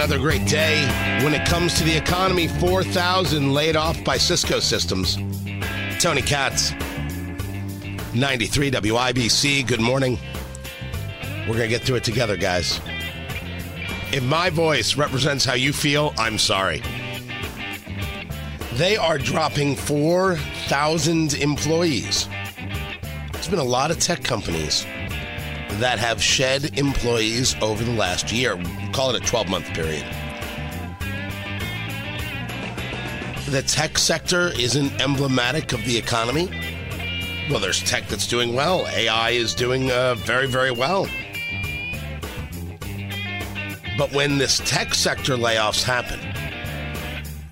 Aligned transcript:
Another 0.00 0.18
great 0.18 0.46
day 0.46 0.86
when 1.22 1.34
it 1.34 1.46
comes 1.46 1.74
to 1.74 1.84
the 1.84 1.94
economy. 1.94 2.48
4,000 2.48 3.52
laid 3.52 3.76
off 3.76 4.02
by 4.02 4.16
Cisco 4.16 4.58
Systems. 4.58 5.16
Tony 5.98 6.22
Katz, 6.22 6.72
93 8.14 8.70
WIBC. 8.70 9.66
Good 9.66 9.80
morning. 9.80 10.18
We're 11.40 11.56
going 11.56 11.60
to 11.60 11.68
get 11.68 11.82
through 11.82 11.96
it 11.96 12.04
together, 12.04 12.36
guys. 12.36 12.80
If 14.12 14.22
my 14.24 14.50
voice 14.50 14.96
represents 14.96 15.44
how 15.44 15.54
you 15.54 15.72
feel, 15.72 16.12
I'm 16.18 16.38
sorry. 16.38 16.82
They 18.74 18.96
are 18.96 19.18
dropping 19.18 19.76
4,000 19.76 21.34
employees. 21.34 22.28
There's 23.32 23.48
been 23.48 23.58
a 23.58 23.64
lot 23.64 23.90
of 23.90 23.98
tech 23.98 24.22
companies 24.24 24.84
that 25.78 25.98
have 25.98 26.22
shed 26.22 26.78
employees 26.78 27.56
over 27.62 27.82
the 27.82 27.92
last 27.92 28.32
year. 28.32 28.60
Call 28.92 29.14
it 29.14 29.22
a 29.22 29.26
12 29.26 29.48
month 29.48 29.66
period. 29.68 30.04
The 33.48 33.62
tech 33.62 33.98
sector 33.98 34.48
isn't 34.58 35.00
emblematic 35.00 35.72
of 35.72 35.84
the 35.84 35.96
economy. 35.96 36.48
Well, 37.50 37.58
there's 37.58 37.82
tech 37.82 38.06
that's 38.06 38.28
doing 38.28 38.54
well. 38.54 38.86
AI 38.88 39.30
is 39.30 39.54
doing 39.54 39.90
uh, 39.90 40.14
very, 40.14 40.46
very 40.46 40.70
well. 40.70 41.08
But 43.98 44.12
when 44.12 44.38
this 44.38 44.60
tech 44.64 44.94
sector 44.94 45.36
layoffs 45.36 45.82
happen, 45.82 46.20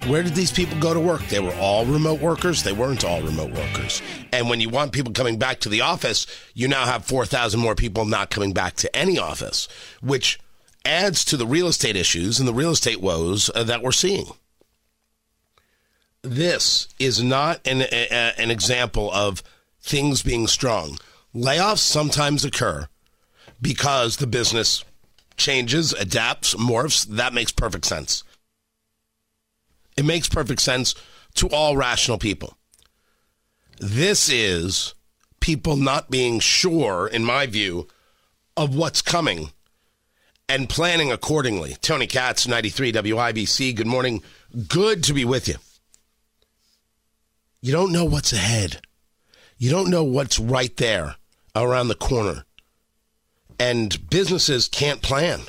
where 0.08 0.22
did 0.22 0.34
these 0.34 0.50
people 0.50 0.78
go 0.78 0.94
to 0.94 1.00
work? 1.00 1.22
They 1.26 1.40
were 1.40 1.54
all 1.56 1.84
remote 1.84 2.20
workers. 2.20 2.62
They 2.62 2.72
weren't 2.72 3.04
all 3.04 3.20
remote 3.20 3.52
workers. 3.52 4.00
And 4.32 4.48
when 4.48 4.60
you 4.60 4.70
want 4.70 4.92
people 4.92 5.12
coming 5.12 5.38
back 5.38 5.60
to 5.60 5.68
the 5.68 5.82
office, 5.82 6.26
you 6.54 6.66
now 6.66 6.86
have 6.86 7.04
4,000 7.04 7.60
more 7.60 7.74
people 7.74 8.06
not 8.06 8.30
coming 8.30 8.52
back 8.52 8.76
to 8.76 8.96
any 8.96 9.18
office, 9.18 9.68
which 10.00 10.38
adds 10.84 11.24
to 11.26 11.36
the 11.36 11.46
real 11.46 11.66
estate 11.66 11.96
issues 11.96 12.38
and 12.38 12.48
the 12.48 12.54
real 12.54 12.70
estate 12.70 13.00
woes 13.02 13.50
uh, 13.54 13.64
that 13.64 13.82
we're 13.82 13.92
seeing. 13.92 14.26
This 16.22 16.88
is 16.98 17.22
not 17.22 17.60
an, 17.66 17.82
a, 17.82 18.32
an 18.40 18.50
example 18.50 19.12
of 19.12 19.42
things 19.80 20.22
being 20.22 20.46
strong. 20.46 20.98
Layoffs 21.34 21.78
sometimes 21.78 22.44
occur 22.44 22.88
because 23.60 24.16
the 24.16 24.26
business 24.26 24.84
changes, 25.38 25.92
adapts, 25.92 26.54
morphs. 26.54 27.06
That 27.06 27.32
makes 27.32 27.52
perfect 27.52 27.86
sense. 27.86 28.24
It 29.96 30.04
makes 30.04 30.28
perfect 30.28 30.60
sense 30.60 30.94
to 31.34 31.48
all 31.48 31.76
rational 31.76 32.18
people. 32.18 32.56
This 33.78 34.28
is 34.28 34.94
people 35.40 35.76
not 35.76 36.10
being 36.10 36.40
sure, 36.40 37.06
in 37.06 37.24
my 37.24 37.46
view, 37.46 37.88
of 38.56 38.74
what's 38.74 39.02
coming 39.02 39.52
and 40.48 40.68
planning 40.68 41.12
accordingly. 41.12 41.76
Tony 41.80 42.06
Katz, 42.06 42.48
93 42.48 42.92
WIBC. 42.92 43.74
Good 43.74 43.86
morning. 43.86 44.22
Good 44.66 45.04
to 45.04 45.12
be 45.12 45.24
with 45.24 45.48
you. 45.48 45.56
You 47.60 47.72
don't 47.72 47.92
know 47.92 48.04
what's 48.04 48.32
ahead. 48.32 48.80
You 49.58 49.70
don't 49.70 49.90
know 49.90 50.04
what's 50.04 50.38
right 50.38 50.76
there 50.76 51.16
around 51.54 51.88
the 51.88 51.94
corner. 51.94 52.44
And 53.58 54.08
businesses 54.08 54.68
can't 54.68 55.02
plan. 55.02 55.40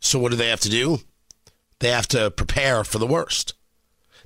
So 0.00 0.18
what 0.18 0.30
do 0.30 0.36
they 0.36 0.48
have 0.48 0.60
to 0.60 0.70
do? 0.70 1.00
They 1.80 1.90
have 1.90 2.08
to 2.08 2.30
prepare 2.30 2.84
for 2.84 2.98
the 2.98 3.06
worst. 3.06 3.54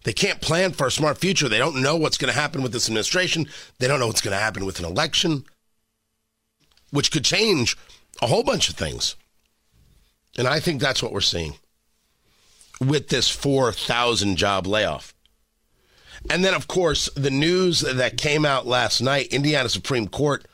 They 0.05 0.13
can't 0.13 0.41
plan 0.41 0.73
for 0.73 0.87
a 0.87 0.93
smart 0.93 1.19
future. 1.19 1.49
They 1.49 1.59
don't 1.59 1.83
know 1.83 1.97
what's 1.97 2.19
going 2.19 2.33
to 2.33 2.39
happen 2.39 2.63
with 2.63 2.73
this 2.73 2.89
administration. 2.89 3.49
They 3.79 3.89
don't 3.89 3.99
know 3.99 4.07
what's 4.07 4.21
going 4.21 4.37
to 4.37 4.43
happen 4.43 4.67
with 4.67 4.79
an 4.79 4.85
election, 4.85 5.45
which 6.91 7.11
could 7.11 7.25
change 7.25 7.77
a 8.21 8.27
whole 8.27 8.45
bunch 8.45 8.69
of 8.69 8.77
things. 8.77 9.17
And 10.37 10.47
I 10.47 10.61
think 10.61 10.81
that's 10.81 11.03
what 11.03 11.13
we're 11.13 11.21
seeing 11.21 11.55
with 12.81 13.09
this 13.09 13.31
4,000 13.31 14.37
job 14.37 14.67
layoff. 14.67 15.15
And 16.31 16.45
then, 16.45 16.55
of 16.55 16.69
course, 16.69 17.09
the 17.15 17.31
news 17.31 17.81
that 17.81 18.19
came 18.19 18.45
out 18.45 18.67
last 18.67 19.01
night 19.01 19.29
Indiana 19.29 19.69
Supreme 19.69 20.09
Court 20.09 20.47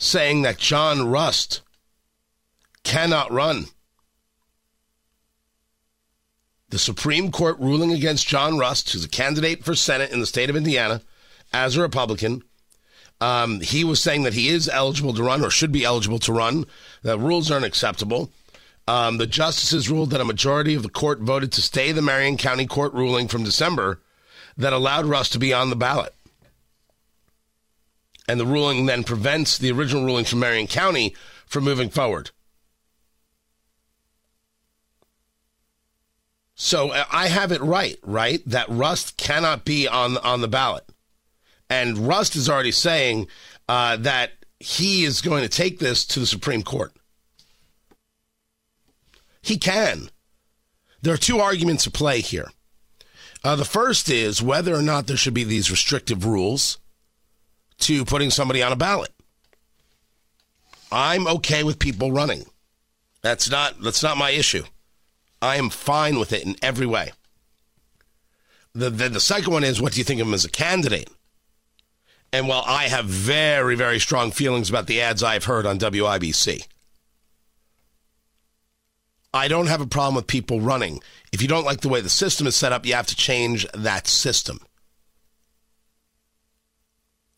saying 0.00 0.40
that 0.42 0.56
John 0.56 1.08
Rust 1.08 1.60
cannot 2.82 3.30
run. 3.30 3.66
The 6.70 6.78
Supreme 6.78 7.30
Court 7.30 7.58
ruling 7.58 7.92
against 7.92 8.26
John 8.26 8.56
Rust, 8.58 8.90
who's 8.90 9.04
a 9.04 9.08
candidate 9.08 9.62
for 9.62 9.74
Senate 9.74 10.10
in 10.10 10.20
the 10.20 10.26
state 10.26 10.48
of 10.48 10.56
Indiana 10.56 11.02
as 11.52 11.76
a 11.76 11.82
Republican. 11.82 12.42
Um, 13.20 13.60
he 13.60 13.84
was 13.84 14.00
saying 14.00 14.22
that 14.22 14.32
he 14.32 14.48
is 14.48 14.70
eligible 14.70 15.12
to 15.12 15.22
run 15.22 15.44
or 15.44 15.50
should 15.50 15.72
be 15.72 15.84
eligible 15.84 16.18
to 16.20 16.32
run. 16.32 16.64
The 17.02 17.18
rules 17.18 17.50
aren't 17.50 17.66
acceptable. 17.66 18.30
Um, 18.88 19.18
the 19.18 19.26
justices 19.26 19.90
ruled 19.90 20.10
that 20.10 20.22
a 20.22 20.24
majority 20.24 20.74
of 20.74 20.82
the 20.82 20.88
court 20.88 21.20
voted 21.20 21.52
to 21.52 21.62
stay 21.62 21.92
the 21.92 22.00
Marion 22.00 22.38
County 22.38 22.66
Court 22.66 22.94
ruling 22.94 23.28
from 23.28 23.44
December 23.44 24.00
that 24.56 24.72
allowed 24.72 25.04
Rust 25.04 25.32
to 25.34 25.38
be 25.38 25.52
on 25.52 25.68
the 25.68 25.76
ballot. 25.76 26.14
And 28.30 28.38
the 28.38 28.46
ruling 28.46 28.86
then 28.86 29.02
prevents 29.02 29.58
the 29.58 29.72
original 29.72 30.04
ruling 30.04 30.24
from 30.24 30.38
Marion 30.38 30.68
County 30.68 31.16
from 31.46 31.64
moving 31.64 31.90
forward. 31.90 32.30
So 36.54 36.90
uh, 36.90 37.06
I 37.10 37.26
have 37.26 37.50
it 37.50 37.60
right, 37.60 37.98
right? 38.04 38.40
That 38.46 38.68
Rust 38.68 39.16
cannot 39.16 39.64
be 39.64 39.88
on 39.88 40.16
on 40.18 40.42
the 40.42 40.46
ballot, 40.46 40.84
and 41.68 42.06
Rust 42.06 42.36
is 42.36 42.48
already 42.48 42.70
saying 42.70 43.26
uh, 43.68 43.96
that 43.96 44.30
he 44.60 45.02
is 45.02 45.22
going 45.22 45.42
to 45.42 45.48
take 45.48 45.80
this 45.80 46.04
to 46.04 46.20
the 46.20 46.26
Supreme 46.26 46.62
Court. 46.62 46.92
He 49.42 49.58
can. 49.58 50.08
There 51.02 51.14
are 51.14 51.16
two 51.16 51.40
arguments 51.40 51.84
at 51.84 51.94
play 51.94 52.20
here. 52.20 52.52
Uh, 53.42 53.56
the 53.56 53.64
first 53.64 54.08
is 54.08 54.40
whether 54.40 54.72
or 54.72 54.82
not 54.82 55.08
there 55.08 55.16
should 55.16 55.34
be 55.34 55.42
these 55.42 55.68
restrictive 55.68 56.24
rules 56.24 56.78
to 57.80 58.04
putting 58.04 58.30
somebody 58.30 58.62
on 58.62 58.72
a 58.72 58.76
ballot. 58.76 59.12
I'm 60.92 61.26
okay 61.26 61.62
with 61.62 61.78
people 61.78 62.12
running. 62.12 62.44
That's 63.22 63.50
not 63.50 63.80
that's 63.80 64.02
not 64.02 64.16
my 64.16 64.30
issue. 64.30 64.64
I 65.42 65.56
am 65.56 65.70
fine 65.70 66.18
with 66.18 66.32
it 66.32 66.44
in 66.44 66.56
every 66.62 66.86
way. 66.86 67.12
The, 68.74 68.90
the, 68.90 69.08
the 69.08 69.20
second 69.20 69.52
one 69.52 69.64
is 69.64 69.80
what 69.80 69.92
do 69.92 69.98
you 69.98 70.04
think 70.04 70.20
of 70.20 70.28
him 70.28 70.34
as 70.34 70.44
a 70.44 70.50
candidate? 70.50 71.08
And 72.32 72.46
while 72.46 72.62
I 72.66 72.84
have 72.84 73.06
very, 73.06 73.74
very 73.74 73.98
strong 73.98 74.30
feelings 74.30 74.70
about 74.70 74.86
the 74.86 75.00
ads 75.00 75.22
I've 75.22 75.44
heard 75.44 75.66
on 75.66 75.78
WIBC, 75.78 76.66
I 79.32 79.48
don't 79.48 79.66
have 79.66 79.80
a 79.80 79.86
problem 79.86 80.14
with 80.14 80.26
people 80.26 80.60
running. 80.60 81.00
If 81.32 81.42
you 81.42 81.48
don't 81.48 81.64
like 81.64 81.80
the 81.80 81.88
way 81.88 82.00
the 82.00 82.08
system 82.08 82.46
is 82.46 82.54
set 82.54 82.72
up, 82.72 82.86
you 82.86 82.94
have 82.94 83.06
to 83.08 83.16
change 83.16 83.66
that 83.72 84.06
system. 84.06 84.60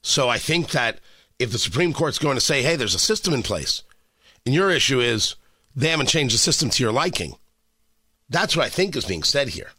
So 0.03 0.29
I 0.29 0.39
think 0.39 0.71
that 0.71 0.99
if 1.39 1.53
the 1.53 1.59
Supreme 1.59 1.93
Court's 1.93 2.19
going 2.19 2.37
to 2.37 2.41
say, 2.41 2.63
hey, 2.63 2.77
there's 2.77 2.95
a 2.95 3.01
system 3.01 3.33
in 3.33 3.43
place, 3.43 3.83
and 4.45 4.55
your 4.55 4.71
issue 4.71 5.01
is 5.01 5.37
they 5.75 5.89
haven't 5.89 6.09
changed 6.09 6.35
the 6.35 6.39
system 6.39 6.71
to 6.71 6.83
your 6.83 6.93
liking, 6.93 7.37
that's 8.29 8.57
what 8.57 8.67
I 8.67 8.69
think 8.69 8.97
is 8.97 9.05
being 9.05 9.23
said 9.23 9.49
here. 9.49 9.71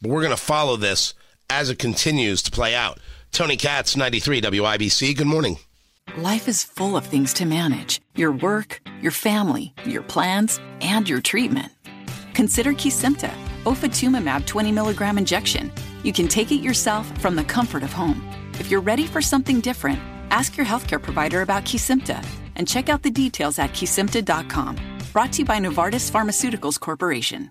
But 0.00 0.10
we're 0.10 0.22
going 0.22 0.30
to 0.30 0.36
follow 0.36 0.76
this 0.76 1.14
as 1.50 1.70
it 1.70 1.78
continues 1.78 2.42
to 2.42 2.50
play 2.50 2.74
out. 2.74 2.98
Tony 3.32 3.56
Katz, 3.56 3.96
93 3.96 4.40
WIBC. 4.40 5.16
Good 5.16 5.26
morning. 5.26 5.58
Life 6.16 6.48
is 6.48 6.62
full 6.62 6.96
of 6.96 7.06
things 7.06 7.32
to 7.34 7.44
manage 7.46 8.00
your 8.14 8.30
work, 8.30 8.80
your 9.00 9.10
family, 9.10 9.74
your 9.84 10.02
plans, 10.02 10.60
and 10.80 11.08
your 11.08 11.20
treatment. 11.20 11.72
Consider 12.34 12.72
Kesimpta, 12.72 13.32
ofatumumab 13.64 14.46
20 14.46 14.70
milligram 14.70 15.18
injection. 15.18 15.72
You 16.02 16.12
can 16.12 16.28
take 16.28 16.52
it 16.52 16.60
yourself 16.60 17.20
from 17.20 17.34
the 17.34 17.44
comfort 17.44 17.82
of 17.82 17.92
home. 17.92 18.22
If 18.60 18.70
you're 18.70 18.80
ready 18.80 19.06
for 19.06 19.20
something 19.20 19.60
different, 19.60 20.00
ask 20.30 20.56
your 20.56 20.66
healthcare 20.66 21.00
provider 21.00 21.42
about 21.42 21.64
Kesimpta. 21.64 22.24
and 22.56 22.68
check 22.68 22.88
out 22.88 23.02
the 23.02 23.10
details 23.10 23.58
at 23.58 23.70
Kesimpta.com. 23.70 24.76
Brought 25.12 25.32
to 25.32 25.38
you 25.40 25.44
by 25.44 25.58
Novartis 25.58 26.10
Pharmaceuticals 26.10 26.78
Corporation. 26.78 27.50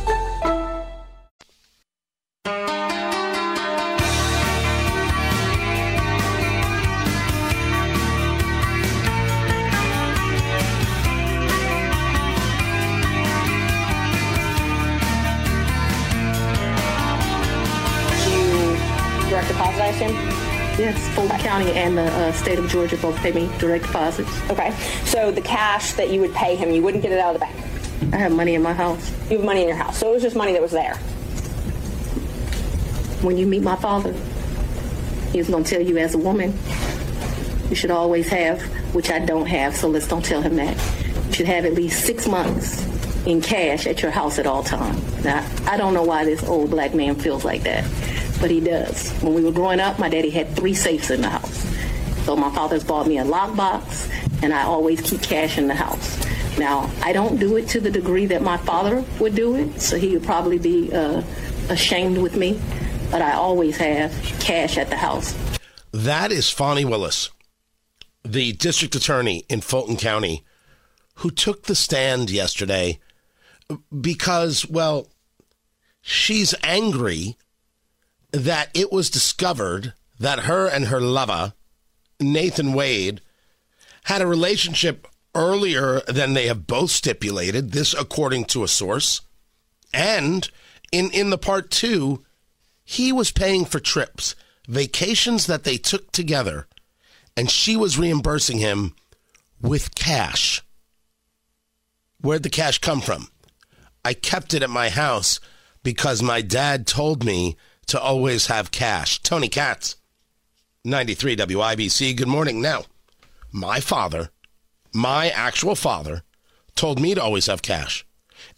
County 21.61 21.77
and 21.77 21.97
the 21.97 22.03
uh, 22.03 22.31
state 22.33 22.57
of 22.57 22.67
Georgia 22.69 22.97
both 22.97 23.15
pay 23.17 23.31
me 23.31 23.49
direct 23.59 23.85
deposits. 23.85 24.29
Okay. 24.49 24.71
So 25.05 25.31
the 25.31 25.41
cash 25.41 25.93
that 25.93 26.09
you 26.09 26.19
would 26.21 26.33
pay 26.33 26.55
him, 26.55 26.71
you 26.71 26.81
wouldn't 26.81 27.03
get 27.03 27.11
it 27.11 27.19
out 27.19 27.35
of 27.35 27.41
the 27.41 27.45
bank. 27.45 28.13
I 28.13 28.17
have 28.17 28.31
money 28.31 28.55
in 28.55 28.63
my 28.63 28.73
house. 28.73 29.11
You 29.29 29.37
have 29.37 29.45
money 29.45 29.61
in 29.61 29.67
your 29.67 29.77
house. 29.77 29.99
So 29.99 30.09
it 30.09 30.13
was 30.13 30.23
just 30.23 30.35
money 30.35 30.53
that 30.53 30.61
was 30.61 30.71
there. 30.71 30.95
When 33.21 33.37
you 33.37 33.45
meet 33.45 33.61
my 33.61 33.75
father, 33.75 34.13
he's 35.31 35.49
going 35.49 35.63
to 35.63 35.69
tell 35.69 35.81
you 35.81 35.97
as 35.99 36.15
a 36.15 36.17
woman, 36.17 36.57
you 37.69 37.75
should 37.75 37.91
always 37.91 38.27
have, 38.29 38.61
which 38.95 39.11
I 39.11 39.19
don't 39.19 39.45
have, 39.45 39.75
so 39.75 39.87
let's 39.87 40.07
don't 40.07 40.25
tell 40.25 40.41
him 40.41 40.55
that. 40.55 40.75
You 41.27 41.33
should 41.33 41.45
have 41.45 41.65
at 41.65 41.73
least 41.73 42.03
six 42.03 42.27
months 42.27 42.87
in 43.27 43.39
cash 43.39 43.85
at 43.85 44.01
your 44.01 44.09
house 44.09 44.39
at 44.39 44.47
all 44.47 44.63
times. 44.63 45.23
Now, 45.23 45.47
I 45.67 45.77
don't 45.77 45.93
know 45.93 46.01
why 46.01 46.25
this 46.25 46.43
old 46.43 46.71
black 46.71 46.95
man 46.95 47.13
feels 47.15 47.45
like 47.45 47.61
that, 47.63 47.83
but 48.41 48.51
he 48.51 48.59
does. 48.59 49.11
When 49.21 49.33
we 49.33 49.43
were 49.43 49.51
growing 49.51 49.79
up, 49.79 49.99
my 49.99 50.09
daddy 50.09 50.31
had 50.31 50.55
three 50.55 50.73
safes 50.73 51.11
in 51.11 51.21
the 51.21 51.29
house. 51.29 51.63
So 52.25 52.35
my 52.35 52.53
father's 52.53 52.83
bought 52.83 53.07
me 53.07 53.19
a 53.19 53.23
lockbox, 53.23 54.11
and 54.43 54.53
I 54.53 54.63
always 54.63 54.99
keep 54.99 55.21
cash 55.21 55.57
in 55.57 55.67
the 55.67 55.75
house. 55.75 56.19
Now, 56.57 56.91
I 57.01 57.13
don't 57.13 57.39
do 57.39 57.55
it 57.55 57.69
to 57.69 57.79
the 57.79 57.91
degree 57.91 58.25
that 58.25 58.41
my 58.41 58.57
father 58.57 59.05
would 59.19 59.35
do 59.35 59.55
it, 59.55 59.79
so 59.79 59.97
he 59.97 60.09
would 60.17 60.23
probably 60.23 60.59
be 60.59 60.91
uh, 60.91 61.23
ashamed 61.69 62.17
with 62.17 62.35
me, 62.35 62.59
but 63.09 63.21
I 63.21 63.33
always 63.33 63.77
have 63.77 64.11
cash 64.39 64.77
at 64.77 64.89
the 64.89 64.97
house. 64.97 65.35
That 65.91 66.31
is 66.31 66.49
Fani 66.49 66.85
Willis, 66.85 67.29
the 68.23 68.53
district 68.53 68.95
attorney 68.95 69.45
in 69.49 69.61
Fulton 69.61 69.97
County, 69.97 70.43
who 71.15 71.29
took 71.31 71.63
the 71.63 71.75
stand 71.75 72.29
yesterday 72.29 72.99
because, 73.99 74.67
well, 74.67 75.07
she's 76.01 76.53
angry 76.63 77.37
that 78.31 78.69
it 78.73 78.91
was 78.91 79.09
discovered 79.09 79.93
that 80.19 80.41
her 80.41 80.67
and 80.67 80.85
her 80.85 81.01
lover, 81.01 81.53
Nathan 82.19 82.73
Wade, 82.73 83.21
had 84.05 84.21
a 84.21 84.27
relationship 84.27 85.07
earlier 85.33 86.01
than 86.07 86.33
they 86.33 86.47
have 86.47 86.67
both 86.67 86.91
stipulated, 86.91 87.71
this 87.71 87.93
according 87.93 88.45
to 88.45 88.63
a 88.63 88.67
source. 88.67 89.21
And 89.93 90.49
in, 90.91 91.11
in 91.11 91.29
the 91.29 91.37
part 91.37 91.71
two, 91.71 92.23
he 92.83 93.11
was 93.11 93.31
paying 93.31 93.65
for 93.65 93.79
trips, 93.79 94.35
vacations 94.67 95.47
that 95.47 95.63
they 95.63 95.77
took 95.77 96.11
together, 96.11 96.67
and 97.37 97.49
she 97.49 97.75
was 97.77 97.97
reimbursing 97.97 98.57
him 98.57 98.95
with 99.61 99.95
cash. 99.95 100.61
Where'd 102.19 102.43
the 102.43 102.49
cash 102.49 102.79
come 102.79 103.01
from? 103.01 103.29
I 104.03 104.13
kept 104.13 104.53
it 104.53 104.63
at 104.63 104.69
my 104.69 104.89
house 104.89 105.39
because 105.83 106.21
my 106.21 106.41
dad 106.41 106.85
told 106.85 107.23
me 107.23 107.55
to 107.91 107.99
always 107.99 108.47
have 108.47 108.71
cash. 108.71 109.21
Tony 109.21 109.49
Katz, 109.49 109.97
93 110.85 111.35
WIBC. 111.35 112.15
Good 112.15 112.27
morning. 112.27 112.61
Now, 112.61 112.85
my 113.51 113.81
father, 113.81 114.29
my 114.93 115.29
actual 115.29 115.75
father, 115.75 116.23
told 116.73 117.01
me 117.01 117.13
to 117.13 117.21
always 117.21 117.47
have 117.47 117.61
cash. 117.61 118.05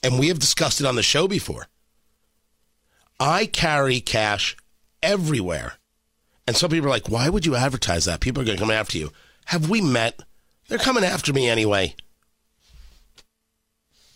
And 0.04 0.20
we 0.20 0.28
have 0.28 0.38
discussed 0.38 0.82
it 0.82 0.86
on 0.86 0.96
the 0.96 1.02
show 1.02 1.28
before. 1.28 1.66
I 3.20 3.48
carry 3.48 4.02
cash 4.02 4.56
everywhere. 5.02 5.74
And 6.46 6.56
some 6.56 6.70
people 6.70 6.88
are 6.88 6.92
like, 6.92 7.10
why 7.10 7.28
would 7.28 7.48
you 7.48 7.56
advertise 7.56 8.06
that? 8.06 8.20
People 8.20 8.44
are 8.44 8.46
going 8.46 8.58
to 8.58 8.64
come 8.64 8.70
after 8.70 9.00
you. 9.00 9.12
Have 9.46 9.68
we 9.68 9.82
met? 9.82 10.22
They're 10.68 10.78
coming 10.78 11.04
after 11.04 11.34
me 11.34 11.50
anyway. 11.50 11.96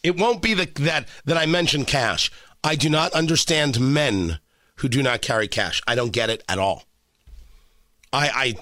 It 0.04 0.16
won't 0.16 0.44
be 0.44 0.54
the, 0.54 0.66
that 0.84 1.08
that 1.25 1.38
I 1.38 1.48
mention 1.48 1.86
cash. 1.86 2.30
I 2.64 2.75
do 2.75 2.88
not 2.88 3.14
understand 3.14 3.80
men 3.80 4.40
who 4.77 4.89
do 4.89 5.03
not 5.03 5.21
carry 5.21 5.47
cash. 5.47 5.81
I 5.88 5.95
don't 5.95 6.12
get 6.12 6.29
it 6.29 6.44
at 6.47 6.59
all. 6.59 6.83
I 8.12 8.56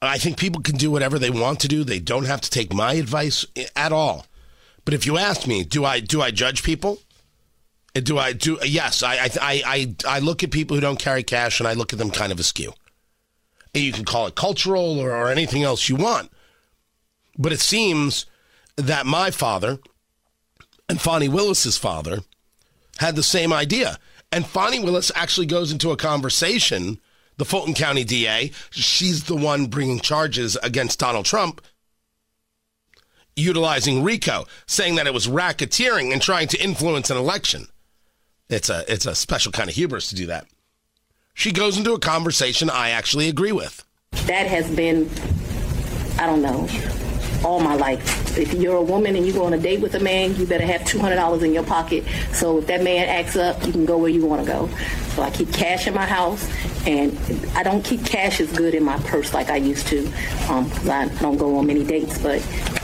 I 0.00 0.10
I 0.14 0.18
think 0.18 0.38
people 0.38 0.62
can 0.62 0.76
do 0.76 0.90
whatever 0.90 1.18
they 1.18 1.30
want 1.30 1.60
to 1.60 1.68
do. 1.68 1.84
They 1.84 1.98
don't 1.98 2.26
have 2.26 2.40
to 2.42 2.50
take 2.50 2.72
my 2.72 2.94
advice 2.94 3.44
at 3.74 3.92
all. 3.92 4.26
But 4.84 4.94
if 4.94 5.06
you 5.06 5.18
ask 5.18 5.46
me, 5.46 5.64
do 5.64 5.84
I 5.84 6.00
do 6.00 6.22
I 6.22 6.30
judge 6.30 6.62
people? 6.62 6.98
Do 7.94 8.18
I 8.18 8.32
do? 8.32 8.58
Yes, 8.64 9.02
I 9.02 9.16
I 9.40 9.62
I 9.66 9.94
I 10.06 10.18
look 10.20 10.42
at 10.42 10.50
people 10.50 10.76
who 10.76 10.80
don't 10.80 10.98
carry 10.98 11.22
cash 11.22 11.60
and 11.60 11.68
I 11.68 11.72
look 11.72 11.92
at 11.92 11.98
them 11.98 12.10
kind 12.10 12.32
of 12.32 12.38
askew. 12.38 12.72
And 13.74 13.84
you 13.84 13.92
can 13.92 14.04
call 14.04 14.26
it 14.26 14.34
cultural 14.34 14.98
or, 14.98 15.10
or 15.10 15.28
anything 15.28 15.62
else 15.62 15.88
you 15.88 15.96
want, 15.96 16.30
but 17.36 17.52
it 17.52 17.60
seems 17.60 18.24
that 18.76 19.04
my 19.04 19.30
father 19.30 19.78
and 20.88 21.00
Fani 21.00 21.28
Willis's 21.28 21.76
father 21.76 22.20
had 22.98 23.14
the 23.14 23.22
same 23.22 23.52
idea. 23.52 23.98
And 24.30 24.46
Fani 24.46 24.80
Willis 24.80 25.10
actually 25.14 25.46
goes 25.46 25.72
into 25.72 25.90
a 25.90 25.96
conversation. 25.96 27.00
The 27.36 27.44
Fulton 27.44 27.74
County 27.74 28.02
DA, 28.02 28.50
she's 28.70 29.24
the 29.24 29.36
one 29.36 29.66
bringing 29.66 30.00
charges 30.00 30.56
against 30.62 30.98
Donald 30.98 31.24
Trump 31.24 31.60
utilizing 33.38 34.02
RICO, 34.02 34.46
saying 34.66 34.96
that 34.96 35.06
it 35.06 35.14
was 35.14 35.28
racketeering 35.28 36.12
and 36.12 36.20
trying 36.20 36.48
to 36.48 36.62
influence 36.62 37.10
an 37.10 37.16
election. 37.16 37.68
It's 38.48 38.68
a 38.68 38.84
it's 38.92 39.06
a 39.06 39.14
special 39.14 39.52
kind 39.52 39.68
of 39.68 39.76
hubris 39.76 40.08
to 40.08 40.14
do 40.14 40.26
that. 40.26 40.46
She 41.34 41.52
goes 41.52 41.78
into 41.78 41.92
a 41.92 41.98
conversation 42.00 42.68
I 42.68 42.90
actually 42.90 43.28
agree 43.28 43.52
with. 43.52 43.84
That 44.26 44.46
has 44.48 44.68
been, 44.74 45.08
I 46.18 46.26
don't 46.26 46.42
know, 46.42 46.66
all 47.44 47.60
my 47.60 47.74
life. 47.74 48.36
If 48.38 48.54
you're 48.54 48.76
a 48.76 48.82
woman 48.82 49.16
and 49.16 49.26
you 49.26 49.32
go 49.32 49.44
on 49.44 49.52
a 49.52 49.58
date 49.58 49.80
with 49.80 49.94
a 49.94 50.00
man, 50.00 50.34
you 50.36 50.46
better 50.46 50.66
have 50.66 50.82
$200 50.82 51.42
in 51.42 51.52
your 51.52 51.64
pocket. 51.64 52.04
So 52.32 52.58
if 52.58 52.66
that 52.66 52.82
man 52.82 53.08
acts 53.08 53.36
up, 53.36 53.64
you 53.66 53.72
can 53.72 53.84
go 53.84 53.98
where 53.98 54.10
you 54.10 54.24
want 54.24 54.44
to 54.44 54.50
go. 54.50 54.68
So 55.14 55.22
I 55.22 55.30
keep 55.30 55.52
cash 55.52 55.86
in 55.86 55.94
my 55.94 56.06
house, 56.06 56.48
and 56.86 57.18
I 57.54 57.62
don't 57.62 57.84
keep 57.84 58.04
cash 58.04 58.40
as 58.40 58.52
good 58.52 58.74
in 58.74 58.84
my 58.84 58.98
purse 58.98 59.34
like 59.34 59.50
I 59.50 59.56
used 59.56 59.86
to, 59.88 60.06
um, 60.48 60.68
because 60.68 60.88
I 60.88 61.08
don't 61.20 61.36
go 61.36 61.56
on 61.56 61.66
many 61.66 61.84
dates. 61.84 62.18
But 62.18 62.40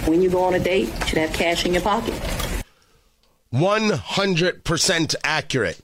when 0.06 0.22
you 0.22 0.30
go 0.30 0.42
on 0.44 0.54
a 0.54 0.60
date, 0.60 0.88
you 0.88 1.06
should 1.06 1.18
have 1.18 1.32
cash 1.32 1.64
in 1.64 1.72
your 1.72 1.82
pocket. 1.82 2.14
100% 3.52 5.14
accurate. 5.22 5.80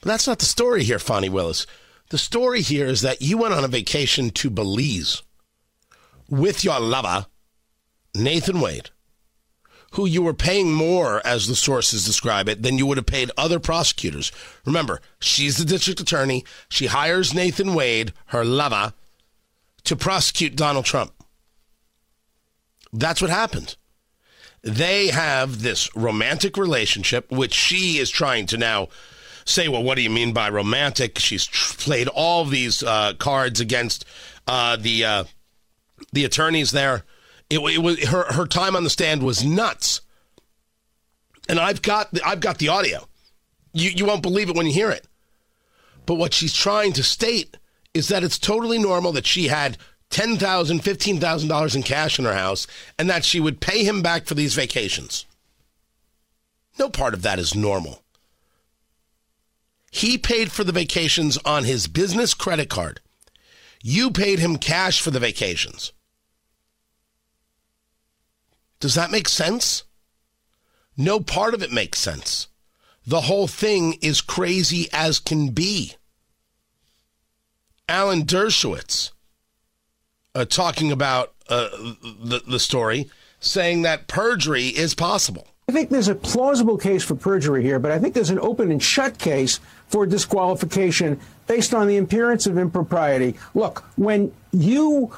But 0.00 0.08
that's 0.08 0.26
not 0.26 0.38
the 0.38 0.46
story 0.46 0.84
here, 0.84 0.98
Fani 0.98 1.28
Willis. 1.28 1.66
The 2.08 2.18
story 2.18 2.62
here 2.62 2.86
is 2.86 3.02
that 3.02 3.20
you 3.20 3.38
went 3.38 3.54
on 3.54 3.64
a 3.64 3.68
vacation 3.68 4.30
to 4.30 4.50
Belize 4.50 5.22
with 6.28 6.64
your 6.64 6.80
lover, 6.80 7.26
Nathan 8.14 8.60
Wade, 8.60 8.90
who 9.92 10.06
you 10.06 10.22
were 10.22 10.34
paying 10.34 10.72
more, 10.72 11.24
as 11.26 11.46
the 11.46 11.56
sources 11.56 12.04
describe 12.04 12.48
it, 12.48 12.62
than 12.62 12.78
you 12.78 12.86
would 12.86 12.96
have 12.96 13.06
paid 13.06 13.30
other 13.36 13.60
prosecutors. 13.60 14.32
Remember, 14.64 15.00
she's 15.20 15.56
the 15.56 15.64
district 15.64 16.00
attorney. 16.00 16.44
She 16.68 16.86
hires 16.86 17.34
Nathan 17.34 17.74
Wade, 17.74 18.12
her 18.26 18.44
lover, 18.44 18.92
to 19.84 19.96
prosecute 19.96 20.56
Donald 20.56 20.84
Trump. 20.84 21.12
That's 22.92 23.20
what 23.20 23.30
happened. 23.30 23.76
They 24.62 25.08
have 25.08 25.62
this 25.62 25.94
romantic 25.94 26.56
relationship, 26.56 27.30
which 27.30 27.52
she 27.52 27.98
is 27.98 28.08
trying 28.08 28.46
to 28.46 28.56
now 28.56 28.88
say, 29.44 29.68
well, 29.68 29.82
what 29.82 29.96
do 29.96 30.02
you 30.02 30.10
mean 30.10 30.32
by 30.32 30.48
romantic? 30.48 31.18
She's 31.18 31.44
tr- 31.44 31.74
played 31.76 32.08
all 32.08 32.44
these 32.44 32.82
uh, 32.82 33.12
cards 33.18 33.60
against 33.60 34.06
uh, 34.46 34.76
the 34.76 35.04
uh, 35.04 35.24
the 36.12 36.24
attorneys 36.24 36.70
there. 36.70 37.04
It, 37.54 37.60
it, 37.74 37.78
was 37.78 38.04
her 38.08 38.24
her 38.32 38.46
time 38.46 38.76
on 38.76 38.84
the 38.84 38.90
stand 38.90 39.22
was 39.22 39.44
nuts, 39.44 40.00
and 41.48 41.58
I've 41.58 41.82
got 41.82 42.12
the, 42.12 42.26
I've 42.26 42.40
got 42.40 42.58
the 42.58 42.68
audio. 42.68 43.06
You 43.72 43.90
you 43.90 44.06
won't 44.06 44.22
believe 44.22 44.48
it 44.48 44.56
when 44.56 44.66
you 44.66 44.72
hear 44.72 44.90
it. 44.90 45.06
But 46.06 46.16
what 46.16 46.34
she's 46.34 46.52
trying 46.52 46.92
to 46.94 47.02
state 47.02 47.56
is 47.94 48.08
that 48.08 48.24
it's 48.24 48.38
totally 48.38 48.78
normal 48.78 49.12
that 49.12 49.26
she 49.26 49.48
had 49.48 49.78
$10,000, 50.10 50.38
$15,000 50.80 51.76
in 51.76 51.82
cash 51.82 52.18
in 52.18 52.24
her 52.24 52.34
house 52.34 52.66
and 52.98 53.08
that 53.08 53.24
she 53.24 53.40
would 53.40 53.60
pay 53.60 53.84
him 53.84 54.02
back 54.02 54.26
for 54.26 54.34
these 54.34 54.54
vacations. 54.54 55.24
No 56.78 56.90
part 56.90 57.14
of 57.14 57.22
that 57.22 57.38
is 57.38 57.54
normal. 57.54 58.02
He 59.90 60.18
paid 60.18 60.50
for 60.50 60.64
the 60.64 60.72
vacations 60.72 61.38
on 61.44 61.64
his 61.64 61.86
business 61.86 62.34
credit 62.34 62.68
card. 62.68 63.00
You 63.82 64.10
paid 64.10 64.40
him 64.40 64.56
cash 64.56 65.00
for 65.00 65.10
the 65.10 65.20
vacations. 65.20 65.92
Does 68.80 68.94
that 68.94 69.10
make 69.10 69.28
sense? 69.28 69.84
No 70.96 71.20
part 71.20 71.54
of 71.54 71.62
it 71.62 71.72
makes 71.72 71.98
sense. 71.98 72.48
The 73.06 73.22
whole 73.22 73.46
thing 73.46 73.98
is 74.00 74.20
crazy 74.20 74.88
as 74.92 75.18
can 75.18 75.50
be. 75.50 75.94
Alan 77.88 78.22
Dershowitz 78.22 79.10
uh, 80.34 80.44
talking 80.44 80.90
about 80.90 81.32
uh, 81.48 81.68
the, 82.02 82.42
the 82.46 82.58
story, 82.58 83.10
saying 83.40 83.82
that 83.82 84.08
perjury 84.08 84.68
is 84.68 84.94
possible. 84.94 85.46
I 85.68 85.72
think 85.72 85.90
there's 85.90 86.08
a 86.08 86.14
plausible 86.14 86.76
case 86.76 87.02
for 87.02 87.14
perjury 87.14 87.62
here, 87.62 87.78
but 87.78 87.90
I 87.90 87.98
think 87.98 88.14
there's 88.14 88.30
an 88.30 88.38
open 88.38 88.70
and 88.70 88.82
shut 88.82 89.18
case 89.18 89.60
for 89.88 90.04
disqualification 90.04 91.18
based 91.46 91.72
on 91.72 91.86
the 91.86 91.96
appearance 91.96 92.46
of 92.46 92.58
impropriety. 92.58 93.36
Look, 93.54 93.84
when 93.96 94.32
you 94.52 95.14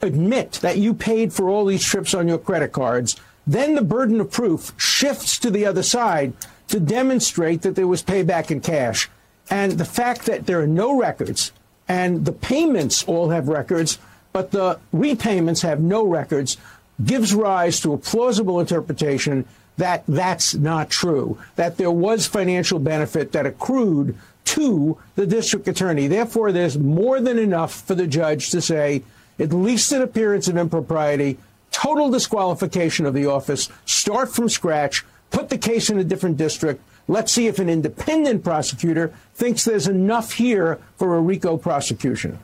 admit 0.00 0.52
that 0.62 0.78
you 0.78 0.94
paid 0.94 1.32
for 1.32 1.48
all 1.48 1.64
these 1.64 1.84
trips 1.84 2.14
on 2.14 2.28
your 2.28 2.38
credit 2.38 2.72
cards, 2.72 3.16
then 3.46 3.74
the 3.74 3.82
burden 3.82 4.20
of 4.20 4.30
proof 4.30 4.72
shifts 4.76 5.38
to 5.38 5.50
the 5.50 5.66
other 5.66 5.82
side 5.82 6.32
to 6.68 6.78
demonstrate 6.78 7.62
that 7.62 7.74
there 7.74 7.86
was 7.86 8.02
payback 8.02 8.50
in 8.50 8.60
cash. 8.60 9.08
And 9.50 9.72
the 9.72 9.84
fact 9.84 10.26
that 10.26 10.46
there 10.46 10.60
are 10.60 10.66
no 10.66 10.98
records 10.98 11.52
and 11.88 12.26
the 12.26 12.32
payments 12.32 13.02
all 13.04 13.30
have 13.30 13.48
records, 13.48 13.98
but 14.32 14.50
the 14.50 14.78
repayments 14.92 15.62
have 15.62 15.80
no 15.80 16.06
records, 16.06 16.58
gives 17.02 17.34
rise 17.34 17.80
to 17.80 17.94
a 17.94 17.98
plausible 17.98 18.60
interpretation 18.60 19.46
that 19.78 20.04
that's 20.06 20.54
not 20.54 20.90
true, 20.90 21.38
that 21.56 21.78
there 21.78 21.90
was 21.90 22.26
financial 22.26 22.78
benefit 22.78 23.32
that 23.32 23.46
accrued 23.46 24.16
to 24.44 24.98
the 25.14 25.26
district 25.26 25.68
attorney. 25.68 26.08
Therefore, 26.08 26.52
there's 26.52 26.76
more 26.76 27.20
than 27.20 27.38
enough 27.38 27.82
for 27.86 27.94
the 27.94 28.06
judge 28.06 28.50
to 28.50 28.60
say 28.60 29.02
at 29.38 29.52
least 29.52 29.92
an 29.92 30.02
appearance 30.02 30.48
of 30.48 30.56
impropriety, 30.56 31.38
total 31.70 32.10
disqualification 32.10 33.06
of 33.06 33.14
the 33.14 33.26
office, 33.26 33.68
start 33.84 34.34
from 34.34 34.48
scratch, 34.48 35.04
put 35.30 35.48
the 35.48 35.58
case 35.58 35.90
in 35.90 35.98
a 35.98 36.04
different 36.04 36.36
district. 36.36 36.82
Let's 37.06 37.32
see 37.32 37.46
if 37.46 37.58
an 37.58 37.68
independent 37.68 38.44
prosecutor 38.44 39.14
thinks 39.34 39.64
there's 39.64 39.88
enough 39.88 40.32
here 40.32 40.78
for 40.96 41.16
a 41.16 41.20
RICO 41.20 41.56
prosecution. 41.56 42.38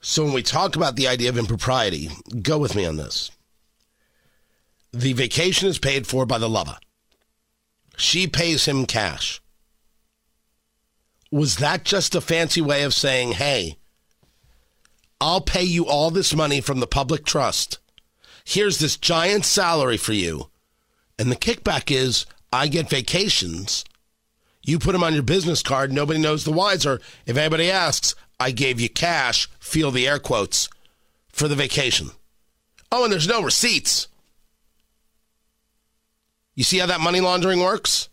So 0.00 0.24
when 0.24 0.32
we 0.32 0.42
talk 0.42 0.76
about 0.76 0.96
the 0.96 1.08
idea 1.08 1.28
of 1.28 1.38
impropriety, 1.38 2.08
go 2.42 2.58
with 2.58 2.74
me 2.74 2.86
on 2.86 2.96
this. 2.96 3.30
The 4.92 5.12
vacation 5.12 5.68
is 5.68 5.78
paid 5.78 6.06
for 6.06 6.26
by 6.26 6.38
the 6.38 6.48
lover. 6.48 6.78
She 7.96 8.26
pays 8.26 8.64
him 8.64 8.86
cash. 8.86 9.40
Was 11.30 11.56
that 11.56 11.84
just 11.84 12.14
a 12.14 12.20
fancy 12.20 12.60
way 12.60 12.82
of 12.82 12.94
saying, 12.94 13.32
hey, 13.32 13.76
I'll 15.20 15.40
pay 15.40 15.64
you 15.64 15.86
all 15.86 16.10
this 16.10 16.34
money 16.34 16.60
from 16.60 16.80
the 16.80 16.86
public 16.86 17.24
trust. 17.24 17.78
Here's 18.44 18.78
this 18.78 18.96
giant 18.96 19.44
salary 19.44 19.96
for 19.96 20.12
you. 20.12 20.50
And 21.18 21.30
the 21.30 21.36
kickback 21.36 21.90
is 21.94 22.24
I 22.52 22.68
get 22.68 22.88
vacations. 22.88 23.84
You 24.62 24.78
put 24.78 24.92
them 24.92 25.04
on 25.04 25.14
your 25.14 25.22
business 25.22 25.62
card. 25.62 25.92
Nobody 25.92 26.18
knows 26.18 26.44
the 26.44 26.52
wiser. 26.52 27.00
If 27.26 27.36
anybody 27.36 27.70
asks, 27.70 28.14
I 28.38 28.50
gave 28.50 28.80
you 28.80 28.88
cash, 28.88 29.48
feel 29.58 29.90
the 29.90 30.08
air 30.08 30.18
quotes, 30.18 30.68
for 31.28 31.48
the 31.48 31.54
vacation. 31.54 32.10
Oh, 32.90 33.04
and 33.04 33.12
there's 33.12 33.28
no 33.28 33.42
receipts. 33.42 34.08
You 36.54 36.64
see 36.64 36.78
how 36.78 36.86
that 36.86 37.00
money 37.00 37.20
laundering 37.20 37.60
works? 37.60 38.08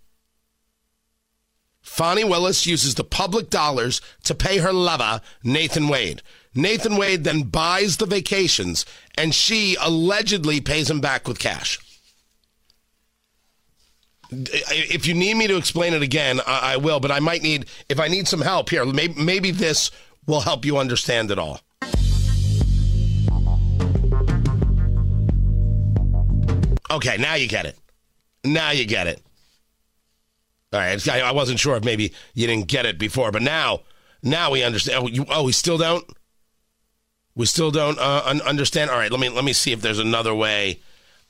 Fani 1.81 2.23
Willis 2.23 2.67
uses 2.67 2.95
the 2.95 3.03
public 3.03 3.49
dollars 3.49 4.01
to 4.23 4.35
pay 4.35 4.59
her 4.59 4.73
lover, 4.73 5.21
Nathan 5.43 5.87
Wade. 5.87 6.21
Nathan 6.57 6.97
Wade 6.97 7.23
then 7.23 7.43
buys 7.43 7.97
the 7.97 8.07
vacations, 8.07 8.83
and 9.15 9.33
she 9.33 9.77
allegedly 9.79 10.59
pays 10.59 10.89
him 10.89 10.99
back 10.99 11.27
with 11.27 11.37
cash. 11.37 11.79
If 14.31 15.05
you 15.05 15.13
need 15.13 15.35
me 15.35 15.45
to 15.47 15.55
explain 15.55 15.93
it 15.93 16.01
again, 16.01 16.41
I, 16.47 16.73
I 16.73 16.77
will, 16.77 16.99
but 16.99 17.11
I 17.11 17.19
might 17.19 17.43
need, 17.43 17.67
if 17.89 17.99
I 17.99 18.07
need 18.07 18.27
some 18.27 18.41
help 18.41 18.71
here, 18.71 18.83
maybe, 18.85 19.13
maybe 19.21 19.51
this 19.51 19.91
will 20.25 20.41
help 20.41 20.65
you 20.65 20.79
understand 20.79 21.29
it 21.29 21.37
all. 21.37 21.61
Okay, 26.89 27.17
now 27.17 27.35
you 27.35 27.47
get 27.47 27.67
it. 27.67 27.77
Now 28.43 28.71
you 28.71 28.85
get 28.85 29.05
it. 29.05 29.21
All 30.73 30.79
right, 30.79 31.07
I 31.07 31.31
wasn't 31.31 31.59
sure 31.59 31.77
if 31.77 31.83
maybe 31.83 32.13
you 32.33 32.47
didn't 32.47 32.67
get 32.67 32.87
it 32.87 32.97
before, 32.97 33.31
but 33.31 33.43
now, 33.43 33.81
now 34.23 34.49
we 34.49 34.63
understand. 34.63 35.03
Oh, 35.03 35.07
you, 35.07 35.25
oh 35.29 35.43
we 35.43 35.51
still 35.51 35.77
don't. 35.77 36.03
We 37.37 37.45
still 37.45 37.69
don't 37.69 37.99
uh, 37.99 38.23
un- 38.25 38.41
understand. 38.41 38.89
All 38.89 38.97
right, 38.97 39.11
let 39.11 39.19
me 39.19 39.29
let 39.29 39.43
me 39.43 39.53
see 39.53 39.71
if 39.71 39.79
there's 39.79 39.99
another 39.99 40.33
way 40.33 40.79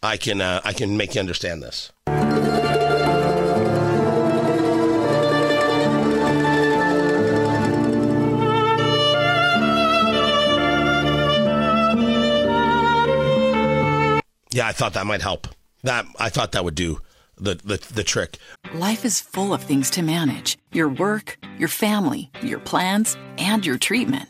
I 0.01 0.15
can 0.15 0.39
uh, 0.39 0.61
I 0.63 0.71
can 0.71 0.95
make 0.95 1.15
you 1.15 1.19
understand 1.19 1.61
this. 1.61 1.91
Yeah, 14.53 14.65
I 14.65 14.71
thought 14.71 14.93
that 14.93 15.05
might 15.05 15.21
help. 15.21 15.49
That 15.83 16.05
I 16.17 16.29
thought 16.29 16.53
that 16.53 16.63
would 16.63 16.75
do 16.75 17.01
the, 17.37 17.55
the, 17.55 17.77
the 17.93 18.03
trick. 18.03 18.37
Life 18.73 19.05
is 19.05 19.19
full 19.19 19.53
of 19.53 19.63
things 19.63 19.89
to 19.91 20.01
manage 20.01 20.57
your 20.71 20.89
work, 20.89 21.37
your 21.57 21.69
family, 21.69 22.31
your 22.41 22.59
plans, 22.59 23.17
and 23.37 23.65
your 23.65 23.77
treatment. 23.77 24.29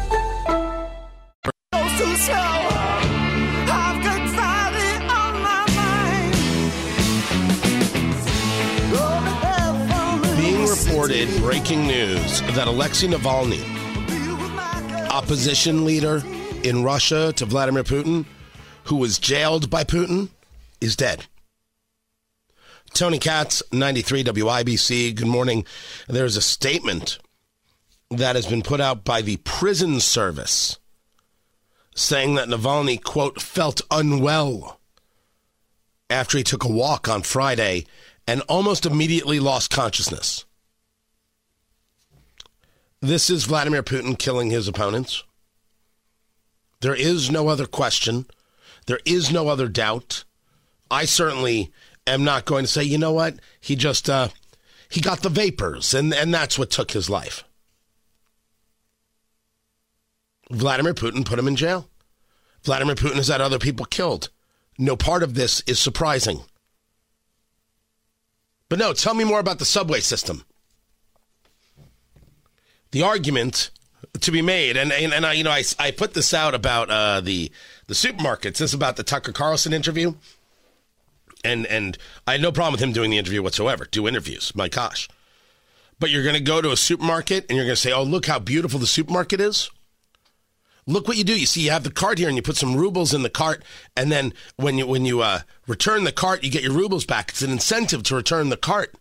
Being 10.37 10.65
reported, 10.67 11.29
breaking 11.41 11.85
news, 11.87 12.41
that 12.41 12.67
Alexei 12.67 13.07
Navalny, 13.07 13.61
opposition 15.09 15.85
leader 15.85 16.23
in 16.63 16.83
Russia 16.83 17.33
to 17.33 17.45
Vladimir 17.45 17.83
Putin, 17.83 18.25
who 18.85 18.95
was 18.95 19.19
jailed 19.19 19.69
by 19.69 19.83
Putin, 19.83 20.29
is 20.79 20.95
dead. 20.95 21.25
Tony 22.93 23.19
Katz, 23.19 23.63
93 23.71 24.23
WIBC. 24.23 25.15
Good 25.15 25.27
morning. 25.27 25.65
There's 26.07 26.35
a 26.35 26.41
statement 26.41 27.19
that 28.09 28.35
has 28.35 28.45
been 28.45 28.61
put 28.61 28.81
out 28.81 29.05
by 29.05 29.21
the 29.21 29.37
prison 29.37 29.99
service 29.99 30.77
saying 31.95 32.35
that 32.35 32.47
Navalny, 32.47 33.01
quote, 33.01 33.41
felt 33.41 33.81
unwell 33.91 34.79
after 36.09 36.37
he 36.37 36.43
took 36.43 36.63
a 36.63 36.71
walk 36.71 37.07
on 37.07 37.23
Friday 37.23 37.85
and 38.27 38.41
almost 38.47 38.85
immediately 38.85 39.39
lost 39.39 39.71
consciousness. 39.71 40.45
This 43.01 43.29
is 43.29 43.45
Vladimir 43.45 43.81
Putin 43.81 44.17
killing 44.17 44.51
his 44.51 44.67
opponents. 44.67 45.23
There 46.81 46.95
is 46.95 47.31
no 47.31 47.47
other 47.47 47.65
question. 47.65 48.25
There 48.85 48.99
is 49.05 49.31
no 49.31 49.47
other 49.47 49.67
doubt. 49.67 50.23
I 50.89 51.05
certainly 51.05 51.71
am 52.05 52.23
not 52.23 52.45
going 52.45 52.65
to 52.65 52.71
say, 52.71 52.83
you 52.83 52.97
know 52.97 53.13
what? 53.13 53.35
He 53.59 53.75
just 53.75 54.09
uh, 54.09 54.29
he 54.89 55.01
got 55.01 55.21
the 55.21 55.29
vapors, 55.29 55.93
and, 55.93 56.13
and 56.13 56.33
that's 56.33 56.59
what 56.59 56.69
took 56.69 56.91
his 56.91 57.09
life. 57.09 57.43
Vladimir 60.51 60.93
Putin 60.93 61.25
put 61.25 61.39
him 61.39 61.47
in 61.47 61.55
jail. 61.55 61.89
Vladimir 62.63 62.95
Putin 62.95 63.15
has 63.15 63.27
had 63.29 63.41
other 63.41 63.59
people 63.59 63.85
killed. 63.85 64.29
No 64.77 64.95
part 64.95 65.23
of 65.23 65.33
this 65.33 65.61
is 65.67 65.79
surprising. 65.79 66.41
But 68.69 68.79
no, 68.79 68.93
tell 68.93 69.13
me 69.13 69.23
more 69.23 69.39
about 69.39 69.59
the 69.59 69.65
subway 69.65 69.99
system. 69.99 70.45
The 72.91 73.03
argument 73.03 73.69
to 74.19 74.31
be 74.31 74.41
made, 74.41 74.77
and 74.77 74.91
and, 74.91 75.13
and 75.13 75.25
I, 75.25 75.33
you 75.33 75.43
know, 75.43 75.51
I, 75.51 75.63
I 75.79 75.91
put 75.91 76.13
this 76.13 76.33
out 76.33 76.53
about 76.53 76.89
uh, 76.89 77.21
the 77.21 77.51
the 77.87 77.93
supermarkets. 77.93 78.57
This 78.57 78.61
is 78.61 78.73
about 78.73 78.95
the 78.95 79.03
Tucker 79.03 79.31
Carlson 79.31 79.73
interview, 79.73 80.13
and 81.43 81.65
and 81.67 81.97
I 82.27 82.33
had 82.33 82.41
no 82.41 82.51
problem 82.51 82.73
with 82.73 82.81
him 82.81 82.93
doing 82.93 83.09
the 83.11 83.17
interview 83.17 83.41
whatsoever. 83.41 83.85
Do 83.89 84.07
interviews, 84.07 84.53
my 84.55 84.67
gosh. 84.67 85.07
But 85.99 86.09
you're 86.09 86.23
going 86.23 86.35
to 86.35 86.41
go 86.41 86.61
to 86.61 86.71
a 86.71 86.77
supermarket 86.77 87.45
and 87.47 87.57
you're 87.57 87.65
going 87.65 87.75
to 87.75 87.81
say, 87.81 87.91
"Oh, 87.91 88.03
look 88.03 88.25
how 88.25 88.39
beautiful 88.39 88.79
the 88.79 88.87
supermarket 88.87 89.39
is." 89.39 89.69
Look 90.91 91.07
what 91.07 91.17
you 91.17 91.23
do. 91.23 91.39
You 91.39 91.45
see, 91.45 91.61
you 91.61 91.71
have 91.71 91.83
the 91.83 91.89
cart 91.91 92.17
here, 92.17 92.27
and 92.27 92.35
you 92.35 92.43
put 92.43 92.57
some 92.57 92.75
rubles 92.75 93.13
in 93.13 93.23
the 93.23 93.29
cart, 93.29 93.63
and 93.95 94.11
then 94.11 94.33
when 94.57 94.77
you 94.77 94.85
when 94.85 95.05
you 95.05 95.21
uh, 95.21 95.41
return 95.65 96.03
the 96.03 96.11
cart, 96.11 96.43
you 96.43 96.51
get 96.51 96.63
your 96.63 96.73
rubles 96.73 97.05
back. 97.05 97.29
It's 97.29 97.41
an 97.41 97.51
incentive 97.51 98.03
to 98.03 98.15
return 98.15 98.49
the 98.49 98.57
cart. 98.57 98.93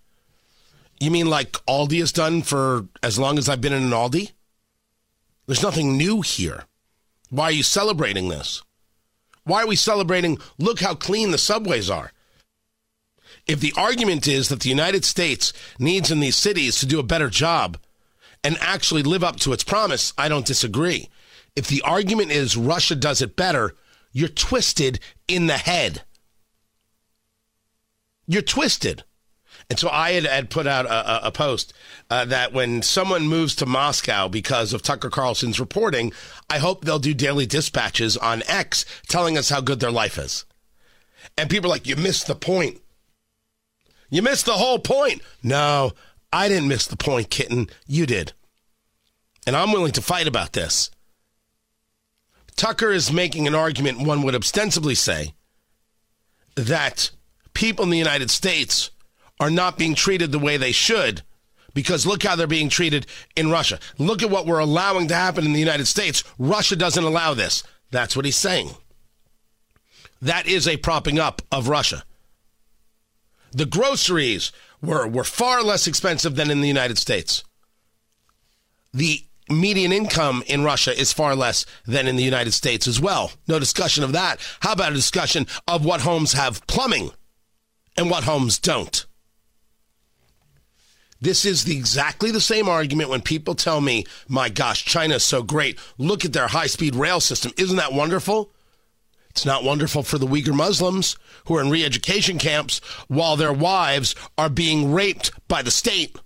You 1.01 1.11
mean 1.11 1.29
like 1.29 1.53
Aldi 1.67 1.99
has 1.99 2.13
done 2.13 2.43
for 2.43 2.87
as 3.03 3.19
long 3.19 3.39
as 3.39 3.49
I've 3.49 3.61
been 3.61 3.73
in 3.73 3.83
an 3.83 3.91
Aldi? 3.91 4.31
There's 5.47 5.63
nothing 5.63 5.97
new 5.97 6.21
here. 6.21 6.65
Why 7.31 7.47
are 7.47 7.53
you 7.53 7.65
celebrating 7.65 8.29
this? 8.29 8.63
Why 9.43 9.63
are 9.65 9.67
we 9.67 9.77
celebrating? 9.77 10.39
Look 10.59 10.81
how 10.81 10.95
clean 10.95 11.33
the 11.33 11.39
subways 11.39 11.91
are. 11.91 12.13
If 13.49 13.59
the 13.59 13.75
argument 13.77 14.29
is 14.29 14.49
that 14.49 14.61
the 14.61 14.69
United 14.69 15.05
States 15.05 15.53
needs 15.79 16.11
in 16.11 16.21
these 16.21 16.37
cities 16.37 16.79
to 16.79 16.87
do 16.87 17.01
a 17.01 17.05
better 17.05 17.29
job 17.31 17.79
and 18.45 18.57
actually 18.61 19.03
live 19.03 19.25
up 19.25 19.37
to 19.41 19.53
its 19.53 19.65
promise, 19.65 20.13
I 20.17 20.29
don't 20.29 20.47
disagree. 20.47 21.09
If 21.61 21.67
the 21.69 21.83
argument 21.83 22.31
is 22.31 22.57
Russia 22.57 22.97
does 22.97 23.21
it 23.21 23.37
better, 23.37 23.75
you're 24.13 24.31
twisted 24.31 24.99
in 25.29 25.47
the 25.47 25.59
head. 25.59 26.05
You're 28.27 28.41
twisted. 28.41 29.05
And 29.69 29.79
so 29.79 29.91
I 29.91 30.13
had, 30.13 30.25
had 30.25 30.49
put 30.49 30.67
out 30.67 30.87
a, 30.87 31.27
a 31.27 31.31
post 31.31 31.75
uh, 32.09 32.25
that 32.25 32.55
when 32.55 32.81
someone 32.81 33.29
moves 33.29 33.55
to 33.57 33.67
Moscow 33.67 34.27
because 34.27 34.73
of 34.73 34.81
Tucker 34.81 35.11
Carlson's 35.11 35.61
reporting, 35.61 36.15
I 36.49 36.57
hope 36.57 36.83
they'll 36.83 36.99
do 36.99 37.13
daily 37.13 37.45
dispatches 37.45 38.17
on 38.17 38.43
X 38.49 38.87
telling 39.07 39.37
us 39.37 39.51
how 39.51 39.61
good 39.61 39.81
their 39.81 39.91
life 39.91 40.17
is. 40.17 40.47
And 41.37 41.51
people 41.51 41.71
are 41.71 41.75
like, 41.75 41.87
you 41.87 41.95
missed 41.95 42.27
the 42.27 42.35
point. 42.35 42.81
You 44.09 44.23
missed 44.23 44.47
the 44.47 44.53
whole 44.53 44.79
point. 44.79 45.21
No, 45.43 45.93
I 46.33 46.49
didn't 46.49 46.69
miss 46.69 46.87
the 46.87 46.97
point, 46.97 47.29
kitten. 47.29 47.69
You 47.87 48.07
did. 48.07 48.33
And 49.47 49.55
I'm 49.55 49.73
willing 49.73 49.93
to 49.93 50.01
fight 50.01 50.27
about 50.27 50.55
this. 50.55 50.91
Tucker 52.61 52.91
is 52.91 53.11
making 53.11 53.47
an 53.47 53.55
argument, 53.55 54.07
one 54.07 54.21
would 54.21 54.35
ostensibly 54.35 54.95
say, 54.95 55.33
that 56.57 57.11
people 57.55 57.85
in 57.85 57.91
the 57.91 57.97
United 57.97 58.31
States 58.31 58.91
are 59.41 59.49
not 59.49 59.79
being 59.79 59.95
treated 59.95 60.31
the 60.31 60.39
way 60.39 60.59
they 60.59 60.71
should 60.71 61.23
because 61.73 62.05
look 62.05 62.23
how 62.23 62.37
they're 62.37 62.47
being 62.47 62.69
treated 62.69 63.07
in 63.35 63.51
Russia. 63.51 63.79
Look 63.97 64.23
at 64.23 64.29
what 64.29 64.45
we're 64.45 64.59
allowing 64.59 65.09
to 65.09 65.15
happen 65.15 65.47
in 65.47 65.55
the 65.55 65.59
United 65.59 65.87
States. 65.87 66.23
Russia 66.39 66.77
doesn't 66.77 67.03
allow 67.03 67.33
this. 67.33 67.63
That's 67.93 68.15
what 68.15 68.27
he's 68.27 68.37
saying. 68.37 68.73
That 70.21 70.47
is 70.47 70.69
a 70.69 70.77
propping 70.77 71.19
up 71.19 71.41
of 71.51 71.69
Russia. 71.69 72.05
The 73.53 73.65
groceries 73.65 74.53
were, 74.83 75.09
were 75.09 75.25
far 75.25 75.63
less 75.63 75.87
expensive 75.87 76.37
than 76.37 76.51
in 76.51 76.61
the 76.61 76.69
United 76.69 76.99
States. 76.99 77.43
The 78.93 79.25
median 79.51 79.93
income 79.93 80.43
in 80.47 80.65
Russia 80.65 80.99
is 80.99 81.13
far 81.13 81.35
less 81.35 81.67
than 81.87 82.07
in 82.07 82.17
the 82.17 82.23
United 82.23 82.53
States 82.53 82.87
as 82.87 83.01
well. 83.01 83.33
No 83.49 83.59
discussion 83.59 84.05
of 84.05 84.13
that. 84.13 84.41
How 84.61 84.73
about 84.73 84.93
a 84.93 84.97
discussion 84.97 85.47
of 85.67 85.85
what 85.85 86.03
homes 86.03 86.33
have 86.33 86.67
plumbing 86.67 87.11
and 87.97 88.11
what 88.11 88.25
homes 88.25 88.59
don't? 88.59 89.07
This 91.23 91.45
is 91.45 91.65
the, 91.65 91.77
exactly 91.77 92.31
the 92.31 92.41
same 92.41 92.69
argument 92.69 93.11
when 93.11 93.21
people 93.21 93.55
tell 93.55 93.81
me, 93.81 94.07
my 94.27 94.49
gosh, 94.49 94.85
China's 94.85 95.23
so 95.23 95.43
great. 95.43 95.79
Look 95.99 96.25
at 96.25 96.33
their 96.33 96.49
high 96.49 96.67
speed 96.67 96.95
rail 96.95 97.21
system. 97.21 97.53
Isn't 97.59 97.77
that 97.77 97.93
wonderful? 97.93 98.51
It's 99.29 99.45
not 99.45 99.63
wonderful 99.63 100.03
for 100.03 100.19
the 100.19 100.27
Uyghur 100.27 100.55
Muslims 100.55 101.17
who 101.47 101.57
are 101.57 101.61
in 101.61 101.71
re 101.71 101.85
education 101.85 102.39
camps 102.39 102.81
while 103.09 103.37
their 103.37 103.53
wives 103.53 104.15
are 104.39 104.49
being 104.49 104.93
raped 104.93 105.31
by 105.47 105.63
the 105.63 105.71
state. 105.71 106.17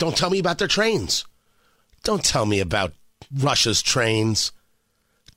Don't 0.00 0.16
tell 0.16 0.30
me 0.30 0.38
about 0.38 0.56
their 0.56 0.66
trains. 0.66 1.26
Don't 2.04 2.24
tell 2.24 2.46
me 2.46 2.58
about 2.58 2.94
Russia's 3.30 3.82
trains. 3.82 4.50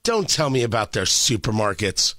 Don't 0.02 0.26
tell 0.26 0.48
me 0.48 0.62
about 0.62 0.92
their 0.92 1.04
supermarkets. 1.04 2.14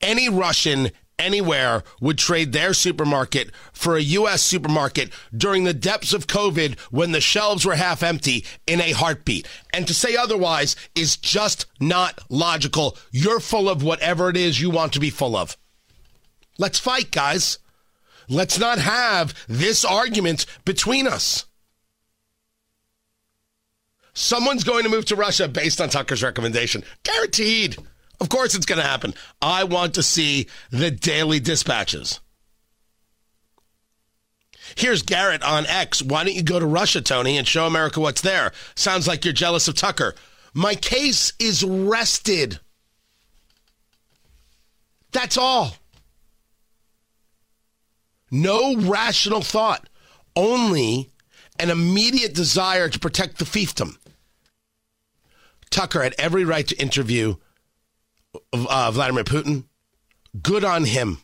Any 0.00 0.30
Russian 0.30 0.90
anywhere 1.18 1.84
would 2.00 2.16
trade 2.16 2.52
their 2.52 2.72
supermarket 2.72 3.50
for 3.74 3.96
a 3.96 4.02
U.S. 4.02 4.40
supermarket 4.40 5.10
during 5.36 5.64
the 5.64 5.74
depths 5.74 6.14
of 6.14 6.26
COVID 6.26 6.78
when 6.90 7.12
the 7.12 7.20
shelves 7.20 7.66
were 7.66 7.76
half 7.76 8.02
empty 8.02 8.42
in 8.66 8.80
a 8.80 8.92
heartbeat. 8.92 9.46
And 9.70 9.86
to 9.86 9.92
say 9.92 10.16
otherwise 10.16 10.76
is 10.94 11.18
just 11.18 11.66
not 11.78 12.20
logical. 12.30 12.96
You're 13.10 13.40
full 13.40 13.68
of 13.68 13.82
whatever 13.82 14.30
it 14.30 14.36
is 14.38 14.62
you 14.62 14.70
want 14.70 14.94
to 14.94 15.00
be 15.00 15.10
full 15.10 15.36
of. 15.36 15.58
Let's 16.56 16.78
fight, 16.78 17.10
guys. 17.10 17.58
Let's 18.28 18.58
not 18.58 18.78
have 18.78 19.34
this 19.48 19.84
argument 19.84 20.46
between 20.64 21.06
us. 21.06 21.46
Someone's 24.14 24.64
going 24.64 24.84
to 24.84 24.88
move 24.88 25.04
to 25.06 25.16
Russia 25.16 25.46
based 25.46 25.80
on 25.80 25.90
Tucker's 25.90 26.22
recommendation. 26.22 26.82
Guaranteed. 27.02 27.76
Of 28.18 28.30
course 28.30 28.54
it's 28.54 28.66
going 28.66 28.80
to 28.80 28.86
happen. 28.86 29.12
I 29.42 29.64
want 29.64 29.94
to 29.94 30.02
see 30.02 30.48
the 30.70 30.90
daily 30.90 31.38
dispatches. 31.38 32.20
Here's 34.74 35.02
Garrett 35.02 35.42
on 35.42 35.66
X. 35.66 36.02
Why 36.02 36.24
don't 36.24 36.34
you 36.34 36.42
go 36.42 36.58
to 36.58 36.66
Russia, 36.66 37.00
Tony, 37.00 37.36
and 37.36 37.46
show 37.46 37.66
America 37.66 38.00
what's 38.00 38.22
there? 38.22 38.52
Sounds 38.74 39.06
like 39.06 39.24
you're 39.24 39.34
jealous 39.34 39.68
of 39.68 39.74
Tucker. 39.74 40.14
My 40.54 40.74
case 40.74 41.34
is 41.38 41.62
rested. 41.62 42.58
That's 45.12 45.36
all. 45.36 45.76
No 48.30 48.76
rational 48.76 49.40
thought, 49.40 49.88
only 50.34 51.10
an 51.58 51.70
immediate 51.70 52.34
desire 52.34 52.88
to 52.88 52.98
protect 52.98 53.38
the 53.38 53.44
fiefdom. 53.44 53.96
Tucker 55.70 56.02
had 56.02 56.14
every 56.18 56.44
right 56.44 56.66
to 56.66 56.80
interview 56.80 57.36
uh, 58.52 58.90
Vladimir 58.90 59.24
Putin. 59.24 59.64
Good 60.42 60.64
on 60.64 60.84
him. 60.84 61.22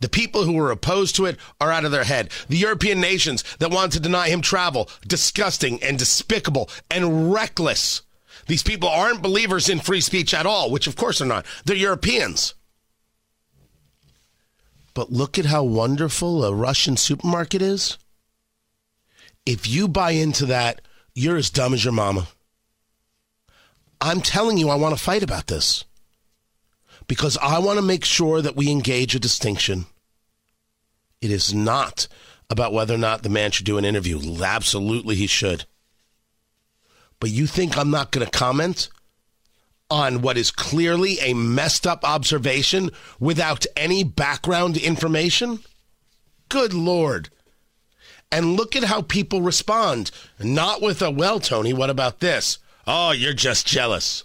The 0.00 0.08
people 0.08 0.44
who 0.44 0.54
were 0.54 0.70
opposed 0.70 1.16
to 1.16 1.26
it 1.26 1.38
are 1.60 1.70
out 1.70 1.84
of 1.84 1.90
their 1.90 2.04
head. 2.04 2.30
The 2.48 2.56
European 2.56 3.00
nations 3.00 3.44
that 3.58 3.70
want 3.70 3.92
to 3.92 4.00
deny 4.00 4.28
him 4.28 4.40
travel, 4.40 4.88
disgusting 5.06 5.82
and 5.82 5.98
despicable 5.98 6.68
and 6.90 7.32
reckless. 7.32 8.02
These 8.46 8.62
people 8.62 8.88
aren't 8.88 9.22
believers 9.22 9.68
in 9.68 9.80
free 9.80 10.00
speech 10.00 10.34
at 10.34 10.46
all, 10.46 10.70
which 10.70 10.86
of 10.86 10.96
course 10.96 11.18
they're 11.18 11.28
not. 11.28 11.46
They're 11.64 11.76
Europeans. 11.76 12.54
But 14.94 15.12
look 15.12 15.38
at 15.38 15.46
how 15.46 15.64
wonderful 15.64 16.44
a 16.44 16.54
Russian 16.54 16.96
supermarket 16.96 17.60
is. 17.60 17.98
If 19.44 19.68
you 19.68 19.88
buy 19.88 20.12
into 20.12 20.46
that, 20.46 20.80
you're 21.14 21.36
as 21.36 21.50
dumb 21.50 21.74
as 21.74 21.84
your 21.84 21.92
mama. 21.92 22.28
I'm 24.00 24.20
telling 24.20 24.56
you, 24.56 24.68
I 24.68 24.76
want 24.76 24.96
to 24.96 25.02
fight 25.02 25.22
about 25.22 25.48
this 25.48 25.84
because 27.06 27.36
I 27.38 27.58
want 27.58 27.78
to 27.78 27.84
make 27.84 28.04
sure 28.04 28.40
that 28.40 28.56
we 28.56 28.70
engage 28.70 29.14
a 29.14 29.20
distinction. 29.20 29.86
It 31.20 31.30
is 31.30 31.52
not 31.54 32.06
about 32.50 32.72
whether 32.72 32.94
or 32.94 32.98
not 32.98 33.22
the 33.22 33.28
man 33.28 33.50
should 33.50 33.66
do 33.66 33.78
an 33.78 33.84
interview. 33.84 34.42
Absolutely, 34.42 35.14
he 35.14 35.26
should. 35.26 35.64
But 37.20 37.30
you 37.30 37.46
think 37.46 37.76
I'm 37.76 37.90
not 37.90 38.10
going 38.10 38.26
to 38.26 38.30
comment 38.30 38.88
on 39.94 40.22
what 40.22 40.36
is 40.36 40.50
clearly 40.50 41.20
a 41.20 41.34
messed 41.34 41.86
up 41.86 42.02
observation 42.02 42.90
without 43.20 43.64
any 43.76 44.02
background 44.02 44.76
information? 44.76 45.60
Good 46.48 46.74
Lord. 46.74 47.28
And 48.32 48.56
look 48.56 48.74
at 48.74 48.82
how 48.82 49.02
people 49.02 49.40
respond. 49.40 50.10
Not 50.40 50.82
with 50.82 51.00
a, 51.00 51.12
well, 51.12 51.38
Tony, 51.38 51.72
what 51.72 51.90
about 51.90 52.18
this? 52.18 52.58
Oh, 52.88 53.12
you're 53.12 53.34
just 53.34 53.68
jealous. 53.68 54.24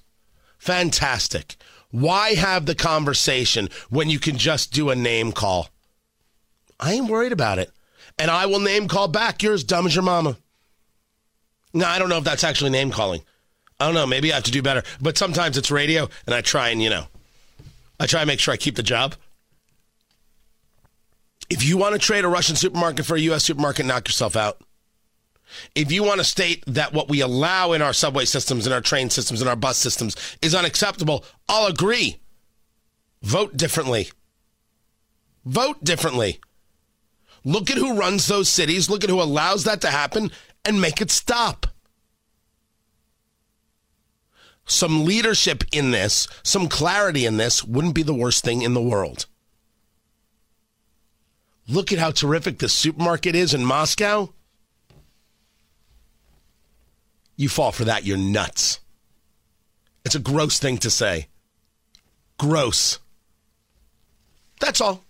Fantastic. 0.57 1.55
Why 1.91 2.33
have 2.33 2.65
the 2.65 2.73
conversation 2.73 3.69
when 3.91 4.09
you 4.09 4.17
can 4.17 4.37
just 4.37 4.73
do 4.73 4.89
a 4.89 4.95
name 4.95 5.31
call? 5.31 5.69
I 6.79 6.93
ain't 6.93 7.09
worried 7.09 7.31
about 7.31 7.59
it. 7.59 7.71
And 8.17 8.31
I 8.31 8.47
will 8.47 8.59
name 8.59 8.87
call 8.87 9.07
back. 9.07 9.43
You're 9.43 9.53
as 9.53 9.63
dumb 9.63 9.85
as 9.85 9.93
your 9.93 10.03
mama. 10.03 10.35
Now, 11.75 11.91
I 11.91 11.99
don't 11.99 12.09
know 12.09 12.17
if 12.17 12.23
that's 12.23 12.43
actually 12.43 12.71
name 12.71 12.89
calling. 12.89 13.21
I 13.79 13.85
don't 13.85 13.93
know. 13.93 14.05
Maybe 14.05 14.31
I 14.31 14.35
have 14.35 14.43
to 14.43 14.51
do 14.51 14.61
better. 14.61 14.83
But 14.99 15.17
sometimes 15.17 15.57
it's 15.57 15.71
radio, 15.71 16.09
and 16.25 16.35
I 16.35 16.41
try 16.41 16.69
and, 16.69 16.81
you 16.81 16.89
know, 16.89 17.05
I 17.99 18.05
try 18.05 18.21
and 18.21 18.27
make 18.27 18.39
sure 18.39 18.53
I 18.53 18.57
keep 18.57 18.75
the 18.75 18.83
job. 18.83 19.15
If 21.49 21.63
you 21.63 21.77
want 21.77 21.93
to 21.93 21.99
trade 21.99 22.25
a 22.25 22.27
Russian 22.27 22.55
supermarket 22.55 23.05
for 23.05 23.15
a 23.15 23.21
U.S. 23.21 23.43
supermarket, 23.43 23.85
knock 23.85 24.07
yourself 24.07 24.35
out. 24.35 24.61
If 25.73 25.91
you 25.91 26.03
want 26.03 26.19
to 26.19 26.23
state 26.23 26.63
that 26.67 26.93
what 26.93 27.09
we 27.09 27.21
allow 27.21 27.71
in 27.71 27.81
our 27.81 27.93
subway 27.93 28.25
systems, 28.25 28.67
in 28.67 28.73
our 28.73 28.81
train 28.81 29.09
systems, 29.09 29.41
in 29.41 29.47
our 29.47 29.55
bus 29.55 29.77
systems 29.77 30.15
is 30.41 30.53
unacceptable, 30.53 31.25
I'll 31.47 31.65
agree. 31.65 32.19
Vote 33.23 33.57
differently. 33.57 34.09
Vote 35.45 35.83
differently. 35.83 36.39
Look 37.43 37.71
at 37.71 37.77
who 37.77 37.97
runs 37.97 38.27
those 38.27 38.49
cities, 38.49 38.89
look 38.89 39.03
at 39.03 39.09
who 39.09 39.21
allows 39.21 39.63
that 39.63 39.81
to 39.81 39.87
happen, 39.87 40.31
and 40.65 40.79
make 40.79 41.01
it 41.01 41.09
stop. 41.09 41.65
Some 44.69 45.03
leadership 45.03 45.63
in 45.71 45.89
this, 45.89 46.27
some 46.43 46.69
clarity 46.69 47.25
in 47.25 47.37
this 47.37 47.63
wouldn't 47.63 47.95
be 47.95 48.03
the 48.03 48.13
worst 48.13 48.43
thing 48.43 48.61
in 48.61 48.75
the 48.75 48.81
world. 48.81 49.25
Look 51.67 51.91
at 51.91 51.99
how 51.99 52.11
terrific 52.11 52.59
the 52.59 52.69
supermarket 52.69 53.35
is 53.35 53.53
in 53.53 53.65
Moscow. 53.65 54.31
You 57.35 57.49
fall 57.49 57.71
for 57.71 57.85
that, 57.85 58.05
you're 58.05 58.17
nuts. 58.17 58.79
It's 60.05 60.15
a 60.15 60.19
gross 60.19 60.59
thing 60.59 60.77
to 60.79 60.89
say. 60.91 61.27
Gross. 62.37 62.99
That's 64.59 64.81
all. 64.81 65.03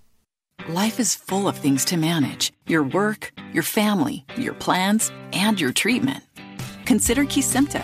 Life 0.69 0.99
is 0.99 1.15
full 1.15 1.47
of 1.47 1.57
things 1.57 1.83
to 1.85 1.97
manage 1.97 2.53
your 2.65 2.83
work, 2.83 3.33
your 3.51 3.63
family, 3.63 4.25
your 4.37 4.53
plans, 4.53 5.11
and 5.33 5.59
your 5.59 5.73
treatment. 5.73 6.23
Consider 6.85 7.23
Kesimpta, 7.25 7.83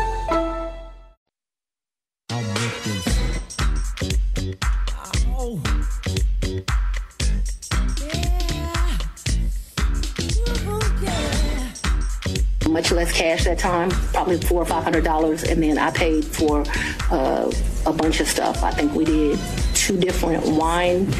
Much 12.71 12.91
less 12.91 13.11
cash 13.11 13.43
that 13.43 13.59
time, 13.59 13.89
probably 13.89 14.39
four 14.39 14.61
or 14.61 14.65
five 14.65 14.83
hundred 14.83 15.03
dollars, 15.03 15.43
and 15.43 15.61
then 15.61 15.77
I 15.77 15.91
paid 15.91 16.25
for 16.25 16.63
uh, 17.11 17.51
a 17.85 17.93
bunch 17.93 18.19
of 18.19 18.27
stuff. 18.27 18.63
I 18.63 18.71
think 18.71 18.93
we 18.93 19.05
did 19.05 19.39
two 19.73 19.99
different 19.99 20.45
wine 20.45 21.13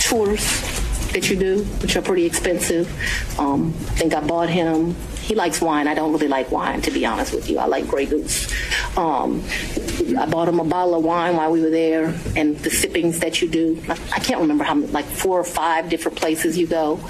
tours 0.00 0.44
that 1.12 1.28
you 1.28 1.36
do, 1.36 1.64
which 1.82 1.96
are 1.96 2.02
pretty 2.02 2.24
expensive. 2.24 2.88
Um, 3.38 3.74
I 3.76 3.94
think 3.94 4.14
I 4.14 4.20
bought 4.20 4.48
him. 4.48 4.94
He 5.20 5.34
likes 5.34 5.60
wine. 5.60 5.86
I 5.86 5.94
don't 5.94 6.12
really 6.12 6.28
like 6.28 6.50
wine, 6.50 6.80
to 6.82 6.90
be 6.90 7.06
honest 7.06 7.32
with 7.32 7.48
you. 7.48 7.58
I 7.58 7.66
like 7.66 7.86
Grey 7.86 8.06
Goose. 8.06 8.52
Um, 8.96 9.44
I 10.18 10.26
bought 10.26 10.48
him 10.48 10.58
a 10.58 10.64
bottle 10.64 10.96
of 10.96 11.04
wine 11.04 11.36
while 11.36 11.52
we 11.52 11.60
were 11.60 11.70
there, 11.70 12.06
and 12.36 12.56
the 12.58 12.70
sippings 12.70 13.20
that 13.20 13.40
you 13.40 13.48
do. 13.48 13.80
I 13.88 14.18
can't 14.20 14.40
remember 14.40 14.64
how 14.64 14.74
many, 14.74 14.90
like 14.92 15.04
four 15.04 15.38
or 15.38 15.44
five 15.44 15.88
different 15.88 16.18
places 16.18 16.58
you 16.58 16.66
go. 16.66 17.00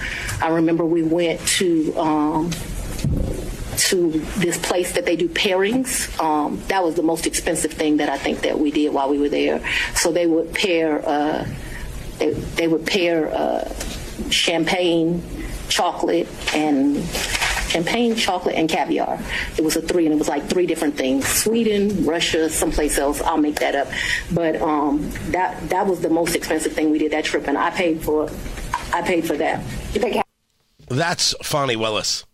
I 0.42 0.48
remember 0.48 0.84
we 0.84 1.02
went 1.02 1.40
to. 1.58 1.96
Um, 1.98 2.50
to 3.76 4.10
this 4.36 4.58
place 4.58 4.92
that 4.92 5.06
they 5.06 5.16
do 5.16 5.28
pairings. 5.28 6.18
Um, 6.20 6.60
that 6.68 6.82
was 6.82 6.94
the 6.94 7.02
most 7.02 7.26
expensive 7.26 7.72
thing 7.72 7.98
that 7.98 8.08
I 8.08 8.18
think 8.18 8.40
that 8.40 8.58
we 8.58 8.70
did 8.70 8.92
while 8.92 9.08
we 9.08 9.18
were 9.18 9.28
there. 9.28 9.62
So 9.94 10.12
they 10.12 10.26
would 10.26 10.54
pair, 10.54 11.06
uh, 11.06 11.46
they, 12.18 12.30
they 12.30 12.68
would 12.68 12.86
pair 12.86 13.32
uh, 13.32 13.72
champagne, 14.30 15.22
chocolate, 15.68 16.28
and 16.54 17.02
champagne, 17.68 18.16
chocolate, 18.16 18.56
and 18.56 18.68
caviar. 18.68 19.20
It 19.56 19.64
was 19.64 19.76
a 19.76 19.82
three, 19.82 20.06
and 20.06 20.14
it 20.14 20.18
was 20.18 20.28
like 20.28 20.48
three 20.48 20.66
different 20.66 20.96
things: 20.96 21.26
Sweden, 21.26 22.04
Russia, 22.04 22.50
someplace 22.50 22.98
else. 22.98 23.22
I'll 23.22 23.38
make 23.38 23.60
that 23.60 23.74
up. 23.74 23.88
But 24.32 24.60
um, 24.60 25.10
that 25.30 25.68
that 25.70 25.86
was 25.86 26.00
the 26.00 26.10
most 26.10 26.34
expensive 26.34 26.72
thing 26.72 26.90
we 26.90 26.98
did 26.98 27.12
that 27.12 27.24
trip, 27.24 27.46
and 27.46 27.56
I 27.56 27.70
paid 27.70 28.02
for, 28.02 28.30
I 28.92 29.02
paid 29.02 29.24
for 29.26 29.36
that. 29.36 29.64
That's 30.88 31.34
Fani 31.42 31.76
Willis 31.76 32.24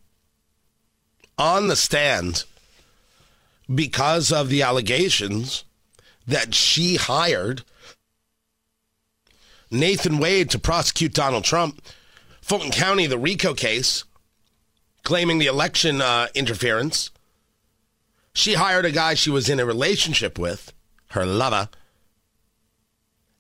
on 1.39 1.69
the 1.69 1.77
stand 1.77 2.45
because 3.73 4.33
of 4.33 4.49
the 4.49 4.63
allegations 4.63 5.65
that 6.27 6.55
she 6.55 6.97
hired 6.97 7.63
Nathan 9.71 10.19
Wade 10.19 10.51
to 10.51 10.59
prosecute 10.59 11.13
Donald 11.13 11.45
Trump. 11.45 11.83
Fulton 12.41 12.71
County, 12.71 13.07
the 13.07 13.19
RICO 13.19 13.55
case, 13.55 14.05
claiming 15.03 15.39
the 15.39 15.47
election 15.47 16.01
uh, 16.01 16.29
interference. 16.35 17.11
She 18.33 18.55
hired 18.55 18.85
a 18.85 18.93
guy 18.93 19.15
she 19.15 19.31
was 19.31 19.49
in 19.49 19.59
a 19.59 19.67
relationship 19.67 20.39
with, 20.39 20.73
her 21.09 21.27
lover, 21.27 21.69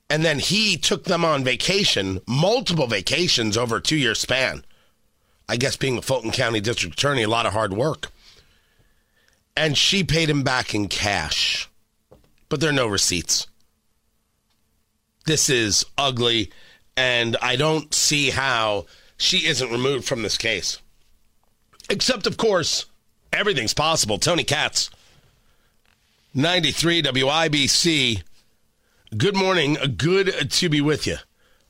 and 0.08 0.24
then 0.24 0.38
he 0.38 0.76
took 0.76 1.04
them 1.04 1.24
on 1.24 1.44
vacation, 1.44 2.20
multiple 2.26 2.86
vacations 2.86 3.56
over 3.56 3.76
a 3.76 3.82
two 3.82 3.96
year 3.96 4.14
span. 4.14 4.64
I 5.48 5.56
guess 5.56 5.76
being 5.76 5.98
a 5.98 6.02
Fulton 6.02 6.32
County 6.32 6.60
District 6.60 6.94
Attorney, 6.94 7.22
a 7.22 7.28
lot 7.28 7.46
of 7.46 7.52
hard 7.52 7.72
work. 7.72 8.08
And 9.56 9.78
she 9.78 10.04
paid 10.04 10.28
him 10.28 10.42
back 10.42 10.74
in 10.74 10.88
cash, 10.88 11.68
but 12.48 12.60
there 12.60 12.70
are 12.70 12.74
no 12.74 12.86
receipts. 12.86 13.46
This 15.24 15.48
is 15.48 15.84
ugly, 15.96 16.50
and 16.96 17.36
I 17.40 17.56
don't 17.56 17.94
see 17.94 18.30
how 18.30 18.86
she 19.16 19.46
isn't 19.46 19.70
removed 19.70 20.04
from 20.04 20.22
this 20.22 20.36
case. 20.36 20.78
Except, 21.88 22.26
of 22.26 22.36
course, 22.36 22.86
everything's 23.32 23.74
possible. 23.74 24.18
Tony 24.18 24.44
Katz, 24.44 24.90
93 26.34 27.02
WIBC. 27.02 28.22
Good 29.16 29.36
morning. 29.36 29.78
Good 29.96 30.50
to 30.50 30.68
be 30.68 30.80
with 30.80 31.06
you. 31.06 31.16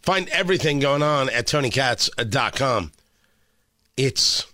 Find 0.01 0.29
everything 0.31 0.79
going 0.81 1.03
on 1.03 1.29
at 1.31 1.47
tonykatz.com 1.47 2.93
it's 3.97 4.47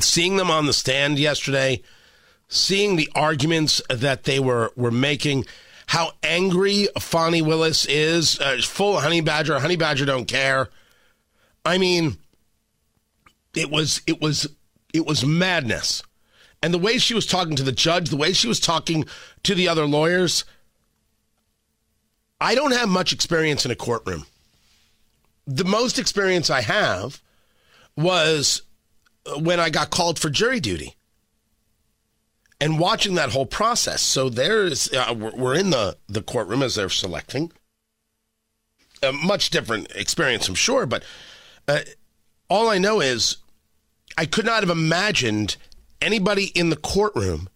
seeing 0.00 0.36
them 0.36 0.50
on 0.50 0.66
the 0.66 0.72
stand 0.72 1.18
yesterday, 1.18 1.82
seeing 2.48 2.96
the 2.96 3.10
arguments 3.14 3.82
that 3.88 4.24
they 4.24 4.38
were 4.38 4.72
were 4.76 4.90
making, 4.90 5.44
how 5.86 6.12
angry 6.22 6.88
Fani 6.98 7.42
Willis 7.42 7.86
is, 7.86 8.40
uh, 8.40 8.58
full 8.62 9.00
honey 9.00 9.20
badger, 9.20 9.58
honey 9.58 9.76
badger 9.76 10.06
don't 10.06 10.26
care. 10.26 10.68
I 11.64 11.78
mean, 11.78 12.16
it 13.54 13.70
was 13.70 14.00
it 14.06 14.20
was 14.20 14.48
it 14.94 15.06
was 15.06 15.24
madness. 15.24 16.02
And 16.62 16.72
the 16.72 16.78
way 16.78 16.98
she 16.98 17.14
was 17.14 17.26
talking 17.26 17.54
to 17.56 17.62
the 17.62 17.72
judge, 17.72 18.08
the 18.08 18.16
way 18.16 18.32
she 18.32 18.48
was 18.48 18.58
talking 18.58 19.04
to 19.42 19.54
the 19.54 19.68
other 19.68 19.84
lawyers, 19.84 20.44
I 22.40 22.54
don't 22.54 22.72
have 22.72 22.88
much 22.88 23.12
experience 23.12 23.64
in 23.64 23.70
a 23.70 23.76
courtroom. 23.76 24.26
The 25.46 25.64
most 25.64 25.98
experience 25.98 26.50
I 26.50 26.62
have 26.62 27.20
was 27.96 28.62
when 29.38 29.58
I 29.58 29.70
got 29.70 29.90
called 29.90 30.18
for 30.18 30.30
jury 30.30 30.60
duty 30.60 30.96
and 32.60 32.78
watching 32.78 33.14
that 33.14 33.30
whole 33.30 33.46
process. 33.46 34.02
So 34.02 34.28
there's, 34.28 34.92
uh, 34.92 35.14
we're 35.14 35.56
in 35.56 35.70
the, 35.70 35.96
the 36.08 36.22
courtroom 36.22 36.62
as 36.62 36.74
they're 36.76 36.88
selecting. 36.88 37.52
A 39.02 39.12
much 39.12 39.50
different 39.50 39.90
experience, 39.94 40.48
I'm 40.48 40.54
sure, 40.54 40.86
but 40.86 41.04
uh, 41.68 41.80
all 42.48 42.68
I 42.68 42.78
know 42.78 43.00
is 43.00 43.38
I 44.16 44.24
could 44.26 44.46
not 44.46 44.60
have 44.60 44.70
imagined 44.70 45.56
anybody 46.00 46.46
in 46.54 46.70
the 46.70 46.76
courtroom 46.76 47.48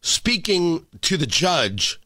speaking 0.00 0.86
to 1.02 1.16
the 1.16 1.26
judge 1.26 2.00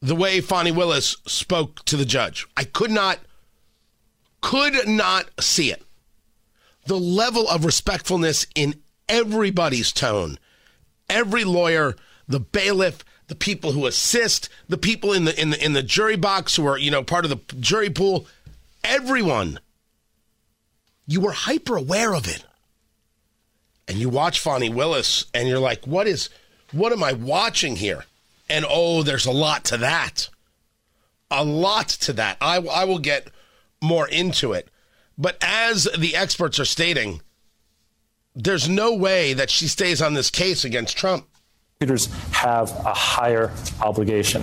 the 0.00 0.16
way 0.16 0.40
Fani 0.40 0.72
Willis 0.72 1.16
spoke 1.26 1.84
to 1.84 1.96
the 1.96 2.04
judge. 2.04 2.46
I 2.56 2.64
could 2.64 2.90
not, 2.90 3.20
could 4.40 4.88
not 4.88 5.30
see 5.40 5.70
it 5.70 5.82
the 6.86 6.98
level 6.98 7.48
of 7.48 7.64
respectfulness 7.64 8.46
in 8.54 8.74
everybody's 9.08 9.92
tone. 9.92 10.38
Every 11.08 11.44
lawyer, 11.44 11.94
the 12.26 12.40
bailiff, 12.40 13.04
the 13.28 13.34
people 13.34 13.72
who 13.72 13.86
assist, 13.86 14.48
the 14.68 14.78
people 14.78 15.12
in 15.12 15.24
the 15.24 15.40
in 15.40 15.50
the 15.50 15.64
in 15.64 15.72
the 15.74 15.82
jury 15.82 16.16
box 16.16 16.56
who 16.56 16.66
are, 16.66 16.78
you 16.78 16.90
know, 16.90 17.02
part 17.02 17.24
of 17.24 17.30
the 17.30 17.56
jury 17.56 17.90
pool, 17.90 18.26
everyone. 18.84 19.58
You 21.06 21.20
were 21.20 21.32
hyper 21.32 21.76
aware 21.76 22.14
of 22.14 22.28
it. 22.28 22.44
and 23.88 23.98
you 23.98 24.08
watch 24.08 24.40
Fani 24.40 24.70
Willis, 24.70 25.26
and 25.34 25.48
you're 25.48 25.58
like, 25.58 25.86
what 25.86 26.06
is, 26.06 26.30
what 26.72 26.92
am 26.92 27.02
I 27.02 27.12
watching 27.12 27.76
here? 27.76 28.04
And 28.48 28.64
oh, 28.68 29.02
there's 29.02 29.26
a 29.26 29.32
lot 29.32 29.64
to 29.66 29.76
that. 29.78 30.28
A 31.30 31.44
lot 31.44 31.88
to 31.88 32.12
that. 32.14 32.36
I, 32.40 32.56
I 32.56 32.84
will 32.84 32.98
get 32.98 33.28
more 33.82 34.08
into 34.08 34.52
it. 34.52 34.68
But 35.22 35.36
as 35.40 35.86
the 35.96 36.16
experts 36.16 36.58
are 36.58 36.64
stating, 36.64 37.22
there's 38.34 38.68
no 38.68 38.92
way 38.92 39.34
that 39.34 39.50
she 39.50 39.68
stays 39.68 40.02
on 40.02 40.14
this 40.14 40.30
case 40.30 40.64
against 40.64 40.96
Trump. 40.96 41.28
Prosecutors 41.78 42.06
have 42.32 42.70
a 42.84 42.92
higher 42.92 43.52
obligation. 43.80 44.42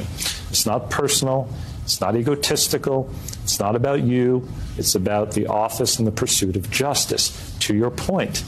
It's 0.50 0.66
not 0.66 0.90
personal, 0.90 1.50
it's 1.84 2.00
not 2.00 2.16
egotistical, 2.16 3.14
it's 3.44 3.60
not 3.60 3.76
about 3.76 4.04
you, 4.04 4.48
it's 4.78 4.96
about 4.96 5.32
the 5.34 5.48
office 5.48 6.00
and 6.00 6.08
the 6.08 6.14
pursuit 6.14 6.56
of 6.56 6.72
justice. 6.72 7.58
To 7.60 7.76
your 7.76 7.92
point, 7.92 8.46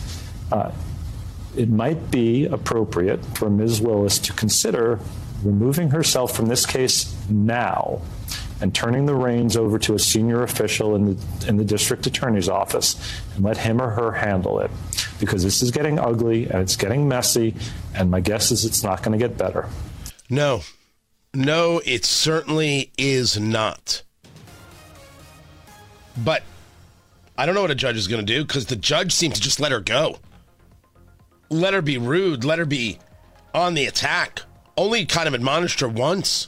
uh, 0.53 0.71
it 1.57 1.67
might 1.67 2.11
be 2.11 2.45
appropriate 2.45 3.25
for 3.35 3.49
Ms. 3.49 3.81
Willis 3.81 4.19
to 4.19 4.31
consider 4.31 5.01
removing 5.43 5.89
herself 5.89 6.33
from 6.33 6.45
this 6.45 6.65
case 6.65 7.13
now 7.29 8.01
and 8.61 8.73
turning 8.73 9.05
the 9.05 9.15
reins 9.15 9.57
over 9.57 9.79
to 9.79 9.95
a 9.95 9.99
senior 9.99 10.43
official 10.43 10.95
in 10.95 11.15
the, 11.15 11.47
in 11.47 11.57
the 11.57 11.65
district 11.65 12.05
attorney's 12.07 12.47
office 12.47 12.95
and 13.35 13.43
let 13.43 13.57
him 13.57 13.81
or 13.81 13.89
her 13.89 14.11
handle 14.11 14.59
it. 14.59 14.71
Because 15.19 15.43
this 15.43 15.61
is 15.61 15.71
getting 15.71 15.99
ugly 15.99 16.45
and 16.45 16.61
it's 16.61 16.75
getting 16.75 17.07
messy, 17.07 17.55
and 17.95 18.09
my 18.09 18.19
guess 18.19 18.51
is 18.51 18.65
it's 18.65 18.83
not 18.83 19.03
going 19.03 19.17
to 19.17 19.27
get 19.27 19.37
better. 19.37 19.67
No, 20.29 20.61
no, 21.33 21.81
it 21.85 22.05
certainly 22.05 22.91
is 22.97 23.39
not. 23.39 24.03
But 26.17 26.43
I 27.37 27.45
don't 27.45 27.55
know 27.55 27.61
what 27.61 27.71
a 27.71 27.75
judge 27.75 27.97
is 27.97 28.07
going 28.07 28.25
to 28.25 28.33
do 28.33 28.43
because 28.43 28.67
the 28.67 28.75
judge 28.75 29.11
seems 29.11 29.35
to 29.35 29.41
just 29.41 29.59
let 29.59 29.71
her 29.71 29.79
go. 29.79 30.17
Let 31.49 31.73
her 31.73 31.81
be 31.81 31.97
rude, 31.97 32.43
let 32.43 32.59
her 32.59 32.65
be 32.65 32.99
on 33.53 33.73
the 33.73 33.85
attack. 33.85 34.41
Only 34.77 35.05
kind 35.05 35.27
of 35.27 35.33
admonished 35.33 35.79
her 35.79 35.89
once. 35.89 36.47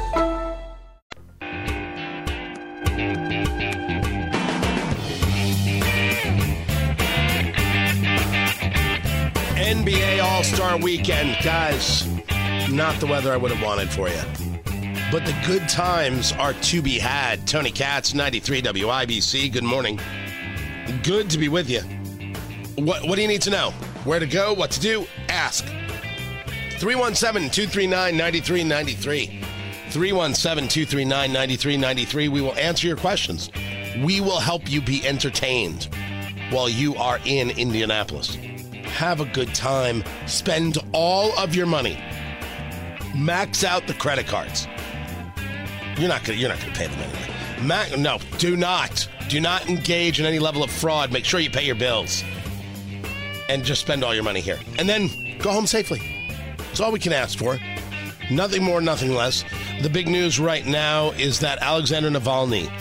NBA 9.61 10.23
All 10.23 10.43
Star 10.43 10.75
Weekend, 10.79 11.37
guys. 11.43 12.07
Not 12.71 12.99
the 12.99 13.05
weather 13.05 13.31
I 13.31 13.37
would 13.37 13.51
have 13.51 13.63
wanted 13.63 13.91
for 13.91 14.09
you. 14.09 14.19
But 15.11 15.23
the 15.23 15.37
good 15.45 15.69
times 15.69 16.31
are 16.31 16.53
to 16.53 16.81
be 16.81 16.97
had. 16.97 17.47
Tony 17.47 17.69
Katz, 17.69 18.15
93 18.15 18.63
WIBC. 18.63 19.53
Good 19.53 19.63
morning. 19.63 19.99
Good 21.03 21.29
to 21.29 21.37
be 21.37 21.47
with 21.47 21.69
you. 21.69 21.81
What, 22.83 23.07
what 23.07 23.15
do 23.17 23.21
you 23.21 23.27
need 23.27 23.43
to 23.43 23.51
know? 23.51 23.69
Where 24.03 24.19
to 24.19 24.25
go? 24.25 24.51
What 24.51 24.71
to 24.71 24.79
do? 24.79 25.05
Ask. 25.29 25.63
317 26.79 27.51
239 27.51 28.17
9393. 28.17 29.25
317 29.91 30.69
239 30.69 31.33
9393. 31.33 32.29
We 32.29 32.41
will 32.41 32.55
answer 32.55 32.87
your 32.87 32.97
questions. 32.97 33.51
We 34.03 34.21
will 34.21 34.39
help 34.39 34.71
you 34.71 34.81
be 34.81 35.05
entertained 35.05 35.87
while 36.49 36.67
you 36.67 36.95
are 36.95 37.19
in 37.25 37.51
Indianapolis. 37.51 38.39
Have 39.01 39.19
a 39.19 39.25
good 39.25 39.55
time. 39.55 40.03
Spend 40.27 40.77
all 40.93 41.35
of 41.39 41.55
your 41.55 41.65
money. 41.65 41.99
Max 43.15 43.63
out 43.63 43.87
the 43.87 43.95
credit 43.95 44.27
cards. 44.27 44.67
You're 45.97 46.07
not 46.07 46.23
gonna 46.23 46.37
you're 46.37 46.49
not 46.49 46.59
gonna 46.59 46.73
pay 46.73 46.85
them 46.85 46.99
anyway. 46.99 47.33
Ma- 47.63 47.95
no, 47.97 48.19
do 48.37 48.55
not. 48.55 49.09
Do 49.27 49.41
not 49.41 49.67
engage 49.67 50.19
in 50.19 50.27
any 50.27 50.37
level 50.37 50.61
of 50.61 50.69
fraud. 50.69 51.11
Make 51.11 51.25
sure 51.25 51.39
you 51.39 51.49
pay 51.49 51.65
your 51.65 51.73
bills. 51.73 52.23
And 53.49 53.63
just 53.63 53.81
spend 53.81 54.03
all 54.03 54.13
your 54.13 54.23
money 54.23 54.39
here. 54.39 54.59
And 54.77 54.87
then 54.87 55.09
go 55.39 55.49
home 55.51 55.65
safely. 55.65 55.99
That's 56.59 56.79
all 56.79 56.91
we 56.91 56.99
can 56.99 57.11
ask 57.11 57.39
for. 57.39 57.59
Nothing 58.29 58.63
more, 58.63 58.81
nothing 58.81 59.15
less. 59.15 59.43
The 59.81 59.89
big 59.89 60.07
news 60.09 60.39
right 60.39 60.63
now 60.63 61.09
is 61.13 61.39
that 61.39 61.57
Alexander 61.63 62.11
Navalny, 62.11 62.71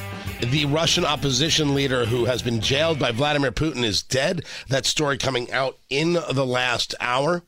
the 0.40 0.64
Russian 0.64 1.04
opposition 1.04 1.74
leader 1.74 2.06
who 2.06 2.24
has 2.24 2.42
been 2.42 2.60
jailed 2.60 2.98
by 2.98 3.12
Vladimir 3.12 3.52
Putin, 3.52 3.84
is 3.84 4.02
dead. 4.02 4.44
That 4.68 4.86
story 4.86 5.18
coming 5.18 5.52
out 5.52 5.78
in 5.88 6.14
the 6.14 6.46
last 6.46 6.94
hour. 7.00 7.42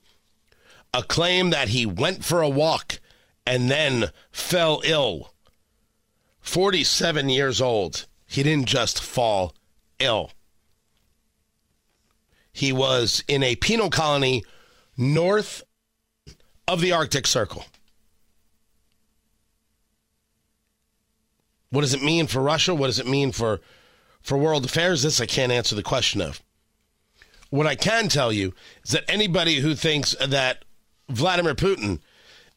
A 0.93 1.03
claim 1.03 1.51
that 1.51 1.69
he 1.69 1.87
went 1.87 2.25
for 2.25 2.43
a 2.43 2.49
walk 2.49 3.01
and 3.47 3.71
then 3.71 4.11
fell 4.31 4.83
ill. 4.85 5.33
47 6.41 7.31
years 7.31 7.61
old. 7.61 8.07
He 8.27 8.43
didn't 8.43 8.69
just 8.69 9.03
fall 9.03 9.55
ill. 9.99 10.33
He 12.53 12.73
was 12.73 13.25
in 13.27 13.43
a 13.43 13.57
penal 13.57 13.89
colony 13.89 14.45
north 14.97 15.63
of 16.69 16.81
the 16.81 16.93
Arctic 16.93 17.27
Circle. 17.27 17.65
What 21.73 21.81
does 21.81 21.95
it 21.95 22.03
mean 22.03 22.27
for 22.27 22.43
Russia? 22.43 22.75
What 22.75 22.89
does 22.89 22.99
it 22.99 23.07
mean 23.07 23.33
for, 23.33 23.63
for 24.21 24.37
world 24.37 24.67
affairs? 24.67 25.03
This 25.03 25.23
I 25.23 25.27
can't 25.27 25.51
answer 25.51 25.75
the 25.75 25.83
question 25.83 26.21
of. 26.21 26.43
What 27.49 27.67
I 27.67 27.77
can 27.77 28.09
tell 28.09 28.31
you 28.31 28.53
is 28.85 28.91
that 28.91 29.11
anybody 29.11 29.61
who 29.61 29.75
thinks 29.75 30.15
that 30.23 30.67
Vladimir 31.09 31.55
Putin 31.55 32.01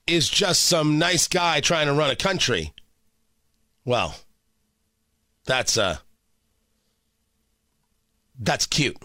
is 0.06 0.28
just 0.28 0.64
some 0.64 1.00
nice 1.00 1.30
guy 1.30 1.62
trying 1.62 1.88
to 1.88 1.94
run 1.94 2.10
a 2.10 2.16
country, 2.18 2.74
well, 3.86 4.16
that's 5.46 5.78
uh 5.78 6.00
that's 8.38 8.66
cute. 8.66 8.98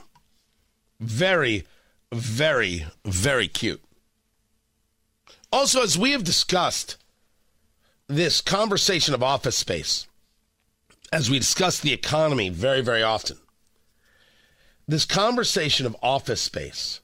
Very, 0.99 1.67
very, 2.13 2.85
very 3.05 3.47
cute. 3.47 3.83
Also, 5.53 5.85
as 5.85 5.97
we 5.97 6.11
have 6.11 6.25
discussed 6.25 6.97
this 8.11 8.41
conversation 8.41 9.15
of 9.15 9.23
office 9.23 9.57
space, 9.57 10.09
as 11.13 11.31
we 11.31 11.39
discuss 11.39 11.79
the 11.79 11.93
economy 11.93 12.49
very, 12.49 12.81
very 12.81 13.03
often, 13.03 13.39
this 14.89 15.05
conversation 15.05 15.87
of 15.87 15.97
office 16.03 16.41
space 16.41 17.01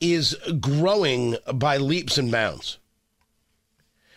is 0.00 0.34
growing 0.60 1.36
by 1.52 1.76
leaps 1.76 2.16
and 2.16 2.32
bounds. 2.32 2.78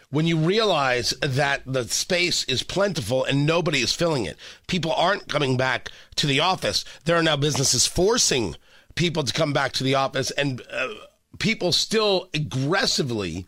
When 0.09 0.25
you 0.25 0.37
realize 0.37 1.09
that 1.21 1.63
the 1.65 1.83
space 1.83 2.45
is 2.45 2.63
plentiful 2.63 3.25
and 3.25 3.45
nobody 3.45 3.81
is 3.81 3.93
filling 3.93 4.23
it, 4.23 4.37
people 4.67 4.93
aren't 4.93 5.27
coming 5.27 5.57
back 5.57 5.91
to 6.15 6.27
the 6.27 6.39
office. 6.39 6.85
There 7.03 7.17
are 7.17 7.23
now 7.23 7.35
businesses 7.35 7.85
forcing 7.85 8.55
people 8.95 9.23
to 9.23 9.33
come 9.33 9.51
back 9.51 9.73
to 9.73 9.83
the 9.83 9.95
office, 9.95 10.31
and 10.31 10.61
uh, 10.71 10.93
people 11.39 11.73
still 11.73 12.29
aggressively, 12.33 13.47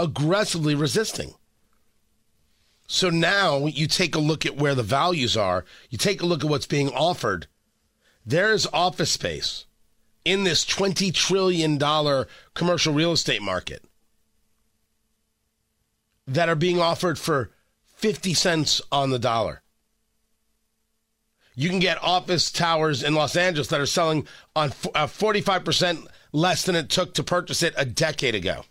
aggressively 0.00 0.74
resisting. 0.74 1.34
So 2.86 3.10
now 3.10 3.66
you 3.66 3.86
take 3.86 4.16
a 4.16 4.20
look 4.20 4.44
at 4.44 4.56
where 4.56 4.74
the 4.74 4.82
values 4.82 5.36
are, 5.36 5.64
you 5.90 5.98
take 5.98 6.22
a 6.22 6.26
look 6.26 6.42
at 6.42 6.50
what's 6.50 6.66
being 6.66 6.88
offered. 6.90 7.46
There's 8.26 8.66
office 8.72 9.12
space 9.12 9.66
in 10.24 10.44
this 10.44 10.64
$20 10.64 11.14
trillion 11.14 11.78
commercial 12.54 12.92
real 12.92 13.12
estate 13.12 13.42
market 13.42 13.84
that 16.26 16.48
are 16.48 16.56
being 16.56 16.80
offered 16.80 17.18
for 17.18 17.50
50 17.96 18.34
cents 18.34 18.80
on 18.90 19.10
the 19.10 19.18
dollar. 19.18 19.62
You 21.54 21.68
can 21.68 21.80
get 21.80 22.02
office 22.02 22.50
towers 22.50 23.02
in 23.02 23.14
Los 23.14 23.36
Angeles 23.36 23.68
that 23.68 23.80
are 23.80 23.86
selling 23.86 24.26
on 24.56 24.70
uh, 24.94 25.06
45% 25.06 26.06
less 26.32 26.64
than 26.64 26.76
it 26.76 26.88
took 26.88 27.14
to 27.14 27.22
purchase 27.22 27.62
it 27.62 27.74
a 27.76 27.84
decade 27.84 28.34
ago. 28.34 28.64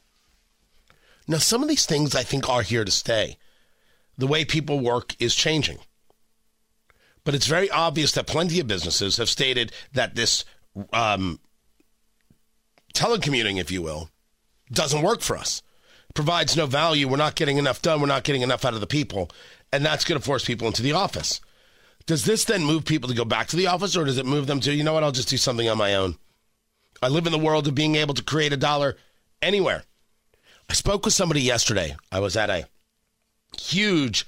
Now, 1.29 1.37
some 1.37 1.61
of 1.61 1.69
these 1.69 1.85
things 1.85 2.15
I 2.15 2.23
think 2.23 2.49
are 2.49 2.63
here 2.63 2.83
to 2.83 2.89
stay. 2.89 3.37
The 4.17 4.25
way 4.25 4.43
people 4.45 4.79
work 4.79 5.15
is 5.19 5.35
changing. 5.35 5.77
But 7.23 7.35
it's 7.35 7.45
very 7.45 7.69
obvious 7.69 8.13
that 8.13 8.25
plenty 8.25 8.59
of 8.59 8.65
businesses 8.65 9.17
have 9.17 9.29
stated 9.29 9.71
that 9.93 10.15
this 10.15 10.43
um, 10.91 11.39
telecommuting, 12.95 13.59
if 13.59 13.69
you 13.69 13.83
will, 13.83 14.09
doesn't 14.71 15.03
work 15.03 15.21
for 15.21 15.37
us. 15.37 15.61
Provides 16.15 16.57
no 16.57 16.65
value. 16.65 17.07
We're 17.07 17.17
not 17.17 17.35
getting 17.35 17.57
enough 17.57 17.83
done. 17.83 18.01
We're 18.01 18.07
not 18.07 18.23
getting 18.23 18.41
enough 18.41 18.65
out 18.65 18.73
of 18.73 18.81
the 18.81 18.87
people. 18.87 19.29
And 19.71 19.85
that's 19.85 20.05
going 20.05 20.19
to 20.19 20.25
force 20.25 20.43
people 20.43 20.65
into 20.65 20.81
the 20.81 20.93
office. 20.93 21.41
Does 22.07 22.25
this 22.25 22.43
then 22.43 22.65
move 22.65 22.85
people 22.85 23.07
to 23.07 23.15
go 23.15 23.23
back 23.23 23.49
to 23.49 23.55
the 23.55 23.67
office 23.67 23.95
or 23.95 24.03
does 24.03 24.17
it 24.17 24.25
move 24.25 24.47
them 24.47 24.61
to, 24.61 24.73
you 24.73 24.83
know 24.83 24.93
what, 24.93 25.03
I'll 25.03 25.11
just 25.11 25.29
do 25.29 25.37
something 25.37 25.69
on 25.69 25.77
my 25.77 25.93
own? 25.93 26.15
I 27.03 27.07
live 27.09 27.27
in 27.27 27.31
the 27.31 27.37
world 27.37 27.67
of 27.67 27.75
being 27.75 27.97
able 27.97 28.15
to 28.15 28.23
create 28.23 28.51
a 28.51 28.57
dollar 28.57 28.97
anywhere. 29.43 29.83
I 30.69 30.73
spoke 30.73 31.03
with 31.03 31.13
somebody 31.13 31.41
yesterday. 31.41 31.95
I 32.11 32.19
was 32.19 32.37
at 32.37 32.49
a 32.49 32.67
huge 33.59 34.25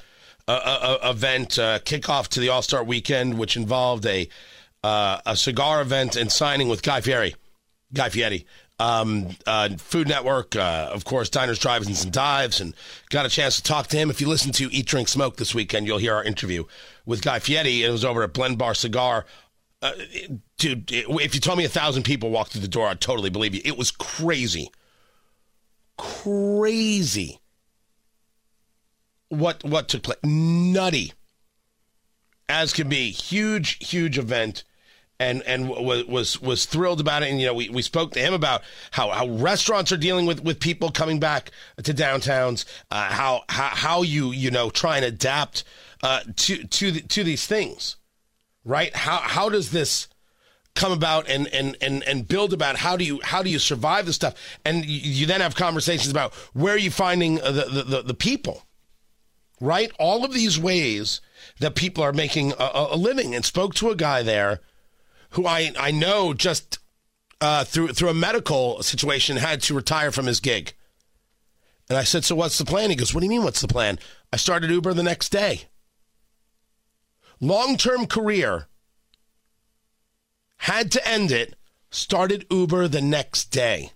uh, 0.47 0.51
uh, 0.51 0.97
uh 1.03 1.09
event, 1.11 1.59
uh, 1.59 1.79
kickoff 1.79 2.29
to 2.29 2.39
the 2.39 2.49
All 2.49 2.63
Star 2.63 2.83
weekend, 2.83 3.37
which 3.37 3.55
involved 3.55 4.05
a, 4.07 4.27
uh, 4.83 5.19
a 5.25 5.35
cigar 5.35 5.81
event 5.81 6.15
and 6.15 6.31
signing 6.31 6.67
with 6.67 6.81
Guy 6.81 7.01
Fieri. 7.01 7.35
Guy 7.93 8.09
Fieri 8.09 8.45
um, 8.79 9.29
Food 9.77 10.07
Network, 10.07 10.55
of 10.55 11.05
course, 11.05 11.29
Diners, 11.29 11.59
Drive-Ins, 11.59 12.03
and 12.03 12.11
Dives, 12.11 12.59
and 12.59 12.73
got 13.09 13.25
a 13.25 13.29
chance 13.29 13.57
to 13.57 13.63
talk 13.63 13.87
to 13.87 13.97
him. 13.97 14.09
If 14.09 14.19
you 14.19 14.27
listen 14.27 14.51
to 14.53 14.73
Eat, 14.73 14.87
Drink, 14.87 15.07
Smoke 15.07 15.37
this 15.37 15.53
weekend, 15.53 15.85
you'll 15.85 15.99
hear 15.99 16.15
our 16.15 16.23
interview 16.23 16.63
with 17.05 17.21
Guy 17.21 17.39
Fieri. 17.39 17.83
It 17.83 17.91
was 17.91 18.03
over 18.03 18.23
at 18.23 18.33
Blend 18.33 18.57
Bar 18.57 18.73
Cigar. 18.73 19.25
Dude, 20.57 20.91
if 20.91 21.35
you 21.35 21.41
told 21.41 21.57
me 21.59 21.65
a 21.65 21.69
thousand 21.69 22.03
people 22.03 22.31
walked 22.31 22.53
through 22.53 22.61
the 22.61 22.67
door, 22.67 22.87
I'd 22.87 23.01
totally 23.01 23.29
believe 23.29 23.53
you. 23.53 23.61
It 23.63 23.77
was 23.77 23.91
crazy, 23.91 24.71
crazy. 26.01 27.39
What 29.29 29.63
what 29.63 29.87
took 29.87 30.03
place? 30.03 30.17
Nutty, 30.23 31.13
as 32.49 32.73
can 32.73 32.89
be. 32.89 33.11
Huge, 33.11 33.87
huge 33.87 34.17
event 34.17 34.63
and 35.19 35.43
and 35.43 35.69
was 35.69 36.05
was 36.05 36.41
was 36.41 36.65
thrilled 36.65 36.99
about 36.99 37.21
it. 37.21 37.29
And 37.29 37.39
you 37.39 37.45
know, 37.45 37.53
we, 37.53 37.69
we 37.69 37.83
spoke 37.83 38.11
to 38.13 38.19
him 38.19 38.33
about 38.33 38.63
how, 38.89 39.11
how 39.11 39.27
restaurants 39.27 39.91
are 39.91 39.97
dealing 39.97 40.25
with, 40.25 40.43
with 40.43 40.59
people 40.59 40.89
coming 40.89 41.19
back 41.19 41.51
to 41.83 41.93
downtowns, 41.93 42.65
uh, 42.89 43.09
how, 43.11 43.43
how 43.47 43.67
how 43.67 44.01
you 44.01 44.31
you 44.31 44.49
know 44.49 44.71
try 44.71 44.97
and 44.97 45.05
adapt 45.05 45.63
uh, 46.01 46.21
to 46.35 46.63
to 46.65 46.91
the, 46.91 47.01
to 47.01 47.23
these 47.23 47.45
things, 47.45 47.97
right? 48.65 48.95
How 48.95 49.17
how 49.17 49.49
does 49.49 49.69
this 49.69 50.07
come 50.75 50.91
about 50.91 51.27
and 51.29 51.47
and 51.47 51.77
and 51.81 52.03
and 52.03 52.27
build 52.27 52.53
about 52.53 52.77
how 52.77 52.95
do 52.95 53.03
you 53.03 53.19
how 53.23 53.43
do 53.43 53.49
you 53.49 53.59
survive 53.59 54.05
the 54.05 54.13
stuff? 54.13 54.35
And 54.63 54.85
you, 54.85 54.99
you 54.99 55.25
then 55.25 55.41
have 55.41 55.55
conversations 55.55 56.11
about 56.11 56.33
where 56.53 56.73
are 56.73 56.79
you 56.79 56.91
finding 56.91 57.35
the, 57.35 57.67
the, 57.71 57.83
the, 57.83 58.01
the 58.03 58.13
people, 58.13 58.63
right? 59.59 59.91
All 59.99 60.23
of 60.23 60.33
these 60.33 60.59
ways 60.59 61.21
that 61.59 61.75
people 61.75 62.03
are 62.03 62.13
making 62.13 62.53
a, 62.53 62.87
a 62.91 62.97
living. 62.97 63.35
And 63.35 63.45
spoke 63.45 63.73
to 63.75 63.89
a 63.89 63.95
guy 63.95 64.23
there 64.23 64.61
who 65.31 65.45
I, 65.45 65.71
I 65.79 65.91
know 65.91 66.33
just 66.33 66.79
uh, 67.39 67.63
through 67.63 67.89
through 67.89 68.09
a 68.09 68.13
medical 68.13 68.81
situation 68.83 69.37
had 69.37 69.61
to 69.63 69.73
retire 69.73 70.11
from 70.11 70.27
his 70.27 70.39
gig. 70.39 70.73
And 71.89 71.97
I 71.97 72.03
said, 72.03 72.23
"So 72.23 72.35
what's 72.35 72.57
the 72.57 72.65
plan?" 72.65 72.89
He 72.89 72.95
goes, 72.95 73.13
"What 73.13 73.21
do 73.21 73.25
you 73.25 73.29
mean? 73.29 73.43
What's 73.43 73.61
the 73.61 73.67
plan?" 73.67 73.99
I 74.31 74.37
started 74.37 74.69
Uber 74.69 74.93
the 74.93 75.03
next 75.03 75.29
day. 75.29 75.63
Long 77.39 77.75
term 77.77 78.05
career. 78.05 78.67
Had 80.61 80.91
to 80.91 81.07
end 81.07 81.31
it. 81.31 81.55
Started 81.89 82.45
Uber 82.51 82.87
the 82.87 83.01
next 83.01 83.45
day. 83.45 83.93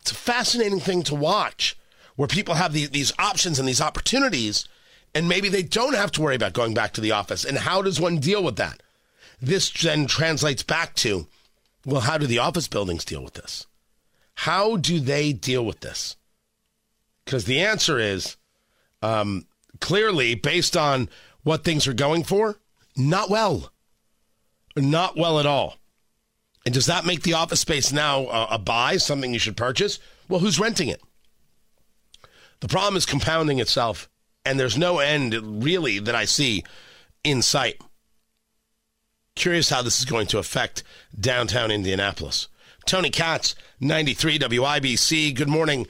It's 0.00 0.10
a 0.10 0.16
fascinating 0.16 0.80
thing 0.80 1.04
to 1.04 1.14
watch, 1.14 1.78
where 2.16 2.26
people 2.26 2.54
have 2.54 2.72
these, 2.72 2.90
these 2.90 3.12
options 3.16 3.58
and 3.58 3.68
these 3.68 3.80
opportunities, 3.80 4.66
and 5.14 5.28
maybe 5.28 5.48
they 5.48 5.62
don't 5.62 5.94
have 5.94 6.10
to 6.12 6.20
worry 6.20 6.34
about 6.34 6.52
going 6.52 6.74
back 6.74 6.92
to 6.94 7.00
the 7.00 7.12
office. 7.12 7.44
And 7.44 7.58
how 7.58 7.80
does 7.80 8.00
one 8.00 8.18
deal 8.18 8.42
with 8.42 8.56
that? 8.56 8.82
This 9.40 9.70
then 9.70 10.06
translates 10.06 10.64
back 10.64 10.94
to 10.96 11.28
well, 11.86 12.02
how 12.02 12.18
do 12.18 12.26
the 12.26 12.40
office 12.40 12.68
buildings 12.68 13.04
deal 13.04 13.22
with 13.22 13.34
this? 13.34 13.66
How 14.34 14.76
do 14.76 14.98
they 15.00 15.32
deal 15.32 15.64
with 15.64 15.80
this? 15.80 16.16
Because 17.24 17.44
the 17.44 17.60
answer 17.60 17.98
is 17.98 18.36
um, 19.00 19.46
clearly, 19.80 20.34
based 20.34 20.76
on 20.76 21.08
what 21.44 21.64
things 21.64 21.86
are 21.86 21.94
going 21.94 22.24
for, 22.24 22.58
not 22.96 23.30
well. 23.30 23.72
Not 24.80 25.16
well 25.16 25.38
at 25.38 25.46
all. 25.46 25.76
And 26.64 26.74
does 26.74 26.86
that 26.86 27.06
make 27.06 27.22
the 27.22 27.34
office 27.34 27.60
space 27.60 27.92
now 27.92 28.26
a, 28.26 28.48
a 28.52 28.58
buy, 28.58 28.96
something 28.96 29.32
you 29.32 29.38
should 29.38 29.56
purchase? 29.56 29.98
Well, 30.28 30.40
who's 30.40 30.60
renting 30.60 30.88
it? 30.88 31.00
The 32.60 32.68
problem 32.68 32.96
is 32.96 33.06
compounding 33.06 33.58
itself, 33.58 34.08
and 34.44 34.60
there's 34.60 34.76
no 34.76 34.98
end 34.98 35.64
really 35.64 35.98
that 35.98 36.14
I 36.14 36.26
see 36.26 36.62
in 37.24 37.40
sight. 37.42 37.80
Curious 39.34 39.70
how 39.70 39.80
this 39.80 39.98
is 39.98 40.04
going 40.04 40.26
to 40.28 40.38
affect 40.38 40.82
downtown 41.18 41.70
Indianapolis. 41.70 42.48
Tony 42.84 43.10
Katz, 43.10 43.54
93 43.80 44.38
WIBC. 44.38 45.34
Good 45.34 45.48
morning. 45.48 45.86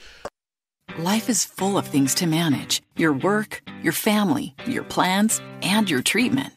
Life 0.98 1.28
is 1.28 1.44
full 1.44 1.78
of 1.78 1.86
things 1.86 2.14
to 2.16 2.26
manage 2.26 2.82
your 2.96 3.12
work, 3.12 3.62
your 3.82 3.92
family, 3.92 4.54
your 4.66 4.84
plans, 4.84 5.40
and 5.62 5.88
your 5.88 6.02
treatment. 6.02 6.52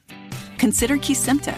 Consider 0.57 0.97
Kesimpta, 0.97 1.57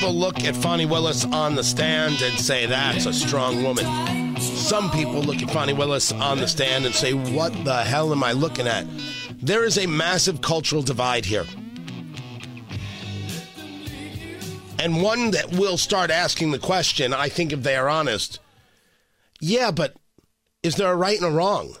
People 0.00 0.14
look 0.14 0.44
at 0.44 0.56
Fani 0.56 0.86
Willis 0.86 1.26
on 1.26 1.54
the 1.54 1.62
stand 1.62 2.22
and 2.22 2.40
say, 2.40 2.64
that's 2.64 3.04
a 3.04 3.12
strong 3.12 3.62
woman. 3.62 4.34
Some 4.40 4.90
people 4.92 5.20
look 5.20 5.42
at 5.42 5.50
Fani 5.50 5.74
Willis 5.74 6.10
on 6.10 6.38
the 6.38 6.48
stand 6.48 6.86
and 6.86 6.94
say, 6.94 7.12
what 7.12 7.52
the 7.66 7.84
hell 7.84 8.10
am 8.10 8.24
I 8.24 8.32
looking 8.32 8.66
at? 8.66 8.86
There 9.42 9.62
is 9.62 9.76
a 9.76 9.86
massive 9.86 10.40
cultural 10.40 10.80
divide 10.80 11.26
here. 11.26 11.44
And 14.78 15.02
one 15.02 15.32
that 15.32 15.52
will 15.52 15.76
start 15.76 16.10
asking 16.10 16.52
the 16.52 16.58
question, 16.58 17.12
I 17.12 17.28
think, 17.28 17.52
if 17.52 17.62
they 17.62 17.76
are 17.76 17.90
honest, 17.90 18.38
yeah, 19.38 19.70
but 19.70 19.96
is 20.62 20.76
there 20.76 20.90
a 20.90 20.96
right 20.96 21.20
and 21.20 21.30
a 21.30 21.30
wrong? 21.30 21.76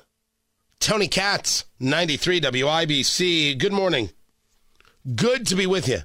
Tony 0.78 1.08
Katz, 1.08 1.64
93 1.80 2.42
WIBC. 2.42 3.58
Good 3.58 3.72
morning. 3.72 4.10
Good 5.14 5.46
to 5.46 5.54
be 5.54 5.66
with 5.66 5.88
you. 5.88 6.00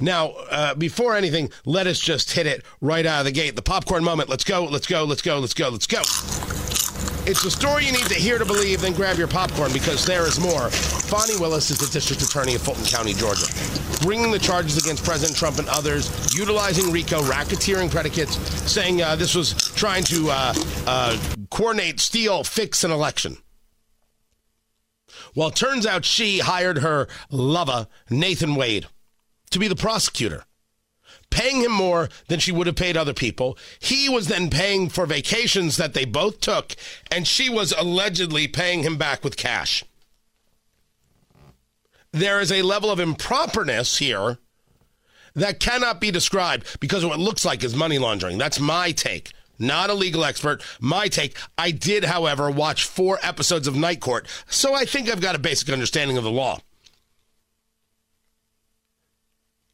Now, 0.00 0.30
uh, 0.50 0.74
before 0.74 1.16
anything, 1.16 1.50
let 1.64 1.86
us 1.86 1.98
just 1.98 2.32
hit 2.32 2.46
it 2.46 2.64
right 2.80 3.06
out 3.06 3.20
of 3.20 3.24
the 3.26 3.32
gate. 3.32 3.56
The 3.56 3.62
popcorn 3.62 4.04
moment. 4.04 4.28
Let's 4.28 4.44
go, 4.44 4.64
let's 4.64 4.86
go, 4.86 5.04
let's 5.04 5.22
go, 5.22 5.38
let's 5.38 5.54
go, 5.54 5.68
let's 5.68 5.86
go. 5.86 6.02
It's 7.28 7.42
the 7.42 7.50
story 7.50 7.86
you 7.86 7.90
need 7.92 8.06
to 8.06 8.14
hear 8.14 8.38
to 8.38 8.44
believe, 8.44 8.80
then 8.80 8.92
grab 8.92 9.18
your 9.18 9.26
popcorn 9.26 9.72
because 9.72 10.06
there 10.06 10.28
is 10.28 10.38
more. 10.38 10.70
Fani 10.70 11.36
Willis 11.40 11.70
is 11.70 11.78
the 11.78 11.92
district 11.92 12.22
attorney 12.22 12.54
of 12.54 12.62
Fulton 12.62 12.84
County, 12.84 13.14
Georgia, 13.14 13.46
bringing 14.00 14.30
the 14.30 14.38
charges 14.38 14.78
against 14.78 15.04
President 15.04 15.36
Trump 15.36 15.58
and 15.58 15.68
others, 15.68 16.08
utilizing 16.38 16.92
RICO, 16.92 17.22
racketeering 17.22 17.90
predicates, 17.90 18.36
saying 18.70 19.02
uh, 19.02 19.16
this 19.16 19.34
was 19.34 19.54
trying 19.74 20.04
to 20.04 20.28
uh, 20.30 20.54
uh, 20.86 21.18
coordinate, 21.50 21.98
steal, 21.98 22.44
fix 22.44 22.84
an 22.84 22.92
election. 22.92 23.36
Well, 25.34 25.50
turns 25.50 25.84
out 25.84 26.04
she 26.04 26.38
hired 26.38 26.78
her 26.78 27.08
lover, 27.28 27.88
Nathan 28.08 28.54
Wade 28.54 28.86
to 29.50 29.58
be 29.58 29.68
the 29.68 29.76
prosecutor. 29.76 30.44
paying 31.30 31.60
him 31.62 31.72
more 31.72 32.08
than 32.28 32.38
she 32.38 32.52
would 32.52 32.66
have 32.66 32.76
paid 32.76 32.96
other 32.96 33.14
people. 33.14 33.58
He 33.78 34.08
was 34.08 34.28
then 34.28 34.48
paying 34.50 34.88
for 34.88 35.06
vacations 35.06 35.76
that 35.76 35.94
they 35.94 36.04
both 36.04 36.40
took, 36.40 36.74
and 37.10 37.26
she 37.26 37.48
was 37.48 37.72
allegedly 37.76 38.48
paying 38.48 38.82
him 38.82 38.96
back 38.96 39.24
with 39.24 39.36
cash. 39.36 39.84
There 42.12 42.40
is 42.40 42.50
a 42.50 42.62
level 42.62 42.90
of 42.90 42.98
improperness 42.98 43.98
here 43.98 44.38
that 45.34 45.60
cannot 45.60 46.00
be 46.00 46.10
described 46.10 46.80
because 46.80 47.04
what 47.04 47.18
looks 47.18 47.44
like 47.44 47.62
is 47.62 47.74
money 47.74 47.98
laundering. 47.98 48.38
That's 48.38 48.58
my 48.58 48.92
take. 48.92 49.32
Not 49.58 49.90
a 49.90 49.94
legal 49.94 50.24
expert. 50.24 50.62
My 50.80 51.08
take. 51.08 51.36
I 51.58 51.70
did, 51.70 52.04
however, 52.04 52.50
watch 52.50 52.84
four 52.84 53.18
episodes 53.22 53.66
of 53.66 53.74
Night 53.76 54.00
Court, 54.00 54.26
so 54.48 54.74
I 54.74 54.84
think 54.84 55.08
I've 55.08 55.20
got 55.20 55.34
a 55.34 55.38
basic 55.38 55.68
understanding 55.70 56.16
of 56.16 56.24
the 56.24 56.30
law. 56.30 56.60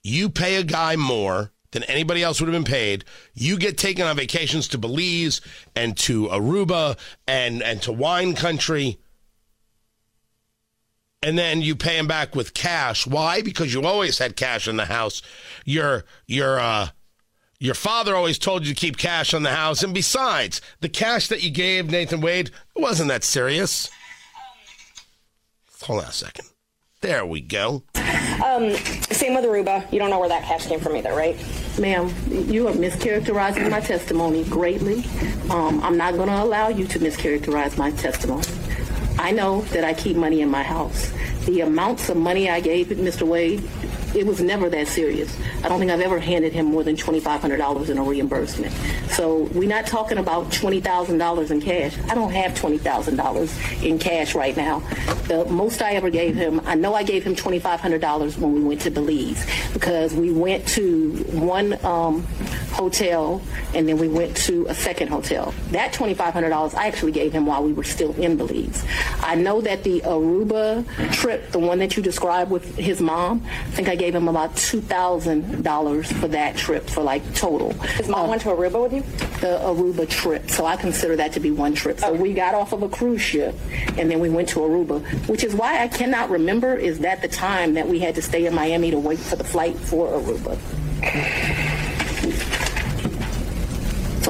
You 0.03 0.28
pay 0.28 0.57
a 0.57 0.64
guy 0.64 0.96
more 0.96 1.53
than 1.70 1.82
anybody 1.84 2.22
else 2.22 2.40
would 2.40 2.53
have 2.53 2.64
been 2.64 2.70
paid. 2.70 3.05
You 3.34 3.59
get 3.59 3.78
taken 3.78 4.07
on 4.07 4.16
vacations 4.16 4.68
to 4.68 4.78
Belize 4.78 5.40
and 5.74 5.96
to 5.98 6.28
Aruba 6.28 6.98
and, 7.26 7.62
and 7.62 7.82
to 7.82 7.92
wine 7.92 8.34
country. 8.34 8.98
And 11.22 11.38
then 11.38 11.62
you 11.62 11.76
pay 11.76 11.98
him 11.98 12.07
back 12.07 12.34
with 12.34 12.53
cash. 12.53 13.07
Why? 13.07 13.42
Because 13.42 13.72
you 13.72 13.82
always 13.84 14.18
had 14.18 14.36
cash 14.36 14.66
in 14.66 14.76
the 14.76 14.86
house. 14.86 15.22
Your 15.64 16.05
your 16.26 16.59
uh 16.59 16.88
your 17.61 17.74
father 17.74 18.16
always 18.16 18.38
told 18.38 18.66
you 18.66 18.74
to 18.74 18.80
keep 18.80 18.96
cash 18.96 19.32
on 19.32 19.44
the 19.44 19.50
house. 19.50 19.84
And 19.84 19.94
besides, 19.94 20.61
the 20.80 20.88
cash 20.88 21.28
that 21.28 21.44
you 21.44 21.50
gave 21.50 21.88
Nathan 21.88 22.20
Wade 22.20 22.50
wasn't 22.74 23.09
that 23.11 23.22
serious. 23.22 23.88
Hold 25.82 26.03
on 26.03 26.09
a 26.09 26.12
second. 26.12 26.51
There 27.03 27.26
we 27.26 27.40
go. 27.40 27.82
Um, 28.44 28.76
same 29.11 29.34
with 29.34 29.44
Aruba. 29.44 29.92
You 29.92 29.98
don't 29.98 30.09
know 30.09 30.20
where 30.20 30.28
that 30.28 30.44
cash 30.44 30.66
came 30.68 30.78
from 30.78 30.96
either, 30.96 31.12
right? 31.12 31.36
Ma'am, 31.76 32.14
you 32.30 32.68
are 32.68 32.72
mischaracterizing 32.72 33.68
my 33.68 33.80
testimony 33.80 34.44
greatly. 34.44 35.05
Um, 35.50 35.82
I'm 35.82 35.96
not 35.96 36.14
going 36.14 36.28
to 36.28 36.40
allow 36.40 36.68
you 36.68 36.86
to 36.86 37.00
mischaracterize 37.00 37.76
my 37.76 37.90
testimony. 37.90 38.46
I 39.18 39.32
know 39.32 39.62
that 39.72 39.82
I 39.82 39.94
keep 39.94 40.16
money 40.16 40.42
in 40.42 40.48
my 40.48 40.62
house. 40.62 41.12
The 41.46 41.62
amounts 41.62 42.09
of 42.09 42.18
money 42.18 42.48
I 42.48 42.61
gave 42.61 42.86
Mr. 42.86 43.26
Wade, 43.26 43.68
it 44.14 44.26
was 44.26 44.40
never 44.40 44.68
that 44.70 44.88
serious. 44.88 45.36
I 45.62 45.68
don't 45.68 45.78
think 45.78 45.90
I've 45.90 46.00
ever 46.00 46.18
handed 46.18 46.52
him 46.52 46.66
more 46.66 46.82
than 46.82 46.96
$2,500 46.96 47.88
in 47.88 47.98
a 47.98 48.02
reimbursement. 48.02 48.72
So 49.10 49.44
we're 49.54 49.68
not 49.68 49.86
talking 49.86 50.18
about 50.18 50.50
$20,000 50.50 51.50
in 51.50 51.60
cash. 51.60 51.96
I 52.08 52.14
don't 52.14 52.30
have 52.32 52.52
$20,000 52.52 53.82
in 53.82 53.98
cash 53.98 54.34
right 54.34 54.56
now. 54.56 54.80
The 55.28 55.44
most 55.46 55.82
I 55.82 55.92
ever 55.92 56.10
gave 56.10 56.34
him, 56.34 56.60
I 56.64 56.74
know 56.74 56.94
I 56.94 57.02
gave 57.02 57.24
him 57.24 57.34
$2,500 57.34 58.38
when 58.38 58.52
we 58.52 58.60
went 58.60 58.80
to 58.82 58.90
Belize 58.90 59.46
because 59.72 60.14
we 60.14 60.32
went 60.32 60.66
to 60.68 61.12
one 61.32 61.84
um, 61.84 62.22
hotel 62.72 63.40
and 63.74 63.88
then 63.88 63.98
we 63.98 64.08
went 64.08 64.36
to 64.36 64.66
a 64.68 64.74
second 64.74 65.08
hotel. 65.08 65.54
That 65.70 65.92
$2,500 65.92 66.74
I 66.74 66.86
actually 66.86 67.12
gave 67.12 67.32
him 67.32 67.46
while 67.46 67.62
we 67.62 67.72
were 67.72 67.84
still 67.84 68.14
in 68.20 68.36
Belize. 68.36 68.84
I 69.20 69.34
know 69.34 69.60
that 69.60 69.84
the 69.84 70.00
Aruba 70.00 70.84
trip, 71.12 71.50
the 71.52 71.58
one 71.58 71.78
that 71.78 71.96
you 71.96 72.02
described 72.02 72.50
with 72.50 72.76
his 72.76 73.00
mom, 73.00 73.42
I 73.46 73.70
think 73.70 73.88
I 73.88 73.96
gave 74.03 74.14
him 74.16 74.26
about 74.26 74.53
$2,000 74.57 76.07
for 76.20 76.26
that 76.26 76.57
trip 76.57 76.90
for 76.90 77.03
like 77.05 77.22
total. 77.36 77.70
His 78.00 78.09
mom 78.09 78.26
Uh, 78.26 78.30
went 78.30 78.42
to 78.42 78.48
Aruba 78.48 78.82
with 78.82 78.92
you? 78.94 79.03
the 79.40 79.61
Aruba 79.62 80.09
trip. 80.09 80.50
So 80.50 80.66
I 80.66 80.74
consider 80.74 81.14
that 81.16 81.32
to 81.34 81.40
be 81.40 81.53
one 81.53 81.72
trip. 81.74 82.00
So 82.00 82.12
we 82.12 82.32
got 82.32 82.53
off 82.53 82.72
of 82.72 82.82
a 82.82 82.88
cruise 82.88 83.20
ship 83.22 83.55
and 83.96 84.11
then 84.11 84.18
we 84.18 84.28
went 84.28 84.48
to 84.50 84.59
Aruba, 84.61 85.00
which 85.28 85.44
is 85.44 85.55
why 85.55 85.80
I 85.84 85.86
cannot 85.86 86.30
remember 86.30 86.74
is 86.74 86.98
that 87.00 87.22
the 87.22 87.28
time 87.28 87.74
that 87.74 87.86
we 87.86 88.00
had 88.00 88.16
to 88.16 88.22
stay 88.22 88.44
in 88.46 88.55
Miami 88.57 88.90
to 88.90 88.98
wait 88.98 89.20
for 89.20 89.36
the 89.36 89.44
flight 89.44 89.76
for 89.78 90.09
Aruba. 90.18 90.59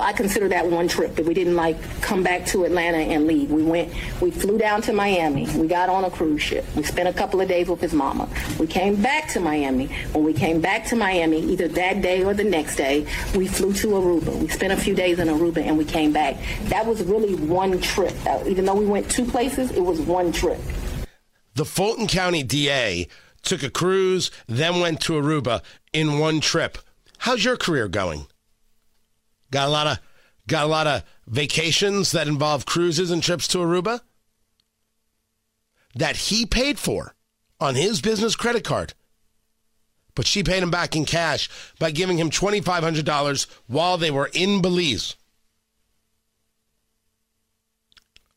I 0.03 0.13
consider 0.13 0.49
that 0.49 0.67
one 0.67 0.89
trip 0.89 1.15
that 1.15 1.25
we 1.25 1.33
didn't 1.33 1.55
like 1.55 1.77
come 2.01 2.23
back 2.23 2.45
to 2.47 2.65
Atlanta 2.65 2.99
and 2.99 3.27
leave. 3.27 3.51
We 3.51 3.63
went, 3.63 3.93
we 4.21 4.31
flew 4.31 4.59
down 4.59 4.83
to 4.83 4.93
Miami. 4.93 5.49
We 5.57 5.69
got 5.69 5.89
on 5.89 6.05
a 6.05 6.11
cruise 6.11 6.43
ship. 6.43 6.65
We 6.75 6.83
spent 6.83 7.09
a 7.09 7.13
couple 7.13 7.41
of 7.41 7.49
days 7.49 7.69
with 7.69 7.81
his 7.81 7.93
mama. 7.93 8.29
We 8.59 8.67
came 8.67 9.01
back 9.01 9.29
to 9.31 9.41
Miami. 9.41 9.87
When 10.13 10.25
we 10.25 10.33
came 10.33 10.61
back 10.61 10.87
to 10.87 10.97
Miami, 10.97 11.41
either 11.41 11.69
that 11.69 12.03
day 12.03 12.25
or 12.25 12.35
the 12.35 12.45
next 12.45 12.77
day, 12.77 13.07
we 13.37 13.47
flew 13.47 13.73
to 13.75 13.87
Aruba. 13.89 14.37
We 14.41 14.49
spent 14.49 14.73
a 14.73 14.77
few 14.77 14.95
days 14.95 15.19
in 15.21 15.29
Aruba 15.29 15.59
and 15.59 15.79
we 15.79 15.85
came 15.85 16.13
back. 16.13 16.37
That 16.65 16.85
was 16.85 17.03
really 17.05 17.35
one 17.37 17.81
trip. 17.81 18.15
Uh, 18.27 18.43
Even 18.47 18.65
though 18.65 18.75
we 18.75 18.87
went 18.87 19.09
two 19.11 19.25
places, 19.25 19.71
it 19.71 19.81
was 19.81 20.01
one 20.01 20.33
trip. 20.33 20.59
The 21.55 21.65
Fulton 21.65 22.07
County 22.09 22.43
DA 22.43 23.07
took 23.43 23.63
a 23.63 23.71
cruise, 23.71 24.31
then 24.49 24.81
went 24.81 25.01
to 25.03 25.13
Aruba 25.13 25.63
in 25.93 26.19
one 26.19 26.41
trip. 26.41 26.79
How's 27.19 27.45
your 27.45 27.57
career 27.57 27.89
going? 27.89 28.27
Got 29.53 29.69
a 29.69 29.71
lot 29.71 29.87
of 29.87 29.99
got 30.49 30.65
a 30.65 30.69
lot 30.69 30.87
of 30.89 31.05
vacations 31.29 32.11
that 32.11 32.27
involve 32.27 32.67
cruises 32.67 33.13
and 33.13 33.23
trips 33.23 33.47
to 33.49 33.59
Aruba 33.59 34.01
that 35.95 36.17
he 36.17 36.47
paid 36.47 36.79
for 36.79 37.15
on 37.61 37.75
his 37.77 38.01
business 38.01 38.35
credit 38.35 38.65
card. 38.65 38.95
But 40.15 40.27
she 40.27 40.43
paid 40.43 40.63
him 40.63 40.71
back 40.71 40.97
in 40.97 41.05
cash 41.05 41.49
by 41.79 41.91
giving 41.91 42.19
him 42.19 42.31
$2500 42.31 43.47
while 43.67 43.97
they 43.97 44.11
were 44.11 44.31
in 44.33 44.61
Belize. 44.61 45.17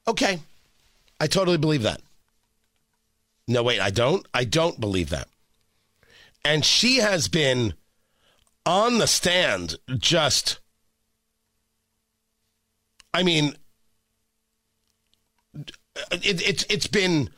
Okay. 0.07 0.39
I 1.19 1.27
totally 1.27 1.57
believe 1.57 1.83
that. 1.83 2.01
No, 3.47 3.63
wait, 3.63 3.79
I 3.79 3.89
don't. 3.89 4.25
I 4.33 4.43
don't 4.43 4.79
believe 4.79 5.09
that. 5.09 5.27
And 6.43 6.63
she 6.63 6.97
has 6.97 7.27
been 7.27 7.73
on 8.65 8.97
the 8.97 9.07
stand 9.07 9.75
just. 9.97 10.59
I 13.15 13.23
mean, 13.23 13.55
it, 15.55 16.41
it's 16.49 16.65
it's 16.69 16.87
been 16.87 17.29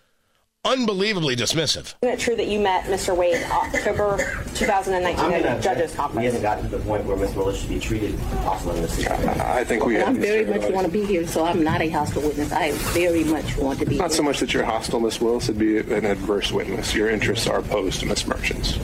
unbelievably 0.68 1.36
dismissive. 1.36 1.96
Isn't 2.02 2.14
it 2.14 2.20
true 2.20 2.36
that 2.36 2.48
you 2.48 2.60
met 2.60 2.84
Mr. 2.86 3.16
Wade 3.16 3.42
October 3.52 4.18
2019 4.56 5.20
I'm 5.26 5.32
at 5.34 5.58
the 5.58 5.62
judges 5.64 5.92
He 5.92 5.98
conference? 5.98 6.26
hasn't 6.26 6.44
gotten 6.44 6.70
to 6.70 6.78
the 6.78 6.84
point 6.84 7.06
where 7.06 7.16
Ms. 7.18 7.34
Willis 7.36 7.60
should 7.60 7.70
be 7.70 7.80
treated 7.80 8.20
also 8.46 8.72
in 8.72 8.82
this. 8.82 9.06
I 9.08 9.64
think 9.64 9.86
we 9.86 10.02
I 10.02 10.12
very 10.14 10.46
much 10.46 10.70
want 10.72 10.86
to 10.86 10.92
be 10.92 11.06
here, 11.06 11.26
so 11.28 11.46
I'm 11.46 11.64
not 11.64 11.82
a 11.82 11.90
hostile 11.90 12.22
witness. 12.24 12.52
I 12.52 12.72
very 12.94 13.24
much 13.24 13.58
want 13.58 13.80
to 13.80 13.86
be 13.86 13.98
Not 13.98 14.10
here. 14.10 14.18
so 14.18 14.24
much 14.24 14.40
that 14.40 14.54
you're 14.54 14.66
hostile, 14.66 15.00
Miss 15.00 15.22
Willis, 15.22 15.46
it'd 15.46 15.58
be 15.60 15.78
an 15.80 16.06
adverse 16.06 16.52
witness. 16.52 16.94
Your 16.94 17.10
interests 17.10 17.48
are 17.48 17.60
opposed 17.60 18.00
to 18.02 18.06
Miss 18.06 18.28
Merchant's. 18.28 18.78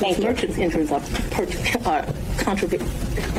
Ms. 0.00 0.18
Merchant's 0.18 0.58
interests 0.58 0.92
are, 0.92 1.00
per- 1.30 1.88
are 1.88 2.06
contrary, 2.38 2.78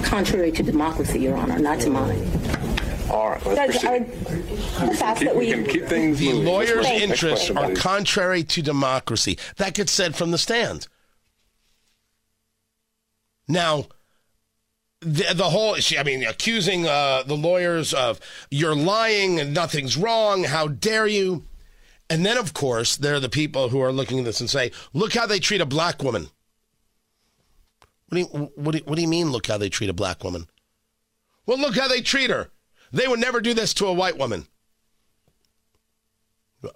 contrary 0.04 0.52
to 0.52 0.64
democracy, 0.64 1.20
Your 1.20 1.36
Honor, 1.38 1.60
not 1.60 1.80
to 1.82 1.90
mine. 1.90 2.20
All 3.16 3.30
right, 3.30 3.46
let's 3.46 3.82
Judge, 3.82 3.86
I 3.86 4.00
proceed. 4.00 4.30
would 4.82 4.90
just 4.90 5.02
ask 5.02 5.20
Keep- 5.20 5.28
that 5.30 5.36
we 5.38 5.46
we. 5.46 5.52
can 5.54 5.64
keep 5.66 5.86
things 5.86 6.20
The 6.20 6.30
moving. 6.34 6.46
lawyer's 6.46 6.84
Next 6.86 7.02
interests 7.02 7.48
question, 7.48 7.58
are 7.58 7.68
please. 7.70 7.80
contrary 7.82 8.44
to 8.44 8.62
democracy. 8.62 9.38
That 9.56 9.74
gets 9.74 9.92
said 9.94 10.16
from 10.16 10.32
the 10.32 10.38
stand. 10.38 10.88
Now, 13.48 13.86
the, 15.02 15.34
the 15.34 15.50
whole, 15.50 15.76
she- 15.76 15.98
I 15.98 16.04
mean, 16.04 16.24
accusing 16.26 16.88
uh, 16.88 17.24
the 17.24 17.36
lawyers 17.38 17.94
of 17.94 18.20
you're 18.50 18.76
lying 18.76 19.40
and 19.40 19.54
nothing's 19.54 19.96
wrong. 19.98 20.44
How 20.46 20.68
dare 20.68 21.08
you? 21.08 21.46
And 22.10 22.26
then, 22.26 22.38
of 22.38 22.54
course, 22.54 22.98
there 22.98 23.16
are 23.16 23.20
the 23.20 23.30
people 23.30 23.70
who 23.70 23.80
are 23.82 23.92
looking 23.92 24.20
at 24.20 24.26
this 24.26 24.40
and 24.40 24.50
say, 24.50 24.72
look 24.94 25.14
how 25.14 25.26
they 25.26 25.40
treat 25.40 25.62
a 25.62 25.66
black 25.66 26.04
woman. 26.04 26.30
What 28.10 28.16
do 28.16 28.20
you, 28.20 28.26
what 28.56 28.72
do 28.74 28.78
you, 28.80 28.84
what 28.86 28.96
do 28.96 29.02
you 29.02 29.08
mean, 29.08 29.32
look 29.32 29.48
how 29.48 29.58
they 29.58 29.70
treat 29.70 29.90
a 29.90 29.94
black 29.94 30.24
woman? 30.24 30.48
Well, 31.46 31.58
look 31.60 31.76
how 31.76 31.88
they 31.88 32.02
treat 32.02 32.30
her. 32.30 32.50
They 32.92 33.08
would 33.08 33.20
never 33.20 33.42
do 33.42 33.54
this 33.54 33.74
to 33.76 33.88
a 33.88 33.94
white 33.94 34.18
woman. 34.18 34.48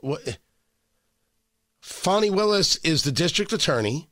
What? 0.01 0.37
Fani 1.81 2.29
Willis 2.29 2.75
is 2.77 3.03
the 3.03 3.11
district 3.11 3.53
attorney. 3.53 4.09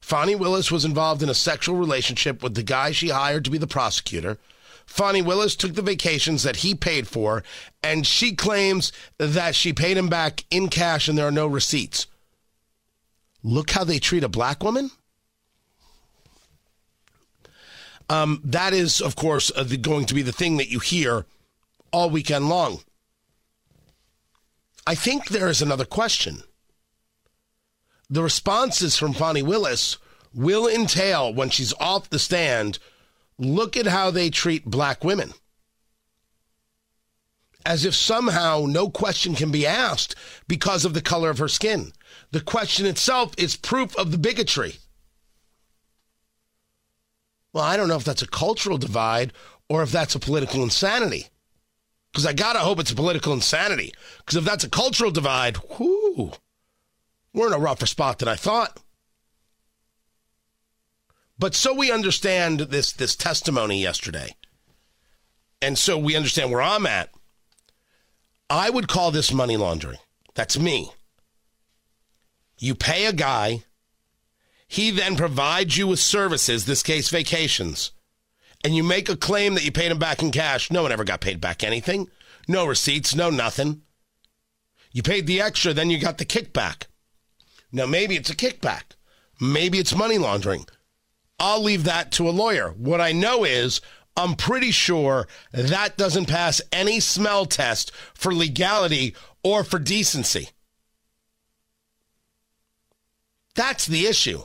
Fani 0.00 0.34
Willis 0.34 0.70
was 0.70 0.84
involved 0.84 1.22
in 1.22 1.28
a 1.28 1.34
sexual 1.34 1.76
relationship 1.76 2.42
with 2.42 2.54
the 2.54 2.62
guy 2.62 2.92
she 2.92 3.08
hired 3.08 3.44
to 3.44 3.50
be 3.50 3.58
the 3.58 3.66
prosecutor. 3.66 4.38
Fani 4.84 5.22
Willis 5.22 5.56
took 5.56 5.74
the 5.74 5.82
vacations 5.82 6.42
that 6.42 6.56
he 6.56 6.74
paid 6.74 7.06
for, 7.06 7.42
and 7.82 8.06
she 8.06 8.34
claims 8.34 8.92
that 9.18 9.54
she 9.54 9.72
paid 9.72 9.96
him 9.96 10.08
back 10.08 10.44
in 10.50 10.68
cash 10.68 11.08
and 11.08 11.16
there 11.16 11.26
are 11.26 11.32
no 11.32 11.46
receipts. 11.46 12.06
Look 13.42 13.70
how 13.70 13.84
they 13.84 13.98
treat 13.98 14.24
a 14.24 14.28
black 14.28 14.62
woman? 14.62 14.90
Um, 18.12 18.42
that 18.44 18.74
is, 18.74 19.00
of 19.00 19.16
course, 19.16 19.50
uh, 19.56 19.62
the, 19.62 19.78
going 19.78 20.04
to 20.04 20.14
be 20.14 20.20
the 20.20 20.32
thing 20.32 20.58
that 20.58 20.68
you 20.68 20.80
hear 20.80 21.24
all 21.92 22.10
weekend 22.10 22.46
long. 22.46 22.80
I 24.86 24.94
think 24.94 25.28
there 25.28 25.48
is 25.48 25.62
another 25.62 25.86
question. 25.86 26.42
The 28.10 28.22
responses 28.22 28.98
from 28.98 29.14
Fani 29.14 29.40
Willis 29.40 29.96
will 30.34 30.68
entail, 30.68 31.32
when 31.32 31.48
she's 31.48 31.72
off 31.80 32.10
the 32.10 32.18
stand, 32.18 32.78
look 33.38 33.78
at 33.78 33.86
how 33.86 34.10
they 34.10 34.28
treat 34.28 34.66
black 34.66 35.02
women. 35.02 35.32
As 37.64 37.86
if 37.86 37.94
somehow 37.94 38.66
no 38.68 38.90
question 38.90 39.34
can 39.34 39.50
be 39.50 39.66
asked 39.66 40.16
because 40.46 40.84
of 40.84 40.92
the 40.92 41.00
color 41.00 41.30
of 41.30 41.38
her 41.38 41.48
skin. 41.48 41.94
The 42.30 42.42
question 42.42 42.84
itself 42.84 43.32
is 43.38 43.56
proof 43.56 43.96
of 43.96 44.10
the 44.10 44.18
bigotry. 44.18 44.76
Well, 47.52 47.64
I 47.64 47.76
don't 47.76 47.88
know 47.88 47.96
if 47.96 48.04
that's 48.04 48.22
a 48.22 48.28
cultural 48.28 48.78
divide 48.78 49.32
or 49.68 49.82
if 49.82 49.92
that's 49.92 50.14
a 50.14 50.20
political 50.20 50.62
insanity. 50.62 51.28
Because 52.12 52.26
I 52.26 52.32
got 52.32 52.52
to 52.54 52.58
hope 52.58 52.78
it's 52.78 52.90
a 52.90 52.96
political 52.96 53.32
insanity. 53.32 53.94
Because 54.18 54.36
if 54.36 54.44
that's 54.44 54.64
a 54.64 54.70
cultural 54.70 55.10
divide, 55.10 55.56
whoo, 55.78 56.32
we're 57.32 57.46
in 57.46 57.52
a 57.54 57.58
rougher 57.58 57.86
spot 57.86 58.18
than 58.18 58.28
I 58.28 58.36
thought. 58.36 58.80
But 61.38 61.54
so 61.54 61.74
we 61.74 61.90
understand 61.90 62.60
this, 62.60 62.92
this 62.92 63.16
testimony 63.16 63.80
yesterday. 63.80 64.36
And 65.60 65.78
so 65.78 65.96
we 65.96 66.16
understand 66.16 66.50
where 66.50 66.62
I'm 66.62 66.86
at. 66.86 67.10
I 68.50 68.68
would 68.68 68.88
call 68.88 69.10
this 69.10 69.32
money 69.32 69.56
laundering. 69.56 69.98
That's 70.34 70.58
me. 70.58 70.92
You 72.58 72.74
pay 72.74 73.06
a 73.06 73.12
guy, 73.12 73.64
he 74.72 74.90
then 74.90 75.16
provides 75.16 75.76
you 75.76 75.86
with 75.86 75.98
services, 75.98 76.64
this 76.64 76.82
case 76.82 77.10
vacations, 77.10 77.90
and 78.64 78.74
you 78.74 78.82
make 78.82 79.10
a 79.10 79.16
claim 79.18 79.52
that 79.52 79.66
you 79.66 79.70
paid 79.70 79.92
him 79.92 79.98
back 79.98 80.22
in 80.22 80.30
cash. 80.30 80.70
No 80.70 80.80
one 80.80 80.90
ever 80.90 81.04
got 81.04 81.20
paid 81.20 81.42
back 81.42 81.62
anything. 81.62 82.08
No 82.48 82.64
receipts, 82.64 83.14
no 83.14 83.28
nothing. 83.28 83.82
You 84.90 85.02
paid 85.02 85.26
the 85.26 85.42
extra, 85.42 85.74
then 85.74 85.90
you 85.90 86.00
got 86.00 86.16
the 86.16 86.24
kickback. 86.24 86.86
Now, 87.70 87.84
maybe 87.84 88.16
it's 88.16 88.30
a 88.30 88.34
kickback. 88.34 88.94
Maybe 89.38 89.78
it's 89.78 89.94
money 89.94 90.16
laundering. 90.16 90.64
I'll 91.38 91.62
leave 91.62 91.84
that 91.84 92.10
to 92.12 92.26
a 92.26 92.30
lawyer. 92.30 92.70
What 92.70 93.02
I 93.02 93.12
know 93.12 93.44
is 93.44 93.82
I'm 94.16 94.36
pretty 94.36 94.70
sure 94.70 95.28
that 95.52 95.98
doesn't 95.98 96.30
pass 96.30 96.62
any 96.72 96.98
smell 96.98 97.44
test 97.44 97.92
for 98.14 98.32
legality 98.32 99.14
or 99.44 99.64
for 99.64 99.78
decency. 99.78 100.48
That's 103.54 103.84
the 103.84 104.06
issue. 104.06 104.44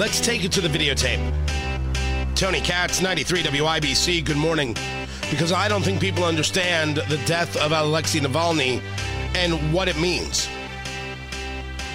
Let's 0.00 0.18
take 0.18 0.44
it 0.44 0.52
to 0.52 0.62
the 0.62 0.68
videotape. 0.68 1.20
Tony 2.34 2.62
Katz, 2.62 3.02
93 3.02 3.42
WIBC, 3.42 4.24
good 4.24 4.38
morning. 4.38 4.74
Because 5.30 5.52
I 5.52 5.68
don't 5.68 5.82
think 5.82 6.00
people 6.00 6.24
understand 6.24 6.96
the 6.96 7.20
death 7.26 7.54
of 7.58 7.72
Alexei 7.72 8.20
Navalny 8.20 8.80
and 9.34 9.74
what 9.74 9.88
it 9.88 10.00
means. 10.00 10.48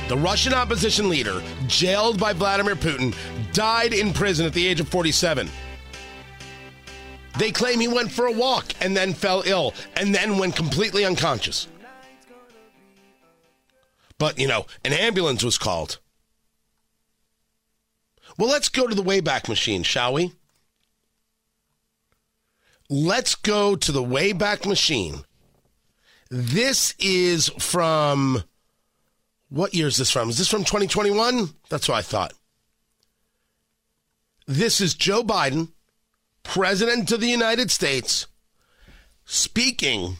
The 0.07 0.17
Russian 0.17 0.53
opposition 0.53 1.09
leader, 1.09 1.41
jailed 1.65 2.19
by 2.19 2.33
Vladimir 2.33 2.75
Putin, 2.75 3.15
died 3.53 3.91
in 3.91 4.13
prison 4.13 4.45
at 4.45 4.53
the 4.53 4.67
age 4.67 4.79
of 4.79 4.87
47. 4.87 5.49
They 7.39 7.49
claim 7.49 7.79
he 7.79 7.87
went 7.87 8.11
for 8.11 8.27
a 8.27 8.31
walk 8.31 8.67
and 8.81 8.95
then 8.95 9.15
fell 9.15 9.41
ill 9.47 9.73
and 9.95 10.13
then 10.13 10.37
went 10.37 10.55
completely 10.55 11.05
unconscious. 11.05 11.67
But, 14.19 14.37
you 14.37 14.47
know, 14.47 14.67
an 14.83 14.93
ambulance 14.93 15.43
was 15.43 15.57
called. 15.57 15.97
Well, 18.37 18.49
let's 18.49 18.69
go 18.69 18.87
to 18.87 18.95
the 18.95 19.03
Wayback 19.03 19.47
Machine, 19.47 19.83
shall 19.83 20.13
we? 20.13 20.33
Let's 22.89 23.35
go 23.35 23.75
to 23.75 23.91
the 23.91 24.03
Wayback 24.03 24.65
Machine. 24.65 25.23
This 26.29 26.93
is 26.99 27.49
from 27.59 28.43
what 29.49 29.73
year 29.73 29.87
is 29.87 29.97
this 29.97 30.11
from? 30.11 30.29
Is 30.29 30.37
this 30.37 30.49
from 30.49 30.65
2021? 30.65 31.49
That's 31.69 31.87
what 31.87 31.95
I 31.95 32.01
thought. 32.01 32.33
This 34.47 34.81
is 34.81 34.93
Joe 34.93 35.23
Biden, 35.23 35.69
President 36.43 37.11
of 37.11 37.21
the 37.21 37.29
United 37.29 37.71
States, 37.71 38.27
speaking 39.23 40.17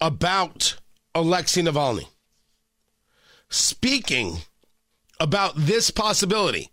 about 0.00 0.76
Alexei 1.14 1.62
Navalny. 1.62 2.06
Speaking 3.48 4.38
about 5.20 5.54
this 5.56 5.90
possibility. 5.90 6.70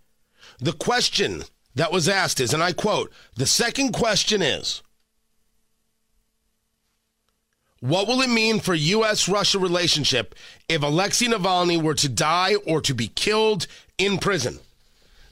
The 0.60 0.74
question 0.74 1.44
that 1.76 1.92
was 1.92 2.08
asked 2.08 2.40
is, 2.40 2.54
and 2.54 2.64
I 2.64 2.74
quote, 2.74 3.12
the 3.36 3.46
second 3.46 3.94
question 3.94 4.42
is, 4.42 4.82
what 7.80 8.08
will 8.08 8.22
it 8.22 8.30
mean 8.30 8.62
for 8.62 8.74
U.S. 8.74 9.28
Russia 9.28 9.60
relationship 9.60 10.36
if 10.70 10.82
Alexei 10.82 11.26
Navalny 11.26 11.82
were 11.82 11.96
to 11.96 12.08
die 12.08 12.56
or 12.66 12.80
to 12.82 12.94
be 12.94 13.10
killed 13.10 13.68
in 13.98 14.20
prison? 14.20 14.60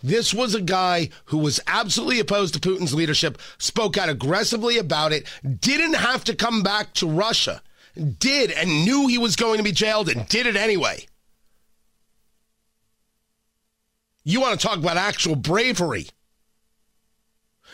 This 0.03 0.33
was 0.33 0.55
a 0.55 0.61
guy 0.61 1.09
who 1.25 1.37
was 1.37 1.61
absolutely 1.67 2.19
opposed 2.19 2.53
to 2.55 2.59
Putin's 2.59 2.93
leadership, 2.93 3.37
spoke 3.57 3.97
out 3.97 4.09
aggressively 4.09 4.77
about 4.77 5.13
it, 5.13 5.27
didn't 5.61 5.93
have 5.93 6.23
to 6.25 6.35
come 6.35 6.63
back 6.63 6.93
to 6.95 7.07
Russia, 7.07 7.61
did 8.19 8.51
and 8.51 8.83
knew 8.83 9.07
he 9.07 9.17
was 9.17 9.35
going 9.35 9.57
to 9.57 9.63
be 9.63 9.71
jailed 9.71 10.09
and 10.09 10.27
did 10.27 10.47
it 10.47 10.55
anyway. 10.55 11.05
You 14.23 14.41
want 14.41 14.59
to 14.59 14.67
talk 14.67 14.77
about 14.77 14.97
actual 14.97 15.35
bravery. 15.35 16.07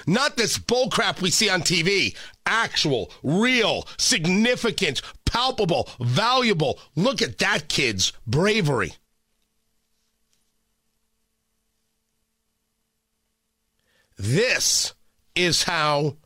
Not 0.06 0.38
this 0.38 0.58
bullcrap 0.58 1.22
we 1.22 1.32
see 1.32 1.50
on 1.50 1.62
TV. 1.62 2.16
Actual, 2.46 3.12
real, 3.24 3.88
significant, 3.98 5.02
palpable, 5.26 5.90
valuable. 6.00 6.80
Look 6.96 7.22
at 7.22 7.40
that 7.40 7.68
kid's 7.68 8.14
bravery. 8.26 8.94
This 14.18 14.94
is 15.36 15.64
how 15.64 16.18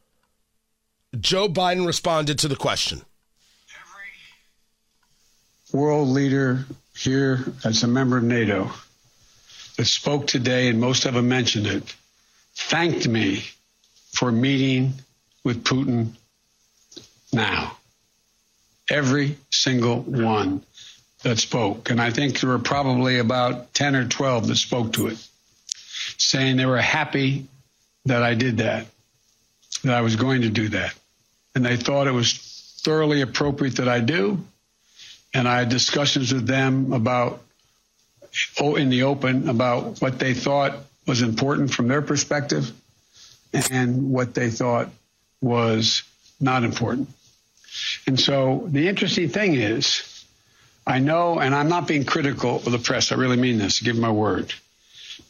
Joe 1.19 1.49
Biden 1.49 1.85
responded 1.85 2.39
to 2.39 2.47
the 2.47 2.55
question. 2.55 3.01
World 5.73 6.09
leader 6.09 6.65
here 6.97 7.45
as 7.63 7.83
a 7.83 7.87
member 7.87 8.17
of 8.17 8.23
NATO 8.23 8.71
that 9.81 9.87
spoke 9.87 10.27
today, 10.27 10.67
and 10.67 10.79
most 10.79 11.07
of 11.07 11.15
them 11.15 11.27
mentioned 11.27 11.65
it, 11.65 11.95
thanked 12.53 13.07
me 13.07 13.43
for 14.11 14.31
meeting 14.31 14.93
with 15.43 15.63
Putin 15.63 16.09
now. 17.33 17.75
Every 18.91 19.37
single 19.49 20.01
one 20.01 20.61
that 21.23 21.39
spoke. 21.39 21.89
And 21.89 21.99
I 21.99 22.11
think 22.11 22.39
there 22.39 22.51
were 22.51 22.59
probably 22.59 23.17
about 23.17 23.73
10 23.73 23.95
or 23.95 24.07
12 24.07 24.49
that 24.49 24.55
spoke 24.57 24.93
to 24.93 25.07
it, 25.07 25.17
saying 26.17 26.57
they 26.57 26.67
were 26.67 26.77
happy 26.77 27.47
that 28.05 28.21
I 28.21 28.35
did 28.35 28.57
that, 28.57 28.85
that 29.83 29.95
I 29.95 30.01
was 30.01 30.15
going 30.15 30.43
to 30.43 30.49
do 30.49 30.69
that. 30.69 30.93
And 31.55 31.65
they 31.65 31.75
thought 31.75 32.05
it 32.05 32.11
was 32.11 32.79
thoroughly 32.83 33.21
appropriate 33.21 33.77
that 33.77 33.89
I 33.89 33.99
do. 33.99 34.45
And 35.33 35.47
I 35.47 35.57
had 35.57 35.69
discussions 35.69 36.31
with 36.31 36.45
them 36.45 36.93
about, 36.93 37.41
in 38.59 38.89
the 38.89 39.03
open, 39.03 39.49
about 39.49 40.01
what 40.01 40.19
they 40.19 40.33
thought 40.33 40.75
was 41.07 41.21
important 41.21 41.73
from 41.73 41.87
their 41.87 42.01
perspective 42.01 42.71
and 43.53 44.11
what 44.11 44.33
they 44.33 44.49
thought 44.49 44.89
was 45.41 46.03
not 46.39 46.63
important. 46.63 47.09
And 48.07 48.19
so 48.19 48.65
the 48.67 48.87
interesting 48.87 49.29
thing 49.29 49.55
is, 49.55 50.25
I 50.85 50.99
know, 50.99 51.39
and 51.39 51.53
I'm 51.53 51.69
not 51.69 51.87
being 51.87 52.05
critical 52.05 52.57
of 52.57 52.71
the 52.71 52.79
press, 52.79 53.11
I 53.11 53.15
really 53.15 53.37
mean 53.37 53.57
this, 53.57 53.81
give 53.81 53.97
my 53.97 54.11
word. 54.11 54.53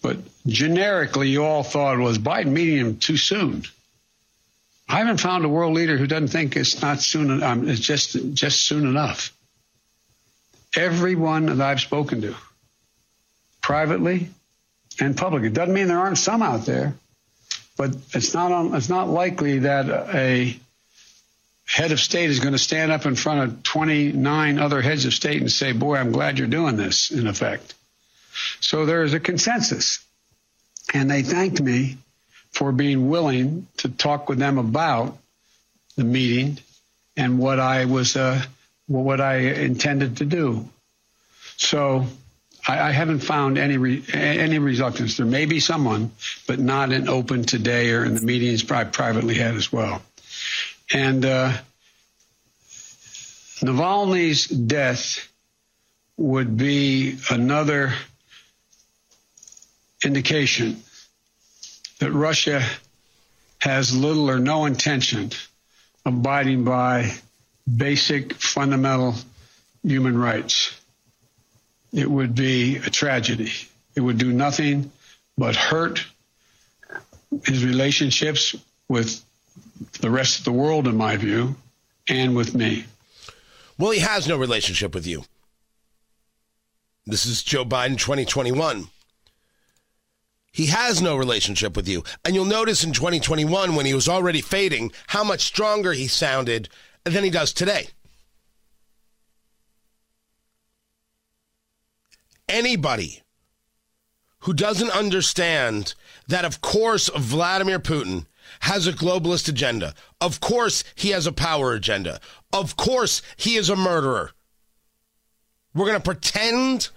But 0.02 0.18
generically, 0.47 1.30
you 1.30 1.43
all 1.43 1.64
thought, 1.64 1.97
was 1.97 2.18
Biden 2.18 2.52
meeting 2.52 2.78
him 2.78 2.97
too 2.97 3.18
soon? 3.18 3.64
I 4.88 4.97
haven't 4.97 5.22
found 5.22 5.45
a 5.45 5.49
world 5.49 5.74
leader 5.74 5.97
who 5.97 6.08
doesn't 6.08 6.30
think 6.30 6.56
it's 6.56 6.82
not 6.82 6.99
soon. 7.02 7.41
Um, 7.41 7.70
it's 7.70 7.80
just 7.80 8.34
just 8.34 8.62
soon 8.66 8.86
enough. 8.86 9.34
Everyone 10.76 11.45
that 11.45 11.62
I've 11.62 11.80
spoken 11.80 12.22
to, 12.22 12.36
privately 13.72 14.28
and 14.99 15.15
publicly, 15.15 15.47
It 15.47 15.53
doesn't 15.53 15.74
mean 15.74 15.88
there 15.88 15.99
aren't 15.99 16.17
some 16.17 16.41
out 16.41 16.65
there, 16.65 16.93
but 17.78 17.95
it's 18.13 18.34
not 18.34 18.76
it's 18.76 18.89
not 18.89 19.07
likely 19.07 19.59
that 19.59 19.89
a 20.13 20.59
head 21.65 21.93
of 21.93 22.01
state 22.01 22.30
is 22.30 22.41
going 22.41 22.51
to 22.51 22.59
stand 22.59 22.91
up 22.91 23.05
in 23.05 23.15
front 23.15 23.39
of 23.43 23.63
29 23.63 24.59
other 24.59 24.82
heads 24.82 25.05
of 25.05 25.13
state 25.13 25.39
and 25.39 25.49
say, 25.49 25.72
"Boy, 25.72 25.95
I'm 25.95 26.11
glad 26.11 26.38
you're 26.38 26.49
doing 26.49 26.76
this." 26.76 27.11
In 27.11 27.28
effect, 27.28 27.74
so 28.59 28.86
there 28.86 29.03
is 29.03 29.13
a 29.13 29.22
consensus, 29.22 29.99
and 30.93 31.09
they 31.09 31.24
thanked 31.24 31.61
me 31.61 31.97
for 32.51 32.74
being 32.74 33.07
willing 33.07 33.67
to 33.78 33.88
talk 33.88 34.28
with 34.28 34.38
them 34.38 34.57
about 34.57 35.17
the 35.95 36.03
meeting 36.03 36.57
and 37.15 37.39
what 37.39 37.61
I 37.61 37.86
was, 37.86 38.17
uh, 38.17 38.43
what 38.88 39.22
I 39.22 39.36
intended 39.38 40.17
to 40.17 40.26
do. 40.26 40.67
So 41.55 42.05
I, 42.68 42.80
I 42.80 42.91
haven't 42.91 43.20
found 43.20 43.57
any 43.57 43.78
re, 43.78 44.03
any 44.14 44.59
reluctance. 44.59 45.18
There 45.18 45.26
may 45.26 45.45
be 45.45 45.59
someone, 45.59 46.12
but 46.47 46.59
not 46.59 46.91
in 46.91 47.09
open 47.09 47.43
today 47.43 47.91
or 47.91 48.05
in 48.05 48.16
the 48.16 48.22
meetings 48.22 48.70
I 48.70 48.84
privately 48.84 49.36
had 49.36 49.55
as 49.55 49.72
well. 49.72 50.01
And 50.93 51.26
uh, 51.26 51.53
Navalny's 53.62 54.47
death 54.47 55.28
would 56.18 56.57
be 56.57 57.18
another 57.30 57.93
indication 60.03 60.82
that 61.99 62.12
Russia 62.12 62.64
has 63.59 63.95
little 63.95 64.30
or 64.30 64.39
no 64.39 64.66
intention 64.66 65.32
of 66.05 66.14
abiding 66.14 66.64
by 66.64 67.12
basic 67.78 68.34
fundamental 68.34 69.14
human 69.84 70.18
rights. 70.18 70.81
It 71.94 72.10
would 72.10 72.36
be 72.36 72.78
a 72.78 72.89
tragedy. 72.89 73.52
It 73.96 74.02
would 74.02 74.18
do 74.18 74.32
nothing 74.32 74.92
but 75.38 75.56
hurt 75.56 76.06
his 77.46 77.66
relationships 77.66 78.56
with 78.88 79.24
the 80.00 80.10
rest 80.10 80.39
of 80.39 80.46
the 80.46 80.52
world, 80.52 80.88
in 80.88 80.96
my 80.96 81.18
view, 81.18 81.56
and 82.10 82.36
with 82.36 82.54
me. 82.54 82.86
Well, 83.78 83.92
he 83.92 84.00
has 84.00 84.28
no 84.28 84.38
relationship 84.38 84.94
with 84.94 85.08
you. 85.08 85.24
This 87.06 87.26
is 87.26 87.42
Joe 87.42 87.66
Biden 87.66 87.98
2021. 87.98 88.88
He 90.52 90.68
has 90.68 91.02
no 91.02 91.16
relationship 91.16 91.76
with 91.76 91.88
you. 91.88 92.04
And 92.24 92.36
you'll 92.36 92.46
notice 92.46 92.84
in 92.84 92.94
2021, 92.94 93.76
when 93.76 93.86
he 93.86 93.94
was 93.94 94.10
already 94.10 94.42
fading, 94.42 94.92
how 95.08 95.24
much 95.24 95.42
stronger 95.42 95.94
he 95.94 96.08
sounded 96.08 96.70
than 97.06 97.24
he 97.24 97.30
does 97.30 97.54
today. 97.54 97.88
Anybody 102.52 103.22
who 104.39 104.54
doesn't 104.54 104.91
understand 104.91 105.93
that, 106.28 106.43
of 106.43 106.60
course, 106.62 107.10
Vladimir 107.16 107.80
Putin 107.80 108.26
has 108.62 108.86
a 108.88 108.91
globalist 108.91 109.47
agenda. 109.47 109.93
Of 110.20 110.41
course, 110.41 110.84
he 110.95 111.10
has 111.10 111.26
a 111.26 111.32
power 111.32 111.74
agenda. 111.74 112.20
Of 112.52 112.76
course, 112.76 113.22
he 113.38 113.56
is 113.56 113.70
a 113.70 113.76
murderer. 113.76 114.32
We're 115.74 115.86
going 115.86 115.97
to 115.97 116.04
pretend 116.04 116.89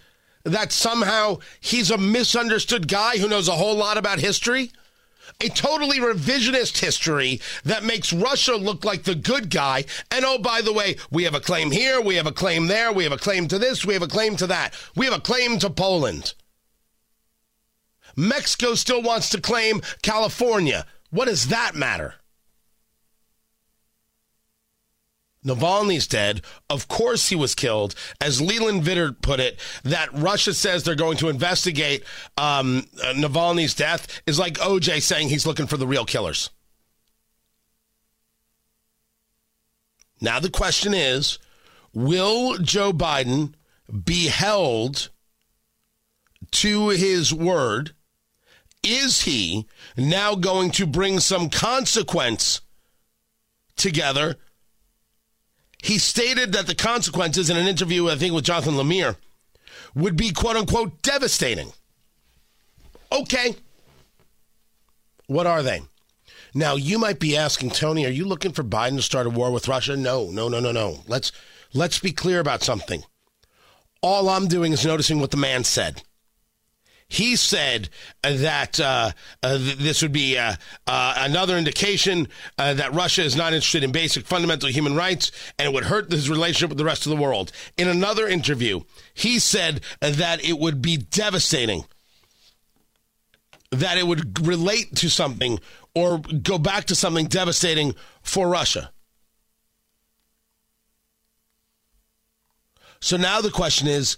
that 0.42 0.72
somehow 0.72 1.38
he's 1.60 1.90
a 1.90 1.98
misunderstood 1.98 2.88
guy 2.88 3.18
who 3.18 3.28
knows 3.28 3.48
a 3.48 3.52
whole 3.52 3.76
lot 3.76 3.96
about 3.96 4.18
history? 4.18 4.72
A 5.40 5.48
totally 5.48 5.98
revisionist 5.98 6.78
history 6.78 7.40
that 7.64 7.84
makes 7.84 8.12
Russia 8.12 8.56
look 8.56 8.84
like 8.84 9.04
the 9.04 9.14
good 9.14 9.50
guy. 9.50 9.84
And 10.10 10.24
oh, 10.24 10.38
by 10.38 10.60
the 10.60 10.72
way, 10.72 10.96
we 11.10 11.24
have 11.24 11.34
a 11.34 11.40
claim 11.40 11.70
here, 11.70 12.00
we 12.00 12.16
have 12.16 12.26
a 12.26 12.32
claim 12.32 12.66
there, 12.66 12.92
we 12.92 13.04
have 13.04 13.12
a 13.12 13.18
claim 13.18 13.48
to 13.48 13.58
this, 13.58 13.84
we 13.84 13.94
have 13.94 14.02
a 14.02 14.08
claim 14.08 14.36
to 14.36 14.46
that, 14.46 14.74
we 14.94 15.06
have 15.06 15.14
a 15.14 15.20
claim 15.20 15.58
to 15.58 15.70
Poland. 15.70 16.34
Mexico 18.16 18.74
still 18.74 19.02
wants 19.02 19.28
to 19.30 19.40
claim 19.40 19.82
California. 20.02 20.86
What 21.10 21.26
does 21.26 21.48
that 21.48 21.74
matter? 21.74 22.14
Navalny's 25.44 26.06
dead. 26.06 26.42
Of 26.70 26.88
course 26.88 27.28
he 27.28 27.36
was 27.36 27.54
killed. 27.54 27.94
As 28.20 28.40
Leland 28.40 28.82
Vittert 28.82 29.20
put 29.22 29.40
it, 29.40 29.60
that 29.82 30.12
Russia 30.12 30.54
says 30.54 30.82
they're 30.82 30.94
going 30.94 31.18
to 31.18 31.28
investigate 31.28 32.04
um, 32.38 32.86
uh, 33.02 33.12
Navalny's 33.12 33.74
death 33.74 34.22
is 34.26 34.38
like 34.38 34.54
OJ 34.54 35.02
saying 35.02 35.28
he's 35.28 35.46
looking 35.46 35.66
for 35.66 35.76
the 35.76 35.86
real 35.86 36.04
killers. 36.04 36.50
Now 40.20 40.40
the 40.40 40.50
question 40.50 40.94
is 40.94 41.38
will 41.92 42.56
Joe 42.58 42.92
Biden 42.92 43.54
be 44.04 44.28
held 44.28 45.10
to 46.52 46.88
his 46.88 47.32
word? 47.32 47.94
Is 48.82 49.22
he 49.22 49.66
now 49.96 50.34
going 50.34 50.70
to 50.72 50.86
bring 50.86 51.20
some 51.20 51.50
consequence 51.50 52.60
together? 53.76 54.36
He 55.84 55.98
stated 55.98 56.52
that 56.52 56.66
the 56.66 56.74
consequences 56.74 57.50
in 57.50 57.58
an 57.58 57.66
interview, 57.66 58.08
I 58.08 58.16
think, 58.16 58.32
with 58.32 58.46
Jonathan 58.46 58.72
Lemire, 58.72 59.16
would 59.94 60.16
be 60.16 60.32
quote 60.32 60.56
unquote 60.56 61.02
devastating. 61.02 61.74
Okay. 63.12 63.54
What 65.26 65.46
are 65.46 65.62
they? 65.62 65.82
Now, 66.54 66.76
you 66.76 66.98
might 66.98 67.20
be 67.20 67.36
asking, 67.36 67.72
Tony, 67.72 68.06
are 68.06 68.10
you 68.10 68.24
looking 68.24 68.52
for 68.52 68.64
Biden 68.64 68.96
to 68.96 69.02
start 69.02 69.26
a 69.26 69.30
war 69.30 69.50
with 69.50 69.68
Russia? 69.68 69.94
No, 69.94 70.30
no, 70.30 70.48
no, 70.48 70.58
no, 70.58 70.72
no. 70.72 71.00
Let's 71.06 71.32
let's 71.74 71.98
be 71.98 72.12
clear 72.12 72.40
about 72.40 72.62
something. 72.62 73.04
All 74.00 74.30
I'm 74.30 74.48
doing 74.48 74.72
is 74.72 74.86
noticing 74.86 75.20
what 75.20 75.32
the 75.32 75.36
man 75.36 75.64
said. 75.64 76.02
He 77.08 77.36
said 77.36 77.90
that 78.22 78.80
uh, 78.80 79.12
uh, 79.42 79.58
this 79.58 80.02
would 80.02 80.12
be 80.12 80.38
uh, 80.38 80.54
uh 80.86 81.14
another 81.18 81.56
indication 81.56 82.28
uh, 82.58 82.74
that 82.74 82.94
Russia 82.94 83.22
is 83.22 83.36
not 83.36 83.52
interested 83.52 83.84
in 83.84 83.92
basic 83.92 84.26
fundamental 84.26 84.68
human 84.68 84.96
rights 84.96 85.30
and 85.58 85.66
it 85.68 85.72
would 85.72 85.84
hurt 85.84 86.10
his 86.10 86.30
relationship 86.30 86.70
with 86.70 86.78
the 86.78 86.84
rest 86.84 87.06
of 87.06 87.10
the 87.10 87.22
world. 87.22 87.52
In 87.76 87.88
another 87.88 88.26
interview, 88.26 88.80
he 89.12 89.38
said 89.38 89.80
that 90.00 90.44
it 90.44 90.58
would 90.58 90.80
be 90.80 90.96
devastating, 90.96 91.84
that 93.70 93.98
it 93.98 94.06
would 94.06 94.46
relate 94.46 94.96
to 94.96 95.10
something 95.10 95.60
or 95.94 96.18
go 96.18 96.58
back 96.58 96.86
to 96.86 96.94
something 96.94 97.26
devastating 97.26 97.94
for 98.22 98.48
Russia. 98.48 98.90
So 103.00 103.18
now 103.18 103.42
the 103.42 103.50
question 103.50 103.86
is 103.86 104.16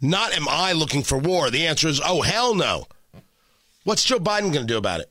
not 0.00 0.32
am 0.32 0.46
I 0.48 0.72
looking 0.72 1.02
for 1.02 1.18
war. 1.18 1.50
The 1.50 1.66
answer 1.66 1.88
is, 1.88 2.00
oh, 2.04 2.22
hell 2.22 2.54
no. 2.54 2.86
What's 3.84 4.04
Joe 4.04 4.18
Biden 4.18 4.52
going 4.52 4.66
to 4.66 4.72
do 4.72 4.78
about 4.78 5.00
it? 5.00 5.10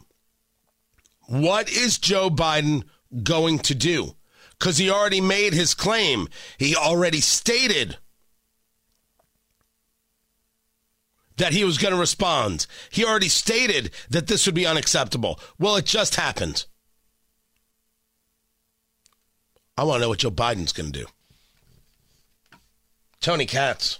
What 1.28 1.70
is 1.70 1.98
Joe 1.98 2.30
Biden 2.30 2.84
going 3.24 3.60
to 3.60 3.76
do? 3.76 4.16
Because 4.58 4.78
he 4.78 4.90
already 4.90 5.22
made 5.22 5.54
his 5.54 5.74
claim. 5.74 6.28
He 6.58 6.76
already 6.76 7.22
stated 7.22 7.98
that 11.38 11.54
he 11.54 11.64
was 11.64 11.78
going 11.78 11.94
to 11.94 12.00
respond. 12.00 12.66
He 12.90 13.06
already 13.06 13.30
stated 13.30 13.92
that 14.10 14.28
this 14.28 14.46
would 14.46 14.56
be 14.56 14.66
unacceptable. 14.66 15.40
Well, 15.60 15.76
it 15.76 15.86
just 15.86 16.16
happened. 16.16 16.66
I 19.78 19.84
want 19.84 19.98
to 19.98 20.02
know 20.02 20.10
what 20.10 20.20
Joe 20.20 20.32
Biden's 20.32 20.74
going 20.74 20.92
to 20.92 21.00
do. 21.00 21.06
Tony 23.22 23.46
Katz. 23.46 24.00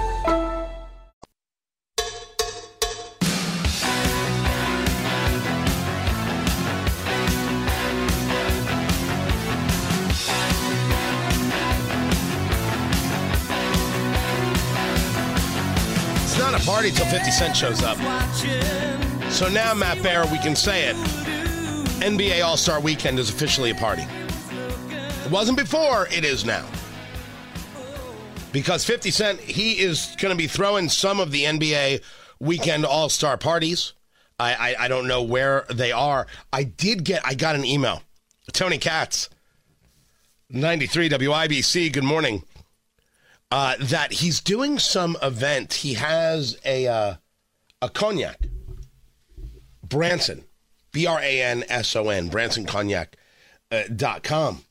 Party 16.81 16.95
till 16.95 17.05
50 17.05 17.29
Cent 17.29 17.55
shows 17.55 17.83
up. 17.83 17.95
So 19.31 19.47
now, 19.47 19.71
Matt 19.75 20.01
Bear, 20.01 20.25
we 20.25 20.39
can 20.39 20.55
say 20.55 20.85
it. 20.85 20.95
NBA 22.01 22.43
All 22.43 22.57
Star 22.57 22.81
Weekend 22.81 23.19
is 23.19 23.29
officially 23.29 23.69
a 23.69 23.75
party. 23.75 24.01
It 25.23 25.29
wasn't 25.29 25.59
before, 25.59 26.07
it 26.07 26.25
is 26.25 26.43
now. 26.43 26.65
Because 28.51 28.83
50 28.83 29.11
Cent, 29.11 29.39
he 29.39 29.73
is 29.73 30.15
going 30.19 30.35
to 30.35 30.35
be 30.35 30.47
throwing 30.47 30.89
some 30.89 31.19
of 31.19 31.31
the 31.31 31.43
NBA 31.43 32.01
Weekend 32.39 32.83
All 32.83 33.09
Star 33.09 33.37
parties. 33.37 33.93
I, 34.39 34.53
I, 34.53 34.85
I 34.85 34.87
don't 34.87 35.07
know 35.07 35.21
where 35.21 35.67
they 35.69 35.91
are. 35.91 36.25
I 36.51 36.63
did 36.63 37.03
get, 37.03 37.21
I 37.23 37.35
got 37.35 37.53
an 37.53 37.63
email. 37.63 38.01
Tony 38.53 38.79
Katz, 38.79 39.29
93 40.49 41.09
WIBC, 41.09 41.93
good 41.93 42.03
morning. 42.03 42.41
Uh, 43.51 43.75
that 43.79 44.13
he's 44.13 44.39
doing 44.39 44.79
some 44.79 45.17
event. 45.21 45.73
He 45.73 45.95
has 45.95 46.57
a 46.63 46.87
uh, 46.87 47.15
a 47.81 47.89
cognac, 47.89 48.39
Branson, 49.83 50.45
B 50.93 51.05
R 51.05 51.19
A 51.19 51.41
N 51.41 51.65
S 51.67 51.95
O 51.95 52.09
N, 52.09 52.29
Branson 52.29 52.65
Cognac 52.65 53.17
uh, 53.71 54.19
com, 54.23 54.63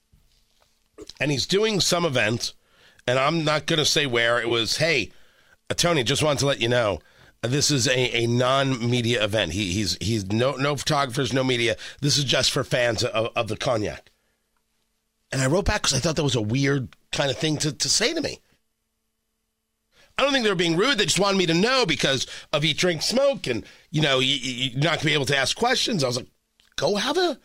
and 1.21 1.31
he's 1.31 1.47
doing 1.47 1.81
some 1.81 2.05
event. 2.05 2.55
And 3.07 3.19
I'm 3.19 3.45
not 3.45 3.67
going 3.67 3.79
to 3.79 3.85
say 3.85 4.07
where 4.07 4.41
it 4.41 4.49
was. 4.49 4.77
Hey, 4.77 5.11
Tony, 5.77 6.05
just 6.05 6.23
wanted 6.23 6.39
to 6.41 6.47
let 6.47 6.61
you 6.61 6.69
know 6.69 7.01
this 7.43 7.71
is 7.71 7.89
a, 7.89 8.23
a 8.23 8.27
non-media 8.27 9.25
event. 9.25 9.53
He, 9.53 9.73
he's 9.73 9.97
he's 10.01 10.27
no 10.27 10.53
no 10.53 10.77
photographers, 10.77 11.33
no 11.33 11.43
media. 11.43 11.77
This 12.01 12.19
is 12.19 12.25
just 12.25 12.51
for 12.51 12.63
fans 12.63 13.03
of, 13.03 13.33
of 13.35 13.49
the 13.49 13.57
cognac. 13.57 14.11
And 15.33 15.41
I 15.41 15.47
wrote 15.47 15.65
back 15.65 15.83
because 15.83 15.97
I 15.97 16.01
thought 16.01 16.17
that 16.17 16.25
was 16.25 16.35
a 16.35 16.43
weird 16.43 16.89
kind 17.13 17.31
of 17.31 17.39
thing 17.39 17.57
to, 17.59 17.73
to 17.73 17.89
say 17.89 18.13
to 18.13 18.21
me. 18.21 18.41
I 20.21 20.23
don't 20.23 20.33
think 20.33 20.45
they 20.45 20.51
were 20.51 20.55
being 20.55 20.77
rude. 20.77 20.99
They 20.99 21.07
just 21.07 21.19
wanted 21.19 21.39
me 21.39 21.47
to 21.47 21.55
know 21.55 21.87
because 21.87 22.27
of 22.53 22.63
eat, 22.63 22.77
drink, 22.77 23.01
smoke, 23.01 23.47
and 23.47 23.65
you 23.91 24.03
know 24.03 24.19
you, 24.19 24.35
you're 24.35 24.83
not 24.83 24.99
gonna 24.99 25.07
be 25.07 25.15
able 25.15 25.25
to 25.25 25.37
ask 25.37 25.57
questions. 25.57 26.05
I 26.05 26.09
was 26.09 26.19
like, 26.19 26.29
go 26.77 26.97
have 26.97 27.17
a 27.17 27.39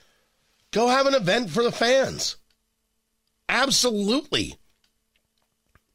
go 0.71 0.89
have 0.89 1.05
an 1.05 1.13
event 1.13 1.51
for 1.51 1.63
the 1.63 1.71
fans. 1.71 2.35
Absolutely. 3.47 4.55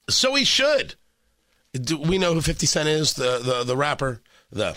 So 0.08 0.34
he 0.34 0.44
should. 0.44 0.94
Do 1.74 1.98
we 1.98 2.16
know 2.16 2.32
who 2.32 2.40
Fifty 2.40 2.64
Cent 2.64 2.88
is? 2.88 3.12
The 3.12 3.40
the 3.44 3.62
the 3.62 3.76
rapper. 3.76 4.22
The 4.50 4.74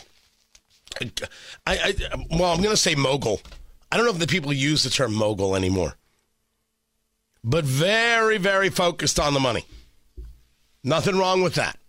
I, 0.99 1.09
I 1.65 1.95
well, 2.31 2.51
I'm 2.51 2.61
gonna 2.61 2.75
say 2.75 2.95
mogul. 2.95 3.39
I 3.93 3.95
don't 3.95 4.05
know 4.05 4.11
if 4.11 4.19
the 4.19 4.27
people 4.27 4.51
use 4.51 4.83
the 4.83 4.89
term 4.89 5.13
mogul 5.13 5.55
anymore, 5.55 5.95
but 7.45 7.63
very 7.63 8.37
very 8.39 8.67
focused 8.67 9.21
on 9.21 9.33
the 9.33 9.39
money. 9.39 9.63
Nothing 10.83 11.17
wrong 11.17 11.41
with 11.41 11.55
that. 11.55 11.79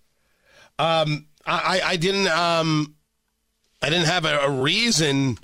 Um, 0.79 1.27
I, 1.47 1.81
I 1.85 1.97
didn't 1.97 2.29
um, 2.29 2.95
I 3.83 3.91
didn't 3.91 4.07
have 4.07 4.25
a, 4.25 4.39
a 4.39 4.51
reason 4.51 5.39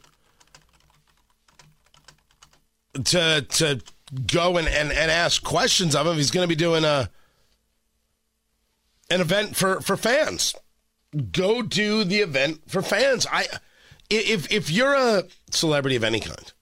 to 3.04 3.42
to 3.42 3.80
go 4.26 4.56
and, 4.56 4.66
and, 4.66 4.90
and 4.90 5.10
ask 5.10 5.42
questions 5.42 5.94
of 5.94 6.06
him. 6.06 6.16
He's 6.16 6.30
going 6.30 6.44
to 6.44 6.48
be 6.48 6.56
doing 6.56 6.84
a 6.84 7.10
an 9.10 9.20
event 9.20 9.56
for, 9.56 9.80
for 9.80 9.96
fans. 9.96 10.54
Go 11.32 11.62
do 11.62 12.04
the 12.04 12.18
event 12.20 12.62
for 12.68 12.82
fans. 12.82 13.26
I 13.30 13.46
if 14.08 14.50
if 14.50 14.70
you're 14.70 14.94
a 14.94 15.24
celebrity 15.50 15.96
of 15.96 16.04
any 16.04 16.20
kind, 16.20 16.52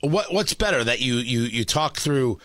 what 0.00 0.32
what's 0.32 0.54
better 0.54 0.84
that 0.84 1.00
you 1.00 1.16
you 1.16 1.40
you 1.42 1.64
talk 1.64 1.96
through 1.96 2.38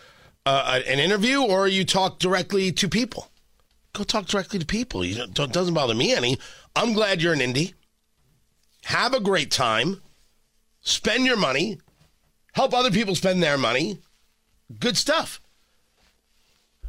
uh, 0.44 0.80
an 0.86 0.98
interview 0.98 1.42
or 1.42 1.68
you 1.68 1.84
talk 1.84 2.18
directly 2.18 2.72
to 2.72 2.88
people? 2.88 3.30
Go 3.96 4.04
talk 4.04 4.26
directly 4.26 4.58
to 4.58 4.66
people. 4.66 5.02
You 5.02 5.26
don't, 5.26 5.50
doesn't 5.50 5.72
bother 5.72 5.94
me 5.94 6.14
any. 6.14 6.38
I'm 6.74 6.92
glad 6.92 7.22
you're 7.22 7.32
an 7.32 7.40
Indy. 7.40 7.72
Have 8.84 9.14
a 9.14 9.20
great 9.20 9.50
time. 9.50 10.02
Spend 10.82 11.24
your 11.24 11.38
money. 11.38 11.78
Help 12.52 12.74
other 12.74 12.90
people 12.90 13.14
spend 13.14 13.42
their 13.42 13.56
money. 13.56 13.98
Good 14.78 14.98
stuff. 14.98 15.40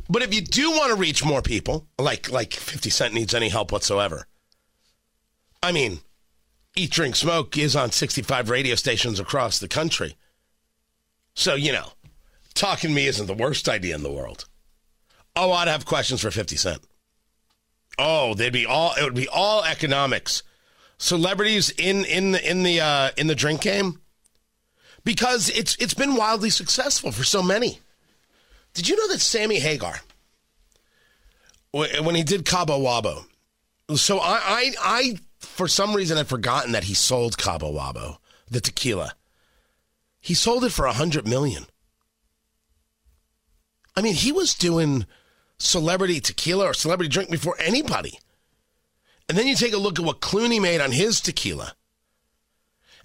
But 0.09 0.21
if 0.21 0.33
you 0.33 0.41
do 0.41 0.69
want 0.71 0.89
to 0.89 0.99
reach 0.99 1.23
more 1.23 1.41
people, 1.41 1.87
like 1.97 2.29
like 2.29 2.51
50 2.51 2.89
Cent 2.89 3.13
needs 3.13 3.33
any 3.33 3.47
help 3.47 3.71
whatsoever. 3.71 4.27
I 5.63 5.71
mean, 5.71 6.01
Eat 6.75 6.91
Drink 6.91 7.15
Smoke 7.15 7.57
is 7.57 7.73
on 7.73 7.93
65 7.93 8.49
radio 8.49 8.75
stations 8.75 9.17
across 9.17 9.59
the 9.59 9.69
country. 9.69 10.17
So, 11.35 11.55
you 11.55 11.71
know, 11.71 11.93
talking 12.53 12.89
to 12.89 12.95
me 12.95 13.07
isn't 13.07 13.27
the 13.27 13.33
worst 13.33 13.69
idea 13.69 13.95
in 13.95 14.03
the 14.03 14.11
world. 14.11 14.43
Oh, 15.37 15.53
I'd 15.53 15.69
have 15.69 15.85
questions 15.85 16.19
for 16.19 16.31
50 16.31 16.57
Cent. 16.57 16.81
Oh, 17.97 18.33
they'd 18.33 18.53
be 18.53 18.65
all 18.65 18.93
it 18.95 19.03
would 19.03 19.15
be 19.15 19.27
all 19.27 19.63
economics. 19.63 20.43
Celebrities 20.97 21.69
in 21.71 22.05
in 22.05 22.31
the 22.31 22.49
in 22.49 22.63
the 22.63 22.81
uh, 22.81 23.11
in 23.17 23.27
the 23.27 23.35
drink 23.35 23.61
game 23.61 24.01
because 25.03 25.49
it's 25.49 25.75
it's 25.77 25.93
been 25.93 26.15
wildly 26.15 26.49
successful 26.49 27.11
for 27.11 27.23
so 27.23 27.41
many. 27.41 27.79
Did 28.73 28.89
you 28.89 28.97
know 28.97 29.07
that 29.07 29.21
Sammy 29.21 29.59
Hagar, 29.59 30.01
when 31.71 32.13
he 32.13 32.23
did 32.23 32.45
Cabo 32.45 32.79
Wabo, 32.79 33.25
so 33.95 34.19
I, 34.19 34.41
I, 34.43 34.71
I, 34.81 35.19
for 35.39 35.67
some 35.67 35.95
reason, 35.95 36.17
had 36.17 36.27
forgotten 36.27 36.73
that 36.73 36.83
he 36.83 36.93
sold 36.93 37.37
Cabo 37.37 37.71
Wabo, 37.71 38.17
the 38.51 38.59
tequila. 38.59 39.13
He 40.19 40.33
sold 40.33 40.65
it 40.65 40.71
for 40.71 40.85
a 40.85 40.93
hundred 40.93 41.27
million. 41.27 41.67
I 43.95 44.01
mean, 44.01 44.13
he 44.13 44.31
was 44.31 44.53
doing 44.53 45.05
celebrity 45.59 46.19
tequila 46.19 46.65
or 46.65 46.73
celebrity 46.73 47.09
drink 47.09 47.29
before 47.29 47.55
anybody. 47.59 48.19
And 49.29 49.37
then 49.37 49.47
you 49.47 49.55
take 49.55 49.73
a 49.73 49.77
look 49.77 49.99
at 49.99 50.05
what 50.05 50.21
Clooney 50.21 50.61
made 50.61 50.81
on 50.81 50.91
his 50.91 51.19
tequila. 51.19 51.73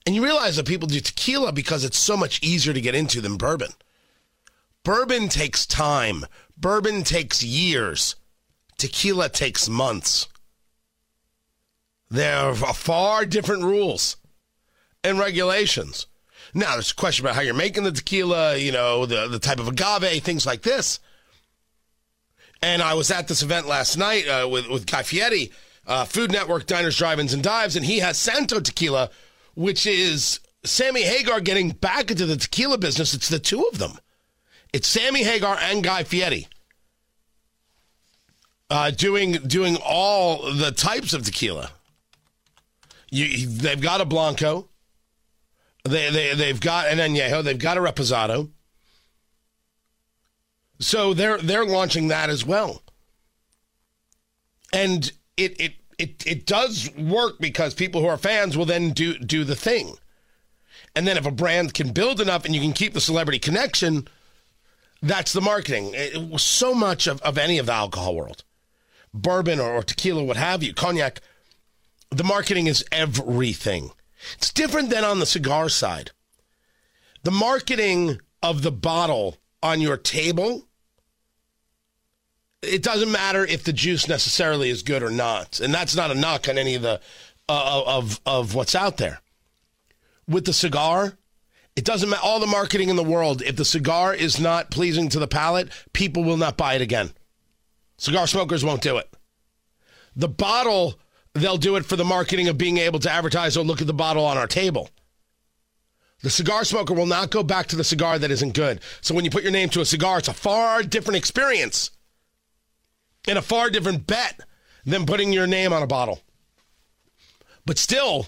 And 0.04 0.14
you 0.14 0.22
realize 0.22 0.56
that 0.56 0.66
people 0.66 0.88
do 0.88 1.00
tequila 1.00 1.52
because 1.52 1.84
it's 1.84 1.98
so 1.98 2.16
much 2.16 2.42
easier 2.42 2.72
to 2.72 2.80
get 2.80 2.94
into 2.94 3.20
than 3.20 3.36
bourbon. 3.36 3.70
Bourbon 4.84 5.28
takes 5.28 5.66
time. 5.66 6.26
Bourbon 6.56 7.04
takes 7.04 7.42
years. 7.42 8.16
Tequila 8.78 9.28
takes 9.28 9.68
months. 9.68 10.28
There 12.10 12.36
are 12.36 12.74
far 12.74 13.24
different 13.24 13.62
rules 13.62 14.16
and 15.02 15.18
regulations. 15.18 16.06
Now, 16.52 16.72
there's 16.72 16.90
a 16.90 16.96
question 16.96 17.24
about 17.24 17.36
how 17.36 17.40
you're 17.40 17.54
making 17.54 17.84
the 17.84 17.92
tequila, 17.92 18.56
you 18.56 18.72
know, 18.72 19.06
the, 19.06 19.28
the 19.28 19.38
type 19.38 19.58
of 19.58 19.68
agave, 19.68 20.22
things 20.22 20.44
like 20.44 20.62
this. 20.62 21.00
And 22.62 22.80
I 22.80 22.94
was 22.94 23.10
at 23.10 23.28
this 23.28 23.42
event 23.42 23.66
last 23.66 23.96
night 23.96 24.26
uh, 24.28 24.48
with, 24.48 24.68
with 24.68 24.86
Guy 24.86 25.02
Fieri, 25.02 25.50
uh, 25.86 26.04
Food 26.04 26.30
Network, 26.30 26.66
Diners, 26.66 26.96
Drive-Ins, 26.96 27.34
and 27.34 27.42
Dives, 27.42 27.74
and 27.74 27.84
he 27.84 27.98
has 27.98 28.16
Santo 28.16 28.60
Tequila, 28.60 29.10
which 29.54 29.84
is 29.84 30.38
Sammy 30.64 31.02
Hagar 31.02 31.40
getting 31.40 31.70
back 31.70 32.10
into 32.10 32.24
the 32.24 32.36
tequila 32.36 32.78
business. 32.78 33.14
It's 33.14 33.28
the 33.28 33.40
two 33.40 33.64
of 33.64 33.78
them. 33.78 33.98
It's 34.72 34.86
Sammy 34.86 35.24
Hagar 35.24 35.58
and 35.60 35.82
Guy 35.82 36.04
Fieri 36.04 36.46
uh, 38.72 38.90
doing 38.90 39.32
doing 39.32 39.76
all 39.84 40.50
the 40.54 40.72
types 40.72 41.12
of 41.12 41.24
tequila. 41.24 41.70
You, 43.10 43.46
they've 43.46 43.80
got 43.80 44.00
a 44.00 44.06
blanco. 44.06 44.70
They 45.84 46.10
they 46.10 46.34
they've 46.34 46.60
got 46.60 46.88
an 46.88 46.96
añejo. 46.96 47.44
They've 47.44 47.58
got 47.58 47.76
a 47.76 47.80
reposado. 47.80 48.48
So 50.82 51.14
they're 51.14 51.38
they're 51.38 51.64
launching 51.64 52.08
that 52.08 52.28
as 52.28 52.44
well. 52.44 52.82
And 54.72 55.10
it 55.36 55.60
it 55.60 55.74
it 55.98 56.26
it 56.26 56.46
does 56.46 56.90
work 56.96 57.38
because 57.38 57.72
people 57.72 58.00
who 58.00 58.08
are 58.08 58.18
fans 58.18 58.56
will 58.56 58.66
then 58.66 58.90
do 58.90 59.16
do 59.18 59.44
the 59.44 59.56
thing. 59.56 59.96
And 60.94 61.06
then 61.06 61.16
if 61.16 61.24
a 61.24 61.30
brand 61.30 61.72
can 61.72 61.92
build 61.92 62.20
enough 62.20 62.44
and 62.44 62.54
you 62.54 62.60
can 62.60 62.72
keep 62.72 62.92
the 62.92 63.00
celebrity 63.00 63.38
connection, 63.38 64.08
that's 65.00 65.32
the 65.32 65.40
marketing. 65.40 65.92
It 65.94 66.30
was 66.30 66.42
so 66.42 66.74
much 66.74 67.06
of, 67.06 67.22
of 67.22 67.38
any 67.38 67.58
of 67.58 67.66
the 67.66 67.72
alcohol 67.72 68.16
world. 68.16 68.44
Bourbon 69.14 69.60
or, 69.60 69.72
or 69.72 69.82
tequila, 69.82 70.24
what 70.24 70.36
have 70.36 70.62
you, 70.62 70.74
cognac, 70.74 71.20
the 72.10 72.24
marketing 72.24 72.66
is 72.66 72.84
everything. 72.92 73.92
It's 74.34 74.52
different 74.52 74.90
than 74.90 75.04
on 75.04 75.18
the 75.18 75.26
cigar 75.26 75.68
side. 75.68 76.10
The 77.22 77.30
marketing 77.30 78.20
of 78.42 78.62
the 78.62 78.72
bottle 78.72 79.38
on 79.62 79.80
your 79.80 79.96
table 79.96 80.68
it 82.62 82.82
doesn't 82.82 83.10
matter 83.10 83.44
if 83.44 83.64
the 83.64 83.72
juice 83.72 84.08
necessarily 84.08 84.70
is 84.70 84.82
good 84.82 85.02
or 85.02 85.10
not, 85.10 85.60
and 85.60 85.74
that's 85.74 85.96
not 85.96 86.10
a 86.10 86.14
knock 86.14 86.48
on 86.48 86.58
any 86.58 86.74
of 86.76 86.82
the 86.82 87.00
uh, 87.48 87.82
of 87.86 88.20
of 88.24 88.54
what's 88.54 88.74
out 88.74 88.96
there. 88.98 89.20
With 90.28 90.44
the 90.44 90.52
cigar, 90.52 91.18
it 91.74 91.84
doesn't 91.84 92.08
matter 92.08 92.22
all 92.22 92.38
the 92.38 92.46
marketing 92.46 92.88
in 92.88 92.96
the 92.96 93.02
world. 93.02 93.42
If 93.42 93.56
the 93.56 93.64
cigar 93.64 94.14
is 94.14 94.38
not 94.38 94.70
pleasing 94.70 95.08
to 95.10 95.18
the 95.18 95.26
palate, 95.26 95.70
people 95.92 96.22
will 96.22 96.36
not 96.36 96.56
buy 96.56 96.74
it 96.74 96.82
again. 96.82 97.12
Cigar 97.98 98.26
smokers 98.26 98.64
won't 98.64 98.82
do 98.82 98.96
it. 98.96 99.08
The 100.14 100.28
bottle, 100.28 100.94
they'll 101.34 101.56
do 101.56 101.76
it 101.76 101.84
for 101.84 101.96
the 101.96 102.04
marketing 102.04 102.48
of 102.48 102.58
being 102.58 102.78
able 102.78 103.00
to 103.00 103.10
advertise. 103.10 103.56
Oh, 103.56 103.62
look 103.62 103.80
at 103.80 103.86
the 103.86 103.92
bottle 103.92 104.24
on 104.24 104.36
our 104.36 104.46
table. 104.46 104.90
The 106.22 106.30
cigar 106.30 106.64
smoker 106.64 106.94
will 106.94 107.06
not 107.06 107.30
go 107.30 107.42
back 107.42 107.66
to 107.68 107.76
the 107.76 107.82
cigar 107.82 108.18
that 108.18 108.30
isn't 108.30 108.54
good. 108.54 108.80
So 109.00 109.14
when 109.14 109.24
you 109.24 109.30
put 109.30 109.42
your 109.42 109.50
name 109.50 109.68
to 109.70 109.80
a 109.80 109.84
cigar, 109.84 110.18
it's 110.18 110.28
a 110.28 110.32
far 110.32 110.84
different 110.84 111.16
experience 111.16 111.90
and 113.28 113.38
a 113.38 113.42
far 113.42 113.70
different 113.70 114.06
bet 114.06 114.40
than 114.84 115.06
putting 115.06 115.32
your 115.32 115.46
name 115.46 115.72
on 115.72 115.82
a 115.82 115.86
bottle. 115.86 116.20
But 117.64 117.78
still, 117.78 118.26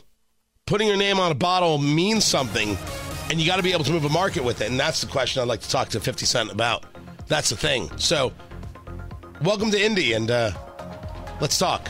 putting 0.67 0.89
your 0.89 0.97
name 0.97 1.19
on 1.19 1.33
a 1.33 1.35
bottle 1.35 1.79
means 1.79 2.25
something, 2.25 2.77
and 3.31 3.41
you 3.41 3.47
got 3.47 3.57
to 3.57 3.63
be 3.63 3.73
able 3.73 3.85
to 3.85 3.93
move 3.93 4.05
a 4.05 4.09
market 4.11 4.45
with 4.45 4.61
it. 4.61 4.71
And 4.71 4.79
that's 4.79 5.01
the 5.01 5.09
question 5.09 5.43
I'd 5.43 5.49
like 5.49 5.61
to 5.61 5.71
talk 5.71 5.89
to 5.91 6.01
50 6.01 6.25
Cent 6.25 6.53
about. 6.53 6.85
That's 7.27 7.51
the 7.51 7.57
thing. 7.57 7.91
So, 7.99 8.33
welcome 9.43 9.71
to 9.73 9.83
Indy, 9.83 10.13
and 10.13 10.31
uh, 10.31 10.53
let's 11.41 11.59
talk. 11.59 11.89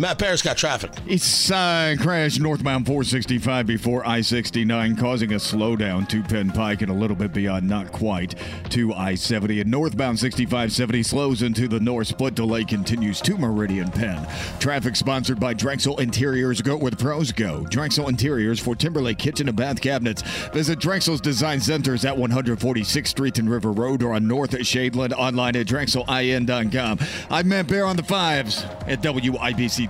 Matt 0.00 0.16
Bear's 0.16 0.40
got 0.40 0.56
traffic. 0.56 0.92
East 1.06 1.44
side 1.44 2.00
uh, 2.00 2.02
crash 2.02 2.38
northbound 2.38 2.86
465 2.86 3.66
before 3.66 4.06
I 4.08 4.22
69, 4.22 4.96
causing 4.96 5.34
a 5.34 5.36
slowdown 5.36 6.08
to 6.08 6.22
Penn 6.22 6.50
Pike 6.52 6.80
and 6.80 6.90
a 6.90 6.94
little 6.94 7.14
bit 7.14 7.34
beyond, 7.34 7.68
not 7.68 7.92
quite, 7.92 8.34
to 8.70 8.94
I 8.94 9.14
70. 9.14 9.60
And 9.60 9.70
northbound 9.70 10.18
6570 10.18 11.02
slows 11.02 11.42
into 11.42 11.68
the 11.68 11.80
north. 11.80 12.06
Split 12.06 12.34
delay 12.34 12.64
continues 12.64 13.20
to 13.20 13.36
Meridian 13.36 13.90
Penn. 13.90 14.26
Traffic 14.58 14.96
sponsored 14.96 15.38
by 15.38 15.52
Drexel 15.52 16.00
Interiors. 16.00 16.62
Go 16.62 16.78
the 16.78 16.96
pros 16.96 17.30
go. 17.30 17.66
Drexel 17.66 18.08
Interiors 18.08 18.58
for 18.58 18.74
Timberlake 18.74 19.18
Kitchen 19.18 19.48
and 19.48 19.56
Bath 19.56 19.82
Cabinets. 19.82 20.22
Visit 20.54 20.78
Drexel's 20.78 21.20
Design 21.20 21.60
Centers 21.60 22.06
at 22.06 22.16
146th 22.16 23.06
Street 23.06 23.38
and 23.38 23.50
River 23.50 23.70
Road 23.70 24.02
or 24.02 24.14
on 24.14 24.26
North 24.26 24.52
Shadeland 24.52 25.12
online 25.12 25.56
at 25.56 25.66
drexelin.com. 25.66 26.98
I'm 27.28 27.48
Matt 27.48 27.66
Bear 27.66 27.84
on 27.84 27.96
the 27.96 28.02
fives 28.02 28.64
at 28.86 29.02
WIBC 29.02 29.89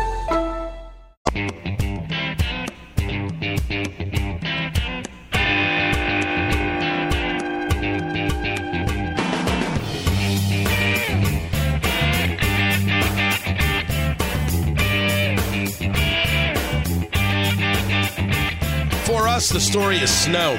For 1.31 1.37
us, 19.27 19.47
the 19.47 19.59
story 19.61 19.97
is 19.97 20.11
snow. 20.11 20.55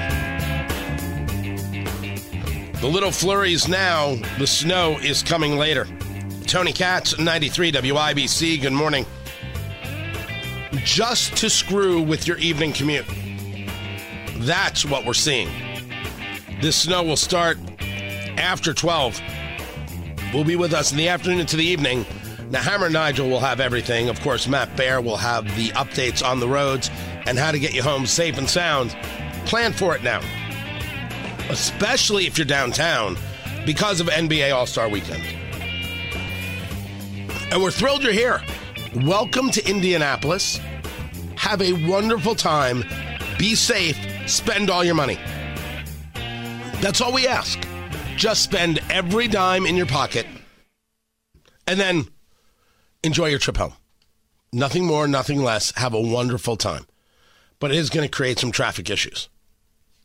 The 2.81 2.89
little 2.89 3.11
flurries 3.13 3.69
now, 3.69 4.15
the 4.39 4.47
snow 4.47 4.99
is 5.03 5.23
coming 5.23 5.59
later. 5.59 5.87
Tony 6.47 6.73
Katz, 6.73 7.19
93 7.19 7.73
WIBC, 7.73 8.63
good 8.63 8.73
morning. 8.73 9.05
Just 10.77 11.37
to 11.37 11.51
screw 11.51 12.01
with 12.01 12.27
your 12.27 12.39
evening 12.39 12.73
commute. 12.73 13.05
That's 14.37 14.85
what 14.85 15.05
we're 15.05 15.13
seeing. 15.13 15.51
This 16.61 16.77
snow 16.77 17.03
will 17.03 17.17
start 17.17 17.59
after 18.39 18.73
12. 18.73 19.21
Will 20.33 20.45
be 20.45 20.57
with 20.57 20.73
us 20.73 20.91
in 20.91 20.97
the 20.97 21.09
afternoon 21.09 21.41
into 21.41 21.57
the 21.57 21.65
evening. 21.65 22.07
Now, 22.51 22.63
Hammer 22.63 22.89
Nigel 22.89 23.29
will 23.29 23.41
have 23.41 23.61
everything. 23.61 24.09
Of 24.09 24.21
course, 24.21 24.49
Matt 24.49 24.75
Bear 24.77 25.01
will 25.01 25.17
have 25.17 25.45
the 25.57 25.69
updates 25.71 26.27
on 26.27 26.41
the 26.41 26.49
roads 26.49 26.91
and 27.27 27.39
how 27.39 27.53
to 27.53 27.59
get 27.59 27.75
you 27.75 27.83
home 27.83 28.07
safe 28.07 28.39
and 28.39 28.49
sound. 28.49 28.97
Plan 29.45 29.73
for 29.73 29.95
it 29.95 30.03
now, 30.03 30.21
especially 31.51 32.27
if 32.27 32.39
you're 32.39 32.47
downtown 32.47 33.17
because 33.67 34.01
of 34.01 34.07
NBA 34.09 34.55
All 34.55 34.67
Star 34.67 34.89
Weekend. 34.89 35.23
And 37.51 37.63
we're 37.63 37.71
thrilled 37.71 38.03
you're 38.03 38.13
here. 38.13 38.41
Welcome 38.97 39.51
to 39.53 39.67
Indianapolis. 39.67 40.61
Have 41.37 41.63
a 41.63 41.73
wonderful 41.89 42.35
time. 42.35 42.85
Be 43.39 43.55
safe. 43.55 43.97
Spend 44.27 44.69
all 44.69 44.85
your 44.85 44.95
money. 44.95 45.19
That's 46.83 47.01
all 47.01 47.11
we 47.11 47.27
ask. 47.27 47.59
Just 48.19 48.43
spend 48.43 48.81
every 48.91 49.29
dime 49.29 49.65
in 49.65 49.77
your 49.77 49.87
pocket 49.87 50.27
and 51.67 51.81
then 51.81 52.05
enjoy 53.03 53.29
your 53.29 53.39
trip 53.39 53.57
home. 53.57 53.73
Nothing 54.53 54.85
more, 54.85 55.09
nothing 55.09 55.43
less. 55.43 55.73
Have 55.77 55.95
a 55.95 56.01
wonderful 56.01 56.59
time. 56.59 56.85
But 57.61 57.71
it 57.71 57.79
is 57.79 57.89
going 57.89 58.07
to 58.07 58.15
create 58.15 58.39
some 58.39 58.53
traffic 58.53 58.91
issues. 58.91 59.31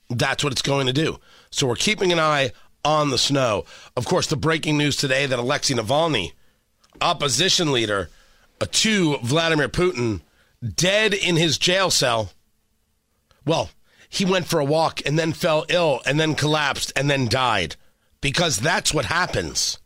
That's 0.10 0.46
what 0.46 0.54
it's 0.54 0.62
going 0.62 0.88
to 0.88 0.94
do. 0.94 1.20
So 1.50 1.68
we're 1.68 1.76
keeping 1.76 2.14
an 2.14 2.20
eye 2.20 2.54
on 2.86 3.10
the 3.10 3.18
snow. 3.18 3.66
Of 3.98 4.06
course, 4.06 4.28
the 4.28 4.38
breaking 4.38 4.78
news 4.78 4.96
today 4.96 5.26
that 5.26 5.40
Alexei 5.40 5.74
Navalny, 5.74 6.32
opposition 7.02 7.74
leader 7.74 8.10
to 8.66 9.18
Vladimir 9.18 9.70
Putin, 9.70 10.22
dead 10.76 11.14
in 11.14 11.36
his 11.36 11.58
jail 11.58 11.90
cell. 11.90 12.32
Well, 13.46 13.70
he 14.10 14.26
went 14.26 14.48
for 14.48 14.60
a 14.60 14.66
walk 14.66 15.02
and 15.06 15.18
then 15.18 15.34
fell 15.34 15.66
ill 15.70 16.02
and 16.06 16.20
then 16.20 16.36
collapsed 16.36 16.92
and 16.96 17.10
then 17.10 17.28
died 17.28 17.76
because 18.22 18.60
that's 18.60 18.94
what 18.94 19.06
happens. 19.06 19.78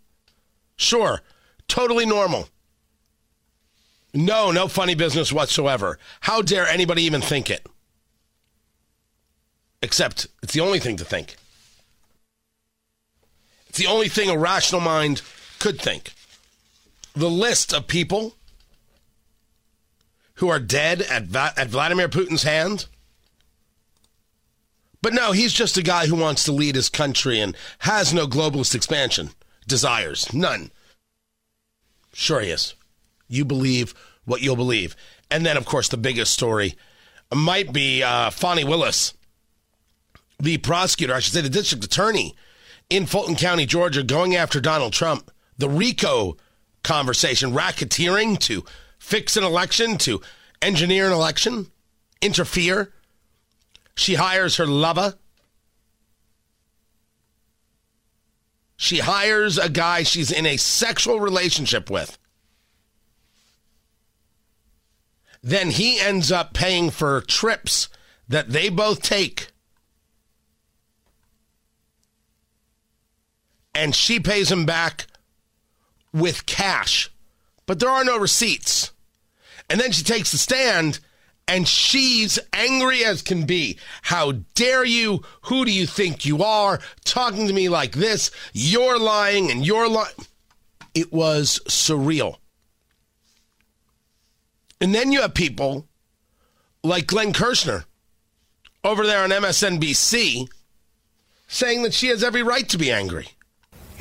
Sure, 0.76 1.22
totally 1.68 2.06
normal. 2.06 2.48
No, 4.14 4.52
no 4.52 4.68
funny 4.68 4.96
business 4.96 5.32
whatsoever. 5.32 5.98
How 6.22 6.42
dare 6.42 6.68
anybody 6.68 7.04
even 7.04 7.22
think 7.22 7.50
it? 7.50 7.66
Except 9.82 10.28
it's 10.44 10.54
the 10.54 10.60
only 10.60 10.80
thing 10.80 10.98
to 10.98 11.06
think. 11.06 11.36
It's 13.70 13.78
the 13.78 13.88
only 13.88 14.10
thing 14.10 14.30
a 14.30 14.38
rational 14.38 14.82
mind 14.82 15.22
could 15.60 15.80
think. 15.80 16.12
The 17.16 17.30
list 17.30 17.74
of 17.74 17.88
people 17.88 18.36
who 20.42 20.50
are 20.50 20.60
dead 20.60 21.04
at, 21.04 21.26
Va- 21.26 21.54
at 21.56 21.68
Vladimir 21.68 22.10
Putin's 22.10 22.42
hand. 22.42 22.88
But 25.00 25.14
no, 25.14 25.34
he's 25.34 25.54
just 25.54 25.78
a 25.78 25.84
guy 25.84 26.08
who 26.08 26.16
wants 26.16 26.44
to 26.46 26.52
lead 26.52 26.74
his 26.74 26.90
country 26.90 27.40
and 27.40 27.56
has 27.80 28.12
no 28.12 28.26
globalist 28.26 28.74
expansion 28.74 29.30
desires. 29.68 30.34
None. 30.34 30.72
Sure, 32.12 32.42
he 32.42 32.50
is. 32.50 32.74
You 33.28 33.46
believe 33.46 33.94
what 34.26 34.42
you'll 34.42 34.56
believe. 34.56 34.96
And 35.30 35.46
then, 35.46 35.58
of 35.58 35.66
course, 35.66 35.88
the 35.90 35.96
biggest 35.98 36.34
story 36.34 36.74
might 37.32 37.72
be 37.72 38.02
uh, 38.02 38.32
Fani 38.32 38.64
Willis, 38.64 39.14
the 40.40 40.58
prosecutor, 40.58 41.14
I 41.14 41.20
should 41.20 41.34
say, 41.34 41.42
the 41.42 41.50
district 41.50 41.86
attorney 41.86 42.36
in 42.90 43.06
Fulton 43.06 43.36
County, 43.36 43.68
Georgia, 43.68 44.02
going 44.02 44.36
after 44.36 44.60
Donald 44.60 44.94
Trump. 44.94 45.30
The 45.60 45.70
RICO 45.70 46.36
conversation, 46.84 47.52
racketeering 47.52 48.40
to 48.40 48.66
fix 49.02 49.36
an 49.36 49.44
election, 49.44 49.98
to 49.98 50.22
engineer 50.62 51.08
an 51.08 51.12
election, 51.12 51.72
interfere. 52.22 52.94
She 53.96 54.14
hires 54.14 54.56
her 54.58 54.68
lover. 54.68 55.16
She 58.78 59.00
hires 59.00 59.58
a 59.58 59.70
guy 59.70 60.04
she's 60.04 60.32
in 60.32 60.46
a 60.46 60.56
sexual 60.56 61.20
relationship 61.20 61.90
with. 61.90 62.18
Then 65.42 65.72
he 65.72 66.00
ends 66.00 66.32
up 66.32 66.54
paying 66.54 66.92
for 66.92 67.22
trips 67.22 67.90
that 68.28 68.50
they 68.50 68.70
both 68.70 69.02
take. 69.02 69.48
And 73.74 73.96
she 73.96 74.20
pays 74.20 74.52
him 74.52 74.66
back 74.66 75.08
with 76.14 76.46
cash. 76.46 77.11
But 77.72 77.80
there 77.80 77.90
are 77.90 78.04
no 78.04 78.18
receipts. 78.18 78.92
And 79.70 79.80
then 79.80 79.94
she 79.94 80.04
takes 80.04 80.34
the 80.34 80.38
stand 80.38 81.00
and 81.48 81.66
she's 81.66 82.38
angry 82.52 83.06
as 83.06 83.22
can 83.22 83.46
be. 83.46 83.80
How 84.02 84.34
dare 84.56 84.84
you? 84.84 85.22
Who 85.44 85.64
do 85.64 85.72
you 85.72 85.88
think 85.88 86.26
you 86.26 86.44
are? 86.44 86.82
Talking 87.06 87.48
to 87.48 87.54
me 87.54 87.70
like 87.70 87.94
this. 87.94 88.30
You're 88.52 89.00
lying 89.00 89.50
and 89.50 89.66
you're 89.66 89.88
lying. 89.88 90.12
It 90.94 91.14
was 91.14 91.62
surreal. 91.70 92.40
And 94.82 94.94
then 94.94 95.14
you 95.14 95.22
have 95.22 95.34
people 95.34 95.88
like 96.84 97.08
Glenn 97.08 97.32
Kirshner 97.32 97.86
over 98.84 99.08
there 99.08 99.24
on 99.24 99.30
MSNBC 99.30 100.50
saying 101.48 101.84
that 101.84 101.94
she 101.94 102.08
has 102.08 102.22
every 102.22 102.44
right 102.44 102.68
to 102.68 102.78
be 102.78 102.92
angry. 102.92 103.30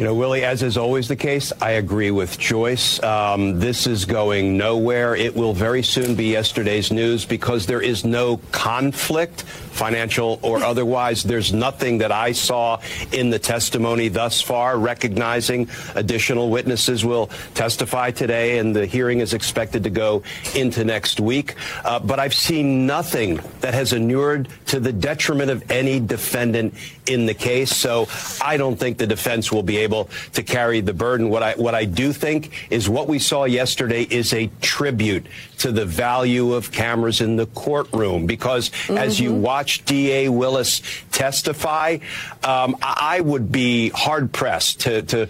You 0.01 0.07
know, 0.07 0.15
Willie, 0.15 0.47
as 0.47 0.63
is 0.63 0.79
always 0.79 1.09
the 1.09 1.17
case, 1.17 1.53
I 1.61 1.73
agree 1.73 2.11
with 2.11 2.39
Joyce. 2.39 3.03
Um, 3.03 3.61
this 3.61 3.87
is 3.87 4.07
going 4.07 4.57
nowhere. 4.57 5.15
It 5.15 5.37
will 5.37 5.53
very 5.53 5.83
soon 5.83 6.15
be 6.15 6.29
yesterday's 6.29 6.91
news 6.91 7.27
because 7.27 7.67
there 7.67 7.83
is 7.83 8.03
no 8.03 8.39
conflict, 8.51 9.45
financial 9.81 10.39
or 10.43 10.63
otherwise. 10.63 11.23
There's 11.23 11.55
nothing 11.55 11.99
that 11.99 12.13
I 12.13 12.33
saw 12.33 12.81
in 13.13 13.31
the 13.31 13.39
testimony 13.39 14.09
thus 14.09 14.43
far 14.43 14.79
recognizing 14.79 15.71
additional 15.95 16.51
witnesses 16.51 17.03
will 17.03 17.29
testify 17.55 18.11
today, 18.11 18.59
and 18.59 18.77
the 18.77 18.85
hearing 18.85 19.21
is 19.21 19.33
expected 19.33 19.85
to 19.85 19.91
go 19.91 20.23
into 20.55 20.85
next 20.85 21.19
week. 21.19 21.55
Uh, 21.83 21.99
but 21.99 22.19
I've 22.19 22.35
seen 22.35 22.87
nothing 22.87 23.41
that 23.63 23.73
has 23.73 23.95
inured 23.95 24.51
to 24.67 24.81
the 24.81 24.93
detriment 24.93 25.51
of 25.51 25.71
any 25.71 25.99
defendant 25.99 26.75
in 27.07 27.25
the 27.25 27.35
case. 27.35 27.75
So 27.75 28.07
I 28.45 28.59
don't 28.59 28.79
think 28.79 28.99
the 28.99 29.07
defense 29.07 29.51
will 29.51 29.63
be 29.63 29.79
able 29.79 30.11
to 30.35 30.43
carry 30.43 30.83
the 30.83 30.93
burden. 30.93 31.31
What 31.31 31.43
I 31.43 31.55
what 31.55 31.75
I 31.75 31.87
do 31.87 32.13
think 32.13 32.69
is 32.69 32.89
what 32.89 33.09
we 33.09 33.19
saw 33.19 33.45
yesterday 33.45 34.03
is 34.03 34.35
a 34.35 34.51
tribute 34.61 35.27
to 35.59 35.73
the 35.73 35.87
value 35.87 36.53
of 36.53 36.73
cameras 36.73 37.21
in 37.21 37.37
the 37.37 37.47
courtroom 37.47 38.27
because 38.27 38.71
mm-hmm. 38.71 38.99
as 38.99 39.21
you 39.21 39.33
watch 39.33 39.70
DA 39.79 40.29
Willis 40.29 40.83
testify, 41.13 41.99
um, 42.45 42.77
I 42.83 43.21
would 43.21 43.51
be 43.51 43.91
hard 43.91 44.33
pressed 44.33 44.81
to 44.81 45.03
to 45.03 45.29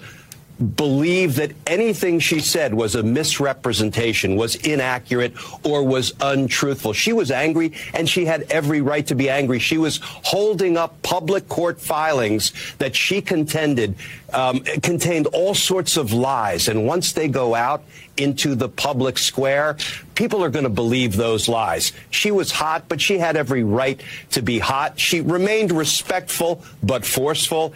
believe 0.61 1.37
that 1.37 1.53
anything 1.67 2.19
she 2.19 2.41
said 2.41 2.75
was 2.75 2.95
a 2.95 3.03
misrepresentation, 3.03 4.37
was 4.37 4.57
inaccurate, 4.57 5.33
or 5.65 5.83
was 5.83 6.13
untruthful. 6.21 6.93
She 6.93 7.13
was 7.13 7.31
angry, 7.31 7.73
and 7.95 8.09
she 8.09 8.27
had 8.27 8.43
every 8.51 8.81
right 8.81 9.07
to 9.07 9.15
be 9.15 9.31
angry. 9.31 9.59
She 9.59 9.79
was 9.79 10.01
holding 10.03 10.77
up 10.77 11.01
public 11.03 11.49
court 11.49 11.81
filings 11.81 12.53
that 12.79 12.95
she 12.95 13.23
contended 13.23 13.97
um, 14.33 14.61
contained 14.61 15.27
all 15.29 15.55
sorts 15.55 15.97
of 15.97 16.13
lies. 16.13 16.69
And 16.69 16.87
once 16.87 17.13
they 17.13 17.29
go 17.29 17.55
out 17.55 17.83
into 18.17 18.55
the 18.55 18.69
public 18.69 19.19
square, 19.19 19.77
people 20.15 20.45
are 20.45 20.51
going 20.51 20.65
to 20.65 20.71
believe 20.71 21.17
those 21.17 21.49
lies. 21.49 21.93
She 22.11 22.31
was 22.31 22.53
hot, 22.53 22.85
but 22.89 23.01
she 23.01 23.19
had 23.19 23.37
every 23.37 23.65
right 23.65 24.01
to 24.33 24.43
be 24.43 24.59
hot. 24.59 24.99
She 24.99 25.21
remained 25.21 25.73
respectful 25.73 26.63
but 26.83 27.05
forceful. 27.05 27.75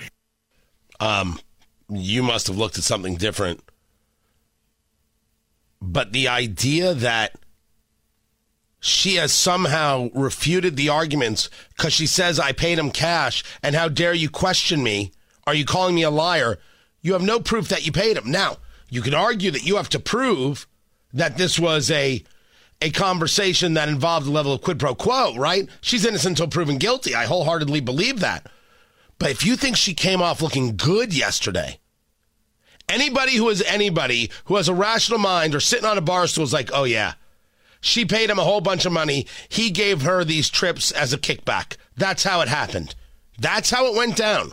Um, 1.01 1.39
you 1.89 2.23
must 2.23 2.47
have 2.47 2.57
looked 2.57 2.79
at 2.79 2.85
something 2.85 3.17
different. 3.17 3.61
But 5.81 6.13
the 6.13 6.29
idea 6.29 6.95
that 6.95 7.37
she 8.81 9.15
has 9.17 9.33
somehow 9.33 10.09
refuted 10.15 10.77
the 10.77 10.89
arguments 10.89 11.49
because 11.77 11.93
she 11.93 12.07
says 12.07 12.39
I 12.39 12.53
paid 12.53 12.79
him 12.79 12.91
cash, 12.91 13.43
and 13.63 13.75
how 13.75 13.89
dare 13.89 14.15
you 14.15 14.29
question 14.29 14.83
me? 14.83 15.13
Are 15.47 15.55
you 15.55 15.65
calling 15.65 15.95
me 15.95 16.03
a 16.03 16.11
liar? 16.11 16.59
You 17.03 17.13
have 17.15 17.23
no 17.23 17.41
proof 17.41 17.69
that 17.69 17.87
you 17.87 17.93
paid 17.93 18.17
him. 18.17 18.31
Now, 18.31 18.59
you 18.89 19.03
can 19.03 19.15
argue 19.15 19.51
that 19.51 19.65
you 19.65 19.77
have 19.77 19.89
to 19.91 19.99
prove 19.99 20.67
that 21.13 21.37
this 21.37 21.59
was 21.59 21.91
a 21.91 22.25
a 22.83 22.91
conversation 22.91 23.75
that 23.75 23.89
involved 23.89 24.27
a 24.27 24.31
level 24.31 24.53
of 24.53 24.61
quid 24.61 24.79
pro 24.79 24.95
quo, 24.95 25.35
right? 25.37 25.69
She's 25.81 26.05
innocent 26.05 26.33
until 26.33 26.49
proven 26.49 26.77
guilty. 26.77 27.15
I 27.15 27.25
wholeheartedly 27.25 27.81
believe 27.81 28.21
that. 28.21 28.51
But 29.25 29.31
if 29.31 29.47
you 29.47 29.57
think 29.57 29.79
she 29.79 29.95
came 29.95 30.21
off 30.21 30.43
looking 30.43 30.77
good 30.77 31.17
yesterday, 31.17 31.79
anybody 32.91 33.37
who 33.37 33.49
is 33.49 33.63
anybody 33.63 34.31
who 34.45 34.57
has 34.57 34.69
a 34.69 34.75
rational 34.75 35.19
mind 35.19 35.55
or 35.55 35.61
sitting 35.61 35.87
on 35.87 35.97
a 35.97 36.03
bar 36.03 36.27
stool 36.27 36.45
is 36.45 36.53
like, 36.53 36.69
oh 36.75 36.85
yeah, 36.85 37.15
she 37.81 38.05
paid 38.05 38.29
him 38.29 38.39
a 38.39 38.45
whole 38.45 38.61
bunch 38.61 38.85
of 38.85 38.93
money. 38.93 39.27
He 39.49 39.71
gave 39.71 40.03
her 40.03 40.25
these 40.25 40.51
trips 40.51 40.91
as 40.91 41.15
a 41.15 41.19
kickback. 41.19 41.79
That's 41.97 42.23
how 42.23 42.43
it 42.43 42.49
happened. 42.49 42.95
That's 43.39 43.71
how 43.71 43.87
it 43.87 43.97
went 43.97 44.15
down. 44.15 44.53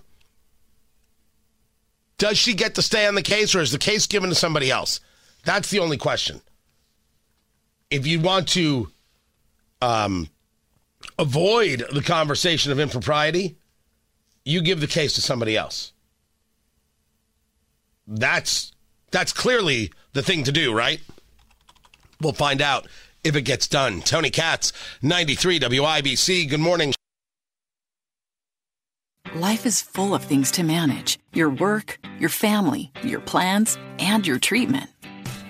Does 2.18 2.38
she 2.38 2.54
get 2.54 2.76
to 2.76 2.82
stay 2.82 3.06
on 3.08 3.16
the 3.16 3.22
case 3.22 3.54
or 3.54 3.60
is 3.60 3.74
the 3.74 3.78
case 3.78 4.08
given 4.08 4.30
to 4.30 4.36
somebody 4.36 4.72
else? 4.72 5.02
That's 5.44 5.70
the 5.70 5.80
only 5.80 5.98
question. 5.98 6.40
If 7.90 8.08
you 8.08 8.22
want 8.22 8.48
to 8.50 8.90
um, 9.82 10.30
avoid 11.20 11.84
the 11.92 12.02
conversation 12.02 12.72
of 12.72 12.80
impropriety, 12.80 13.58
you 14.46 14.62
give 14.62 14.80
the 14.80 14.88
case 14.88 15.14
to 15.14 15.22
somebody 15.22 15.56
else. 15.56 15.94
That's 18.08 18.72
that's 19.12 19.34
clearly 19.34 19.92
the 20.14 20.24
thing 20.24 20.44
to 20.46 20.52
do, 20.52 20.74
right? 20.74 21.02
We'll 22.22 22.34
find 22.34 22.62
out 22.62 22.88
if 23.24 23.36
it 23.36 23.44
gets 23.44 23.68
done. 23.68 24.02
Tony 24.02 24.30
Katz, 24.30 24.74
93 25.02 25.60
WIBC. 25.60 26.50
Good 26.50 26.60
morning. 26.60 26.94
Life 29.36 29.66
is 29.66 29.82
full 29.82 30.14
of 30.14 30.24
things 30.24 30.52
to 30.52 30.64
manage 30.64 31.18
your 31.34 31.50
work, 31.50 32.00
your 32.20 32.30
family, 32.30 32.92
your 33.02 33.22
plans, 33.22 33.78
and 33.98 34.28
your 34.28 34.40
treatment. 34.40 34.90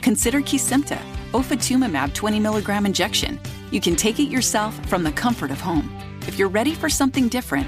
Consider 0.02 0.42
Kesimpta, 0.42 1.00
ofatumumab 1.32 2.14
20 2.14 2.40
milligram 2.40 2.86
injection. 2.86 3.40
You 3.72 3.82
can 3.82 3.96
take 3.96 4.20
it 4.20 4.30
yourself 4.30 4.74
from 4.88 5.04
the 5.04 5.12
comfort 5.12 5.50
of 5.50 5.60
home. 5.60 5.92
If 6.28 6.38
you're 6.38 6.50
ready 6.50 6.76
for 6.76 6.90
something 6.90 7.28
different, 7.28 7.68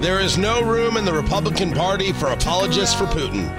There 0.00 0.20
is 0.20 0.36
no 0.36 0.62
room 0.62 0.98
in 0.98 1.06
the 1.06 1.12
Republican 1.12 1.72
Party 1.72 2.12
for 2.12 2.26
apologists 2.28 2.94
for 2.94 3.06
Putin. 3.06 3.50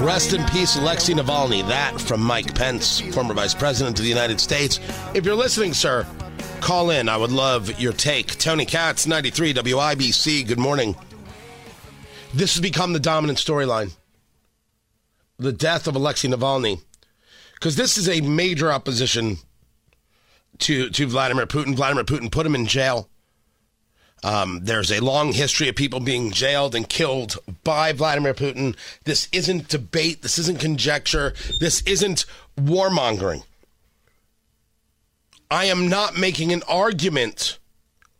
Rest 0.00 0.32
in 0.32 0.44
peace, 0.46 0.76
Alexei 0.76 1.12
Navalny. 1.12 1.66
That 1.66 2.00
from 2.00 2.20
Mike 2.20 2.54
Pence, 2.54 3.00
former 3.12 3.34
Vice 3.34 3.54
President 3.54 3.98
of 3.98 4.04
the 4.04 4.08
United 4.08 4.40
States. 4.40 4.78
If 5.12 5.24
you're 5.24 5.34
listening, 5.34 5.74
sir, 5.74 6.06
call 6.60 6.90
in. 6.90 7.08
I 7.08 7.16
would 7.16 7.32
love 7.32 7.80
your 7.80 7.92
take. 7.92 8.38
Tony 8.38 8.64
Katz, 8.64 9.08
93 9.08 9.54
WIBC. 9.54 10.46
Good 10.46 10.58
morning. 10.58 10.94
This 12.32 12.54
has 12.54 12.60
become 12.60 12.92
the 12.92 13.00
dominant 13.00 13.38
storyline 13.38 13.92
the 15.38 15.52
death 15.52 15.86
of 15.86 15.96
Alexei 15.96 16.28
Navalny. 16.28 16.80
Because 17.54 17.76
this 17.76 17.98
is 17.98 18.08
a 18.08 18.20
major 18.20 18.70
opposition 18.72 19.38
to, 20.58 20.90
to 20.90 21.06
Vladimir 21.06 21.46
Putin. 21.46 21.74
Vladimir 21.74 22.04
Putin 22.04 22.30
put 22.30 22.46
him 22.46 22.54
in 22.54 22.66
jail. 22.66 23.08
Um, 24.24 24.60
there's 24.62 24.90
a 24.90 25.00
long 25.00 25.32
history 25.32 25.68
of 25.68 25.76
people 25.76 26.00
being 26.00 26.32
jailed 26.32 26.74
and 26.74 26.88
killed 26.88 27.36
by 27.64 27.92
Vladimir 27.92 28.34
Putin. 28.34 28.76
This 29.04 29.28
isn't 29.30 29.68
debate. 29.68 30.22
This 30.22 30.38
isn't 30.38 30.58
conjecture. 30.58 31.34
This 31.60 31.82
isn't 31.82 32.24
warmongering. 32.58 33.44
I 35.50 35.66
am 35.66 35.88
not 35.88 36.16
making 36.16 36.52
an 36.52 36.62
argument 36.68 37.58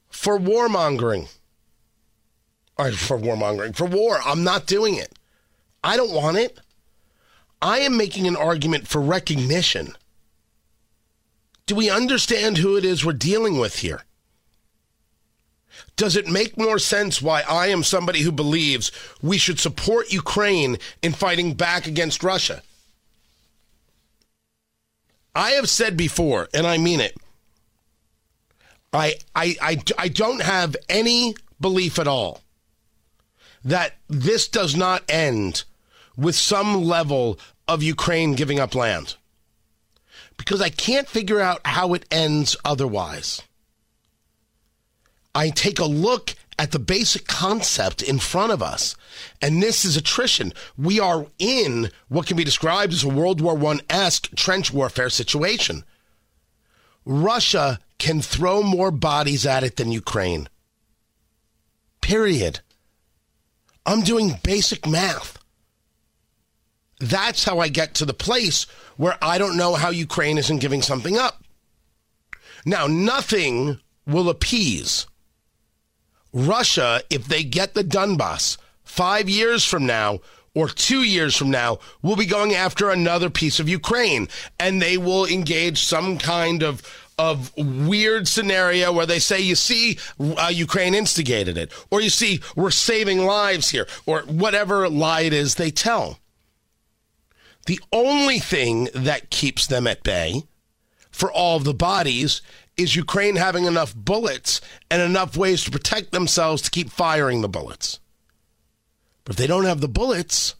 for 0.09 0.39
warmongering. 0.39 1.29
Or 2.79 2.93
for 2.93 3.19
warmongering, 3.19 3.75
for 3.75 3.87
war. 3.87 4.21
I'm 4.25 4.45
not 4.45 4.67
doing 4.67 4.97
it. 4.97 5.13
I 5.83 5.97
don't 5.97 6.13
want 6.13 6.37
it. 6.37 6.61
I 7.63 7.79
am 7.79 7.97
making 7.97 8.27
an 8.27 8.37
argument 8.37 8.87
for 8.87 9.01
recognition. 9.01 9.97
Do 11.65 11.75
we 11.75 11.91
understand 11.91 12.59
who 12.59 12.77
it 12.77 12.85
is 12.85 13.05
we're 13.05 13.13
dealing 13.13 13.59
with 13.59 13.79
here? 13.79 14.05
Does 15.97 16.15
it 16.15 16.29
make 16.29 16.59
more 16.59 16.79
sense 16.79 17.23
why 17.23 17.43
I 17.49 17.69
am 17.69 17.83
somebody 17.83 18.21
who 18.21 18.33
believes 18.33 18.93
we 19.23 19.39
should 19.39 19.59
support 19.59 20.13
Ukraine 20.13 20.77
in 21.03 21.13
fighting 21.13 21.55
back 21.55 21.87
against 21.87 22.23
Russia? 22.23 22.63
I 25.35 25.53
have 25.53 25.69
said 25.69 25.97
before, 25.97 26.49
and 26.53 26.67
I 26.67 26.79
mean 26.79 27.01
it, 27.01 27.17
I, 28.93 29.17
I, 29.35 29.57
I, 29.61 29.83
I 29.99 30.09
don't 30.09 30.43
have 30.43 30.77
any 30.89 31.35
belief 31.61 31.99
at 31.99 32.09
all 32.09 32.41
that 33.65 33.97
this 34.09 34.49
does 34.49 34.77
not 34.77 35.03
end 35.09 35.65
with 36.17 36.35
some 36.35 36.85
level 36.85 37.39
of 37.67 37.83
Ukraine 37.83 38.35
giving 38.35 38.61
up 38.61 38.75
land. 38.75 39.17
Because 40.37 40.61
I 40.61 40.69
can't 40.69 41.09
figure 41.09 41.41
out 41.41 41.61
how 41.65 41.95
it 41.95 42.05
ends 42.11 42.57
otherwise. 42.65 43.43
I 45.37 45.51
take 45.51 45.79
a 45.79 45.85
look 45.85 46.35
at 46.59 46.71
the 46.71 46.79
basic 46.79 47.27
concept 47.27 48.01
in 48.01 48.19
front 48.19 48.53
of 48.53 48.63
us. 48.63 48.97
And 49.43 49.63
this 49.63 49.85
is 49.85 49.95
attrition. 49.95 50.55
We 50.79 50.99
are 50.99 51.27
in 51.39 51.91
what 52.09 52.27
can 52.27 52.39
be 52.39 52.43
described 52.43 52.95
as 52.95 53.05
a 53.05 53.09
World 53.09 53.43
War 53.43 53.63
I 53.67 53.81
esque 53.91 54.35
trench 54.35 54.73
warfare 54.73 55.11
situation. 55.11 55.85
Russia 57.05 57.79
can 57.99 58.23
throw 58.23 58.63
more 58.63 58.91
bodies 58.91 59.45
at 59.45 59.63
it 59.63 59.77
than 59.77 59.93
Ukraine. 59.93 60.49
Period. 62.01 62.61
I'm 63.85 64.01
doing 64.01 64.41
basic 64.43 64.87
math. 64.87 65.39
That's 66.99 67.45
how 67.45 67.59
I 67.59 67.69
get 67.69 67.93
to 67.97 68.07
the 68.07 68.15
place 68.15 68.65
where 68.97 69.19
I 69.21 69.37
don't 69.37 69.59
know 69.59 69.75
how 69.75 69.91
Ukraine 69.91 70.39
isn't 70.39 70.63
giving 70.63 70.81
something 70.81 71.19
up. 71.19 71.45
Now, 72.65 72.87
nothing 72.87 73.81
will 74.07 74.31
appease 74.31 75.07
Russia 76.37 77.01
if 77.09 77.25
they 77.25 77.43
get 77.43 77.73
the 77.73 77.83
Donbass 77.83 78.59
five 78.85 79.27
years 79.27 79.65
from 79.65 79.87
now 79.87 80.21
or 80.55 80.69
two 80.69 81.03
years 81.03 81.35
from 81.35 81.51
now 81.51 81.79
will 82.03 82.15
be 82.15 82.27
going 82.27 82.55
after 82.55 82.91
another 82.91 83.31
piece 83.31 83.59
of 83.59 83.71
Ukraine 83.71 84.29
and 84.61 84.81
they 84.81 84.99
will 84.99 85.25
engage 85.25 85.83
some 85.83 86.19
kind 86.19 86.63
of 86.63 86.83
of 87.19 87.57
weird 87.57 88.29
scenario 88.29 88.93
where 88.93 89.07
they 89.07 89.19
say, 89.19 89.41
you 89.41 89.55
see, 89.55 89.99
uh, 90.21 90.51
Ukraine 90.53 90.95
instigated 90.95 91.57
it, 91.57 91.73
or 91.91 92.03
you 92.03 92.11
see, 92.11 92.43
we're 92.55 92.71
saving 92.71 93.25
lives 93.25 93.71
here, 93.71 93.87
or 94.05 94.21
whatever 94.25 94.87
lie 94.91 95.23
it 95.23 95.33
is 95.33 95.55
they 95.55 95.71
tell. 95.71 96.19
The 97.65 97.81
only 97.91 98.39
thing 98.39 98.91
that 98.95 99.31
keeps 99.31 99.67
them 99.67 99.87
at 99.87 100.03
bay 100.03 100.43
for 101.11 101.33
all 101.33 101.57
of 101.57 101.65
the 101.65 101.73
bodies 101.73 102.43
is 102.77 102.97
Ukraine 102.97 103.37
having 103.37 103.65
enough 103.65 103.95
bullets 103.95 104.61
and 104.91 105.01
enough 105.01 105.37
ways 105.37 105.65
to 105.65 105.71
protect 105.71 106.13
themselves 106.13 106.63
to 106.63 106.71
keep 106.71 106.91
firing 106.91 107.41
the 107.41 107.49
bullets. 107.49 108.01
But 109.25 109.33
if 109.33 109.37
they 109.37 109.47
don't 109.47 109.65
have 109.65 109.81
the 109.81 109.89
bullets, 109.89 110.55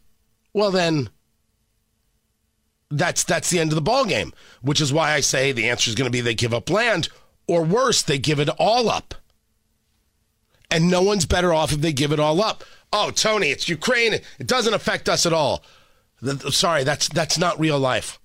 well 0.53 0.71
then 0.71 1.09
that's 2.89 3.23
that's 3.23 3.49
the 3.49 3.59
end 3.59 3.71
of 3.71 3.75
the 3.75 3.81
ball 3.81 4.05
game, 4.05 4.33
which 4.61 4.81
is 4.81 4.93
why 4.93 5.11
I 5.11 5.19
say 5.19 5.51
the 5.51 5.69
answer 5.69 5.89
is 5.89 5.95
going 5.95 6.09
to 6.09 6.15
be 6.15 6.21
they 6.21 6.35
give 6.35 6.53
up 6.53 6.69
land 6.69 7.09
or 7.47 7.63
worse, 7.63 8.01
they 8.01 8.17
give 8.17 8.39
it 8.39 8.49
all 8.59 8.89
up. 8.89 9.15
And 10.69 10.89
no 10.89 11.01
one's 11.01 11.25
better 11.25 11.53
off 11.53 11.71
if 11.71 11.79
they 11.79 11.93
give 11.93 12.11
it 12.11 12.19
all 12.19 12.41
up. 12.41 12.63
Oh, 12.91 13.11
Tony, 13.11 13.51
it's 13.51 13.69
Ukraine. 13.69 14.13
It 14.13 14.47
doesn't 14.47 14.73
affect 14.73 15.07
us 15.07 15.25
at 15.25 15.33
all. 15.33 15.63
Sorry, 16.49 16.83
that's 16.83 17.07
that's 17.09 17.37
not 17.37 17.59
real 17.59 17.79
life. 17.79 18.19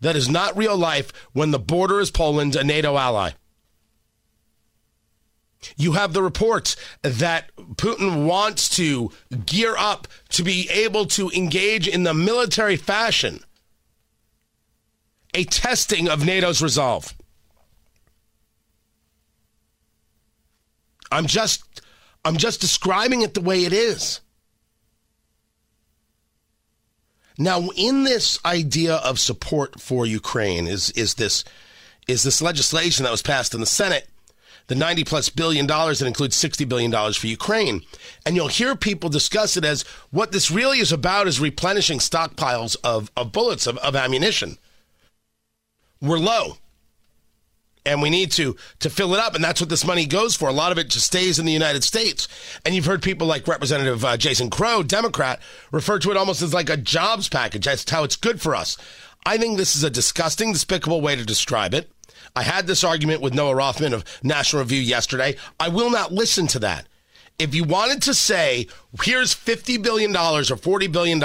That 0.00 0.16
is 0.16 0.28
not 0.28 0.56
real 0.56 0.76
life 0.76 1.12
when 1.32 1.50
the 1.50 1.58
border 1.58 2.00
is 2.00 2.10
Poland, 2.10 2.54
a 2.56 2.64
NATO 2.64 2.96
ally. 2.96 3.32
You 5.76 5.92
have 5.92 6.12
the 6.12 6.22
reports 6.22 6.76
that 7.02 7.54
Putin 7.56 8.26
wants 8.26 8.68
to 8.76 9.10
gear 9.44 9.74
up 9.76 10.06
to 10.30 10.44
be 10.44 10.68
able 10.70 11.06
to 11.06 11.30
engage 11.30 11.88
in 11.88 12.04
the 12.04 12.14
military 12.14 12.76
fashion, 12.76 13.40
a 15.34 15.44
testing 15.44 16.08
of 16.08 16.24
NATO's 16.24 16.62
resolve. 16.62 17.12
I'm 21.10 21.26
just 21.26 21.64
I'm 22.24 22.36
just 22.36 22.60
describing 22.60 23.22
it 23.22 23.34
the 23.34 23.40
way 23.40 23.64
it 23.64 23.72
is. 23.72 24.20
Now, 27.38 27.68
in 27.76 28.02
this 28.02 28.40
idea 28.44 28.96
of 28.96 29.20
support 29.20 29.80
for 29.80 30.04
Ukraine 30.04 30.66
is 30.66 30.90
is 30.90 31.14
this 31.14 31.44
is 32.08 32.24
this 32.24 32.42
legislation 32.42 33.04
that 33.04 33.12
was 33.12 33.22
passed 33.22 33.54
in 33.54 33.60
the 33.60 33.66
Senate, 33.66 34.08
the 34.66 34.74
90 34.74 35.04
plus 35.04 35.28
billion 35.28 35.66
dollars 35.66 36.00
that 36.00 36.06
includes 36.06 36.34
60 36.34 36.64
billion 36.64 36.90
dollars 36.90 37.16
for 37.16 37.28
Ukraine. 37.28 37.82
And 38.26 38.34
you'll 38.34 38.48
hear 38.48 38.74
people 38.74 39.08
discuss 39.08 39.56
it 39.56 39.64
as 39.64 39.82
what 40.10 40.32
this 40.32 40.50
really 40.50 40.80
is 40.80 40.90
about 40.90 41.28
is 41.28 41.38
replenishing 41.38 42.00
stockpiles 42.00 42.76
of, 42.82 43.10
of 43.16 43.30
bullets, 43.30 43.66
of, 43.66 43.78
of 43.78 43.94
ammunition. 43.94 44.58
We're 46.00 46.18
low 46.18 46.56
and 47.88 48.02
we 48.02 48.10
need 48.10 48.30
to 48.32 48.54
to 48.80 48.90
fill 48.90 49.14
it 49.14 49.20
up 49.20 49.34
and 49.34 49.42
that's 49.42 49.60
what 49.60 49.70
this 49.70 49.84
money 49.84 50.06
goes 50.06 50.36
for. 50.36 50.48
A 50.48 50.52
lot 50.52 50.72
of 50.72 50.78
it 50.78 50.90
just 50.90 51.06
stays 51.06 51.38
in 51.38 51.46
the 51.46 51.52
united 51.52 51.82
states. 51.82 52.28
And 52.64 52.74
you've 52.74 52.84
heard 52.84 53.02
people 53.02 53.26
like 53.26 53.48
representative 53.48 54.04
uh, 54.04 54.16
jason 54.16 54.50
crow 54.50 54.82
democrat 54.82 55.40
refer 55.72 55.98
to 55.98 56.10
it 56.10 56.16
almost 56.16 56.42
as 56.42 56.54
like 56.54 56.70
a 56.70 56.76
jobs 56.76 57.28
package. 57.28 57.64
That's 57.64 57.88
how 57.90 58.04
it's 58.04 58.16
good 58.16 58.40
for 58.40 58.54
us. 58.54 58.76
I 59.24 59.38
think 59.38 59.56
this 59.56 59.74
is 59.74 59.82
a 59.82 59.90
disgusting 59.90 60.52
despicable 60.52 61.00
way 61.00 61.16
to 61.16 61.24
describe 61.24 61.74
it. 61.74 61.90
I 62.36 62.42
had 62.42 62.66
this 62.66 62.84
argument 62.84 63.22
with 63.22 63.34
noah 63.34 63.54
rothman 63.54 63.94
of 63.94 64.04
national 64.22 64.62
review 64.62 64.80
yesterday. 64.80 65.36
I 65.58 65.68
will 65.68 65.90
not 65.90 66.12
listen 66.12 66.46
to 66.48 66.58
that. 66.60 66.86
If 67.38 67.54
you 67.54 67.64
wanted 67.64 68.02
to 68.02 68.14
say 68.14 68.66
here's 69.02 69.34
$50 69.34 69.82
billion 69.82 70.10
or 70.14 70.42
$40 70.42 70.92
billion 70.92 71.22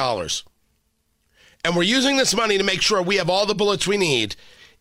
and 1.65 1.75
we're 1.75 1.83
using 1.83 2.17
this 2.17 2.35
money 2.35 2.57
to 2.57 2.63
make 2.63 2.81
sure 2.81 3.01
we 3.01 3.17
have 3.17 3.29
all 3.29 3.45
the 3.45 3.55
bullets 3.55 3.87
we 3.87 3.97
need 3.97 4.35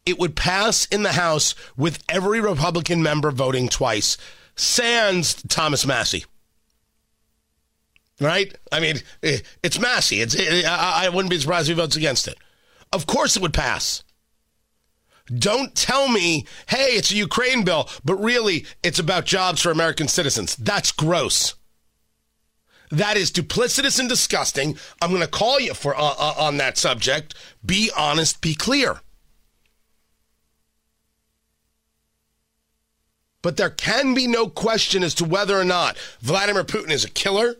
it 0.04 0.18
would 0.18 0.36
pass 0.36 0.86
in 0.86 1.02
the 1.02 1.12
House 1.12 1.54
with 1.76 2.02
every 2.08 2.40
Republican 2.40 3.02
member 3.02 3.30
voting 3.30 3.68
twice, 3.68 4.16
sans 4.56 5.34
Thomas 5.48 5.86
Massie. 5.86 6.24
Right? 8.20 8.54
I 8.70 8.80
mean, 8.80 8.96
eh, 9.22 9.38
it's 9.62 9.80
Massie. 9.80 10.20
It's, 10.20 10.34
it, 10.34 10.64
eh, 10.64 10.68
I, 10.68 11.06
I 11.06 11.08
wouldn't 11.08 11.30
be 11.30 11.38
surprised 11.38 11.68
if 11.68 11.76
he 11.76 11.80
votes 11.82 11.96
against 11.96 12.28
it. 12.28 12.36
Of 12.92 13.06
course 13.06 13.36
it 13.36 13.42
would 13.42 13.54
pass. 13.54 14.04
Don't 15.26 15.74
tell 15.74 16.08
me, 16.08 16.46
hey, 16.68 16.96
it's 16.96 17.10
a 17.10 17.16
Ukraine 17.16 17.64
bill, 17.64 17.88
but 18.04 18.16
really 18.16 18.66
it's 18.82 18.98
about 18.98 19.24
jobs 19.24 19.62
for 19.62 19.70
American 19.70 20.08
citizens. 20.08 20.56
That's 20.56 20.92
gross. 20.92 21.54
That 22.90 23.16
is 23.16 23.32
duplicitous 23.32 23.98
and 23.98 24.08
disgusting. 24.08 24.76
I'm 25.00 25.10
going 25.10 25.22
to 25.22 25.28
call 25.28 25.58
you 25.58 25.72
for 25.72 25.96
uh, 25.96 26.14
uh, 26.18 26.34
on 26.36 26.58
that 26.58 26.76
subject. 26.76 27.34
Be 27.64 27.90
honest, 27.96 28.42
be 28.42 28.54
clear. 28.54 29.00
But 33.42 33.56
there 33.56 33.70
can 33.70 34.14
be 34.14 34.26
no 34.26 34.48
question 34.48 35.02
as 35.02 35.14
to 35.16 35.24
whether 35.24 35.58
or 35.58 35.64
not 35.64 35.98
Vladimir 36.20 36.64
Putin 36.64 36.90
is 36.90 37.04
a 37.04 37.10
killer. 37.10 37.56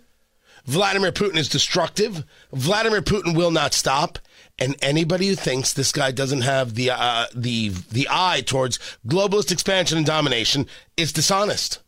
Vladimir 0.65 1.11
Putin 1.11 1.37
is 1.37 1.49
destructive. 1.49 2.25
Vladimir 2.53 3.03
Putin 3.03 3.37
will 3.37 3.51
not 3.51 3.75
stop. 3.75 4.19
And 4.59 4.77
anybody 4.81 5.27
who 5.29 5.35
thinks 5.35 5.73
this 5.73 5.91
guy 5.91 6.13
doesn't 6.13 6.43
have 6.43 6.75
the 6.75 6.91
uh, 6.91 7.27
the 7.35 7.71
the 7.71 8.07
eye 8.11 8.43
towards 8.47 8.79
globalist 9.07 9.51
expansion 9.51 9.99
and 9.99 10.07
domination 10.07 10.67
is 10.97 11.13
dishonest. 11.13 11.81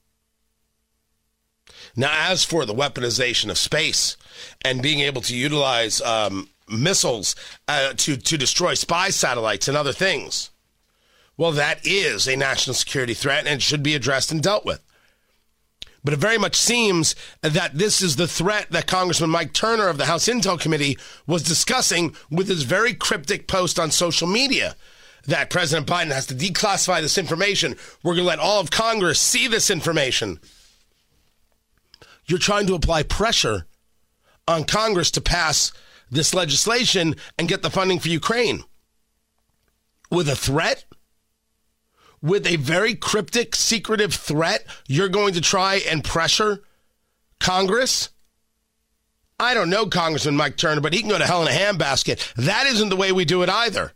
Now, 1.95 2.11
as 2.13 2.43
for 2.43 2.67
the 2.67 2.75
weaponization 2.75 3.51
of 3.51 3.59
space 3.59 4.17
and 4.65 4.83
being 4.83 5.01
able 5.01 5.23
to 5.23 5.37
utilize 5.37 6.01
um, 6.01 6.49
missiles 6.69 7.37
uh, 7.69 7.93
to 7.99 8.17
to 8.17 8.37
destroy 8.37 8.75
spy 8.75 9.11
satellites 9.11 9.69
and 9.69 9.77
other 9.77 9.93
things, 9.93 10.51
well, 11.37 11.53
that 11.53 11.85
is 11.85 12.29
a 12.29 12.37
national 12.37 12.75
security 12.75 13.15
threat 13.15 13.47
and 13.47 13.57
it 13.57 13.63
should 13.63 13.83
be 13.83 13.95
addressed 13.95 14.31
and 14.31 14.43
dealt 14.43 14.65
with. 14.65 14.81
But 16.05 16.13
it 16.13 16.19
very 16.19 16.37
much 16.37 16.57
seems 16.57 17.17
that 17.41 17.79
this 17.79 18.03
is 18.03 18.17
the 18.17 18.29
threat 18.29 18.71
that 18.71 18.87
Congressman 18.87 19.31
Mike 19.31 19.55
Turner 19.55 19.89
of 19.89 19.97
the 19.97 20.05
House 20.05 20.29
Intel 20.29 20.61
Committee 20.61 20.99
was 21.27 21.43
discussing 21.43 22.15
with 22.31 22.49
his 22.49 22.65
very 22.65 22.93
cryptic 22.93 23.49
post 23.49 23.79
on 23.79 23.91
social 23.91 24.29
media 24.29 24.77
that 25.27 25.49
President 25.49 25.87
Biden 25.87 26.13
has 26.13 26.27
to 26.27 26.35
declassify 26.35 27.01
this 27.01 27.17
information. 27.17 27.77
We're 28.03 28.13
going 28.13 28.25
to 28.25 28.29
let 28.29 28.39
all 28.39 28.61
of 28.61 28.71
Congress 28.71 29.19
see 29.19 29.49
this 29.49 29.71
information. 29.71 30.39
You're 32.27 32.39
trying 32.39 32.67
to 32.67 32.75
apply 32.75 33.05
pressure 33.05 33.67
on 34.47 34.65
Congress 34.65 35.11
to 35.13 35.23
pass 35.23 35.73
this 36.11 36.35
legislation 36.35 37.17
and 37.39 37.49
get 37.49 37.63
the 37.63 37.71
funding 37.71 37.99
for 37.99 38.09
Ukraine 38.09 38.63
with 40.11 40.29
a 40.29 40.37
threat 40.37 40.85
with 42.25 42.47
a 42.47 42.57
very 42.57 42.95
cryptic, 42.95 43.55
secretive 43.55 44.15
threat, 44.15 44.65
you're 44.89 45.11
going 45.11 45.35
to 45.35 45.43
try 45.43 45.83
and 45.87 46.03
pressure 46.03 46.65
Congress? 47.39 48.09
I 49.39 49.53
don't 49.53 49.69
know 49.69 49.85
Congressman 49.87 50.35
Mike 50.35 50.57
Turner, 50.57 50.81
but 50.81 50.95
he 50.95 51.01
can 51.01 51.11
go 51.11 51.19
to 51.19 51.27
hell 51.27 51.43
in 51.43 51.49
a 51.49 51.51
handbasket. 51.51 52.33
That 52.37 52.67
isn't 52.67 52.89
the 52.89 52.97
way 52.97 53.13
we 53.13 53.27
do 53.27 53.43
it 53.43 53.51
either. 53.51 53.93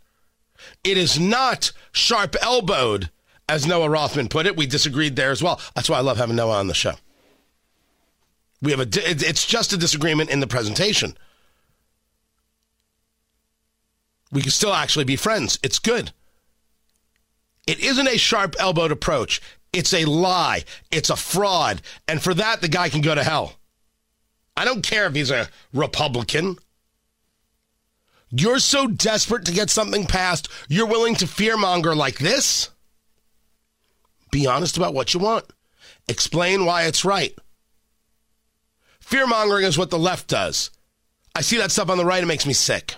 It 0.83 0.95
is 0.95 1.19
not 1.19 1.71
sharp 1.91 2.35
elbowed, 2.43 3.09
as 3.47 3.65
Noah 3.65 3.89
Rothman 3.89 4.29
put 4.29 4.45
it. 4.45 4.55
We 4.55 4.67
disagreed 4.67 5.15
there 5.15 5.31
as 5.31 5.41
well. 5.41 5.59
That's 5.73 5.89
why 5.89 5.97
I 5.97 6.01
love 6.01 6.17
having 6.17 6.35
Noah 6.35 6.59
on 6.59 6.67
the 6.67 6.75
show. 6.75 6.93
We 8.61 8.69
have 8.71 8.81
a, 8.81 8.87
it's 8.91 9.47
just 9.47 9.73
a 9.73 9.77
disagreement 9.77 10.29
in 10.29 10.39
the 10.39 10.45
presentation. 10.45 11.17
We 14.31 14.43
can 14.43 14.51
still 14.51 14.73
actually 14.73 15.05
be 15.05 15.15
friends. 15.15 15.57
It's 15.63 15.79
good. 15.79 16.11
It 17.69 17.81
isn't 17.81 18.07
a 18.07 18.17
sharp 18.17 18.55
elbowed 18.57 18.91
approach. 18.91 19.39
It's 19.71 19.93
a 19.93 20.05
lie. 20.05 20.63
It's 20.89 21.11
a 21.11 21.15
fraud. 21.15 21.83
And 22.07 22.19
for 22.19 22.33
that, 22.33 22.61
the 22.61 22.67
guy 22.67 22.89
can 22.89 23.01
go 23.01 23.13
to 23.13 23.23
hell. 23.23 23.59
I 24.57 24.65
don't 24.65 24.81
care 24.81 25.05
if 25.05 25.13
he's 25.13 25.29
a 25.29 25.49
Republican. 25.71 26.57
You're 28.31 28.57
so 28.57 28.87
desperate 28.87 29.45
to 29.45 29.51
get 29.51 29.69
something 29.69 30.07
passed, 30.07 30.49
you're 30.67 30.87
willing 30.87 31.13
to 31.17 31.25
fearmonger 31.25 31.95
like 31.95 32.17
this? 32.17 32.71
Be 34.31 34.47
honest 34.47 34.75
about 34.75 34.95
what 34.95 35.13
you 35.13 35.19
want. 35.19 35.45
Explain 36.07 36.65
why 36.65 36.85
it's 36.85 37.05
right. 37.05 37.37
Fear 38.99 39.27
mongering 39.27 39.65
is 39.65 39.77
what 39.77 39.91
the 39.91 39.99
left 39.99 40.27
does. 40.27 40.71
I 41.35 41.41
see 41.41 41.57
that 41.57 41.69
stuff 41.69 41.91
on 41.91 41.99
the 41.99 42.05
right, 42.05 42.23
it 42.23 42.25
makes 42.25 42.47
me 42.47 42.53
sick. 42.53 42.95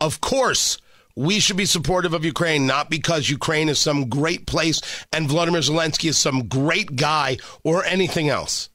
Of 0.00 0.22
course, 0.22 0.78
we 1.18 1.40
should 1.40 1.56
be 1.56 1.66
supportive 1.66 2.14
of 2.14 2.24
Ukraine, 2.24 2.64
not 2.64 2.90
because 2.90 3.28
Ukraine 3.28 3.68
is 3.68 3.80
some 3.80 4.08
great 4.08 4.46
place 4.46 4.80
and 5.12 5.28
Vladimir 5.28 5.62
Zelensky 5.62 6.10
is 6.10 6.16
some 6.16 6.46
great 6.46 6.94
guy 6.94 7.38
or 7.64 7.84
anything 7.84 8.28
else. 8.28 8.68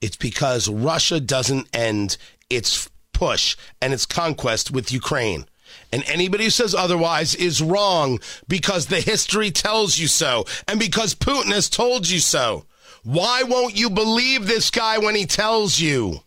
It's 0.00 0.16
because 0.16 0.70
Russia 0.70 1.20
doesn't 1.20 1.68
end 1.76 2.16
its 2.48 2.88
push 3.12 3.58
and 3.82 3.92
its 3.92 4.06
conquest 4.06 4.70
with 4.70 4.90
Ukraine. 4.90 5.44
And 5.92 6.02
anybody 6.06 6.44
who 6.44 6.50
says 6.50 6.74
otherwise 6.74 7.34
is 7.34 7.60
wrong 7.60 8.18
because 8.48 8.86
the 8.86 9.02
history 9.02 9.50
tells 9.50 9.98
you 9.98 10.08
so 10.08 10.46
and 10.66 10.80
because 10.80 11.14
Putin 11.14 11.52
has 11.52 11.68
told 11.68 12.08
you 12.08 12.20
so. 12.20 12.64
Why 13.04 13.42
won't 13.42 13.76
you 13.76 13.90
believe 13.90 14.46
this 14.46 14.70
guy 14.70 14.96
when 14.96 15.14
he 15.14 15.26
tells 15.26 15.78
you? 15.78 16.20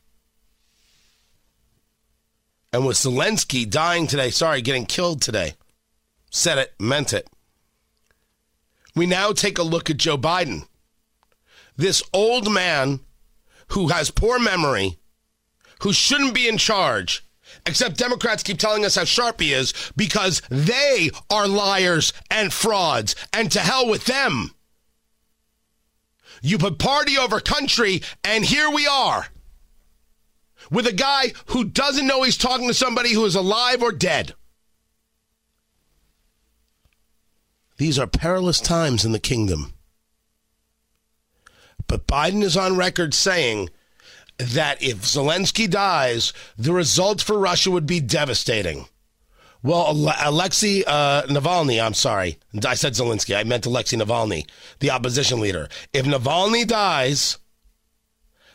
And 2.75 2.85
with 2.85 2.97
Zelensky 2.97 3.69
dying 3.69 4.05
today, 4.05 4.29
sorry, 4.31 4.61
getting 4.61 4.85
killed 4.85 5.21
today, 5.21 5.53
said 6.29 6.57
it, 6.57 6.73
meant 6.77 7.13
it. 7.13 7.25
We 8.93 9.05
now 9.05 9.31
take 9.31 9.57
a 9.57 9.63
look 9.63 9.89
at 9.89 9.95
Joe 9.95 10.17
Biden. 10.17 10.67
This 11.77 12.03
old 12.11 12.51
man 12.51 12.99
who 13.69 13.87
has 13.87 14.11
poor 14.11 14.39
memory, 14.39 14.97
who 15.83 15.93
shouldn't 15.93 16.33
be 16.33 16.49
in 16.49 16.57
charge, 16.57 17.23
except 17.65 17.95
Democrats 17.95 18.43
keep 18.43 18.59
telling 18.59 18.83
us 18.83 18.95
how 18.97 19.05
sharp 19.05 19.39
he 19.39 19.53
is 19.53 19.73
because 19.95 20.41
they 20.49 21.11
are 21.29 21.47
liars 21.47 22.11
and 22.29 22.51
frauds, 22.51 23.15
and 23.31 23.49
to 23.53 23.61
hell 23.61 23.87
with 23.87 24.03
them. 24.03 24.51
You 26.41 26.57
put 26.57 26.77
party 26.77 27.17
over 27.17 27.39
country, 27.39 28.01
and 28.25 28.43
here 28.43 28.69
we 28.69 28.85
are 28.85 29.27
with 30.71 30.87
a 30.87 30.93
guy 30.93 31.33
who 31.47 31.63
doesn't 31.63 32.07
know 32.07 32.23
he's 32.23 32.37
talking 32.37 32.67
to 32.67 32.73
somebody 32.73 33.13
who 33.13 33.25
is 33.25 33.35
alive 33.35 33.81
or 33.81 33.91
dead. 33.91 34.33
These 37.77 37.99
are 37.99 38.07
perilous 38.07 38.61
times 38.61 39.03
in 39.03 39.11
the 39.11 39.19
kingdom. 39.19 39.73
But 41.87 42.07
Biden 42.07 42.41
is 42.41 42.57
on 42.57 42.77
record 42.77 43.13
saying 43.13 43.69
that 44.37 44.81
if 44.81 45.01
Zelensky 45.01 45.69
dies, 45.69 46.33
the 46.57 46.73
result 46.73 47.21
for 47.21 47.37
Russia 47.37 47.71
would 47.71 47.85
be 47.85 47.99
devastating. 47.99 48.87
Well, 49.61 50.13
Alexei 50.21 50.83
uh, 50.85 51.23
Navalny, 51.23 51.83
I'm 51.83 51.95
sorry. 51.95 52.37
I 52.65 52.75
said 52.75 52.93
Zelensky. 52.93 53.35
I 53.35 53.43
meant 53.43 53.65
Alexei 53.65 53.97
Navalny, 53.97 54.47
the 54.79 54.91
opposition 54.91 55.39
leader. 55.39 55.67
If 55.91 56.05
Navalny 56.05 56.67
dies, 56.67 57.39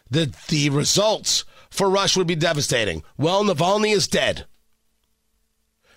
the, 0.09 0.33
the 0.49 0.71
results 0.71 1.45
for 1.71 1.89
Rush 1.89 2.17
would 2.17 2.27
be 2.27 2.35
devastating. 2.35 3.03
Well, 3.17 3.45
Navalny 3.45 3.93
is 3.93 4.09
dead. 4.09 4.47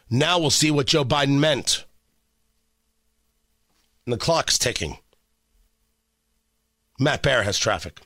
Now 0.10 0.40
we'll 0.40 0.50
see 0.50 0.72
what 0.72 0.88
Joe 0.88 1.04
Biden 1.04 1.40
meant. 1.40 1.86
And 4.06 4.14
the 4.14 4.18
clock's 4.18 4.58
ticking. 4.58 4.98
Matt 7.00 7.22
Bear 7.22 7.44
has 7.44 7.58
traffic. 7.58 8.00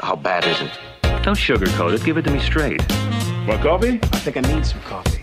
How 0.00 0.14
bad 0.14 0.44
is 0.46 0.60
it? 0.60 0.78
Don't 1.24 1.36
sugarcoat 1.36 1.94
it. 1.94 2.04
Give 2.04 2.16
it 2.16 2.22
to 2.22 2.30
me 2.30 2.38
straight. 2.38 2.80
Want 3.46 3.60
coffee? 3.60 3.98
I 4.02 4.18
think 4.20 4.36
I 4.36 4.40
need 4.40 4.64
some 4.64 4.80
coffee. 4.82 5.15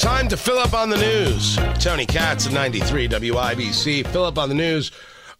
Time 0.00 0.28
to 0.28 0.36
fill 0.38 0.56
up 0.56 0.72
on 0.72 0.88
the 0.88 0.96
news. 0.96 1.56
Tony 1.78 2.06
Katz 2.06 2.46
at 2.46 2.54
93 2.54 3.06
WIBC. 3.06 4.06
Fill 4.06 4.24
up 4.24 4.38
on 4.38 4.48
the 4.48 4.54
news. 4.54 4.90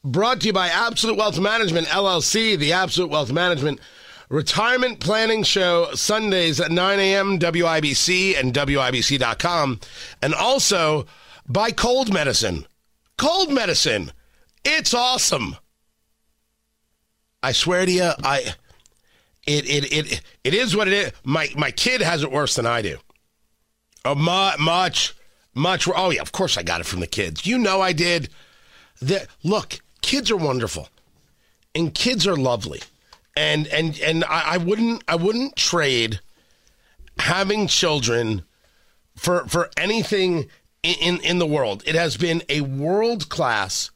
Brought 0.05 0.43
to 0.43 0.49
you 0.49 0.53
by 0.53 0.69
Absolute 0.69 1.17
Wealth 1.17 1.41
Management, 1.41 1.87
LLC, 1.87 2.59
the 2.59 2.75
Absolute 2.75 3.09
Wealth 3.09 3.33
Management 3.33 3.81
Retirement 4.29 5.01
Planning 5.01 5.45
Show, 5.45 5.89
Sundays 5.95 6.61
at 6.61 6.71
9 6.71 7.01
a.m., 7.01 7.39
WIBC 7.39 8.39
and 8.39 8.53
WIBC.com. 8.53 9.81
And 10.21 10.35
also 10.35 11.07
by 11.49 11.71
Cold 11.71 12.13
Medicine. 12.13 12.67
Cold 13.17 13.51
Medicine. 13.51 14.13
It's 14.63 14.93
awesome. 14.93 15.57
I 17.43 17.53
swear 17.53 17.87
to 17.87 17.91
you, 17.91 18.11
I 18.23 18.53
it 19.47 19.67
it 19.67 19.91
it 19.91 20.21
it 20.45 20.53
is 20.53 20.77
what 20.77 20.87
it 20.87 20.93
is. 20.93 21.13
My 21.25 21.49
my 21.57 21.71
kid 21.71 22.03
has 22.03 22.23
it 22.23 22.31
worse 22.31 22.57
than 22.57 22.67
I 22.67 22.83
do. 22.83 22.99
Oh, 24.05 24.15
much 24.15 24.59
much 24.59 25.15
much. 25.55 25.89
Oh 25.95 26.11
yeah, 26.11 26.23
of 26.23 26.33
course 26.33 26.57
I 26.57 26.63
got 26.63 26.81
it 26.81 26.87
from 26.87 27.01
the 27.01 27.07
kids. 27.07 27.47
You 27.47 27.59
know 27.59 27.81
I 27.81 27.93
did. 27.93 28.29
The, 29.01 29.27
look, 29.43 29.81
kids 30.03 30.31
are 30.31 30.37
wonderful, 30.37 30.89
and 31.75 31.95
kids 31.95 32.27
are 32.27 32.37
lovely, 32.37 32.81
and 33.37 33.67
and 33.69 33.99
and 34.01 34.25
I, 34.25 34.55
I 34.55 34.57
wouldn't 34.59 35.05
I 35.09 35.17
wouldn't 35.17 35.57
trade 35.57 36.21
having 37.19 37.67
children 37.67 38.43
for 39.17 39.47
for 39.49 39.71
anything 39.77 40.49
in, 40.83 40.95
in, 41.01 41.21
in 41.21 41.39
the 41.39 41.47
world. 41.47 41.83
It 41.87 41.95
has 41.95 42.17
been 42.17 42.43
a 42.49 42.63
world 42.63 43.29
class 43.29 43.91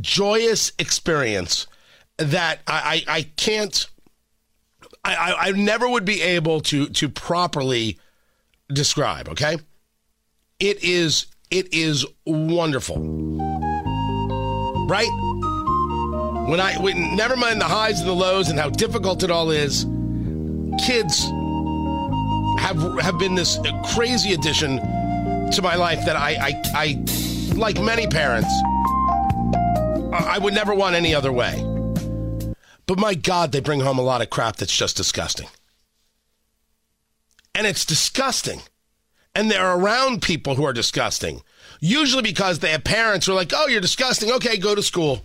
joyous 0.00 0.72
experience 0.78 1.66
that 2.16 2.60
I, 2.66 3.04
I, 3.08 3.16
I 3.16 3.22
can't 3.36 3.88
I, 5.04 5.34
I 5.38 5.52
never 5.52 5.88
would 5.88 6.04
be 6.04 6.22
able 6.22 6.60
to 6.62 6.86
to 6.88 7.08
properly 7.08 7.98
describe, 8.70 9.28
okay? 9.28 9.56
It 10.58 10.82
is 10.84 11.26
it 11.50 11.72
is 11.74 12.06
wonderful. 12.24 12.96
Right? 14.88 15.10
When 16.48 16.60
I 16.60 16.76
when, 16.78 17.16
never 17.16 17.36
mind 17.36 17.60
the 17.60 17.66
highs 17.66 18.00
and 18.00 18.08
the 18.08 18.14
lows 18.14 18.48
and 18.48 18.58
how 18.58 18.70
difficult 18.70 19.22
it 19.22 19.30
all 19.30 19.50
is, 19.50 19.84
kids 20.84 21.24
have 22.60 23.00
have 23.00 23.18
been 23.18 23.34
this 23.34 23.58
crazy 23.94 24.34
addition 24.34 24.76
to 25.50 25.60
my 25.62 25.76
life 25.76 26.04
that 26.06 26.16
I 26.16 26.36
I, 26.40 26.62
I 26.74 27.54
like 27.54 27.80
many 27.80 28.06
parents 28.06 28.52
I 30.12 30.38
would 30.38 30.52
never 30.52 30.74
want 30.74 30.94
any 30.94 31.14
other 31.14 31.32
way. 31.32 31.62
But 32.86 32.98
my 32.98 33.14
God, 33.14 33.52
they 33.52 33.60
bring 33.60 33.80
home 33.80 33.98
a 33.98 34.02
lot 34.02 34.20
of 34.20 34.28
crap 34.28 34.56
that's 34.56 34.76
just 34.76 34.96
disgusting. 34.96 35.48
And 37.54 37.66
it's 37.66 37.84
disgusting. 37.84 38.62
And 39.34 39.50
they're 39.50 39.74
around 39.74 40.22
people 40.22 40.54
who 40.54 40.64
are 40.64 40.72
disgusting. 40.72 41.42
Usually 41.80 42.22
because 42.22 42.58
they 42.58 42.70
have 42.70 42.84
parents 42.84 43.26
who 43.26 43.32
are 43.32 43.36
like, 43.36 43.52
oh, 43.54 43.66
you're 43.66 43.80
disgusting. 43.80 44.30
Okay, 44.32 44.56
go 44.56 44.74
to 44.74 44.82
school. 44.82 45.22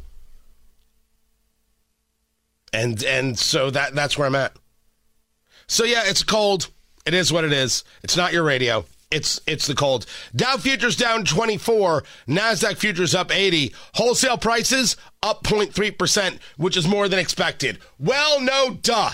And 2.73 3.03
and 3.03 3.37
so 3.37 3.69
that 3.69 3.95
that's 3.95 4.17
where 4.17 4.27
I'm 4.27 4.35
at. 4.35 4.53
So 5.67 5.83
yeah, 5.83 6.03
it's 6.05 6.23
cold. 6.23 6.69
It 7.05 7.13
is 7.13 7.31
what 7.31 7.45
it 7.45 7.53
is. 7.53 7.83
It's 8.03 8.17
not 8.17 8.33
your 8.33 8.43
radio. 8.43 8.85
It's 9.09 9.39
it's 9.47 9.67
the 9.67 9.75
cold. 9.75 10.05
Dow 10.35 10.57
futures 10.57 10.97
down 10.97 11.23
24, 11.23 12.03
Nasdaq 12.27 12.75
futures 12.77 13.15
up 13.15 13.33
80. 13.33 13.73
Wholesale 13.93 14.37
prices 14.37 14.97
up 15.23 15.43
0.3%, 15.43 16.39
which 16.57 16.75
is 16.75 16.87
more 16.87 17.07
than 17.07 17.19
expected. 17.19 17.79
Well, 17.97 18.41
no 18.41 18.77
duh. 18.81 19.11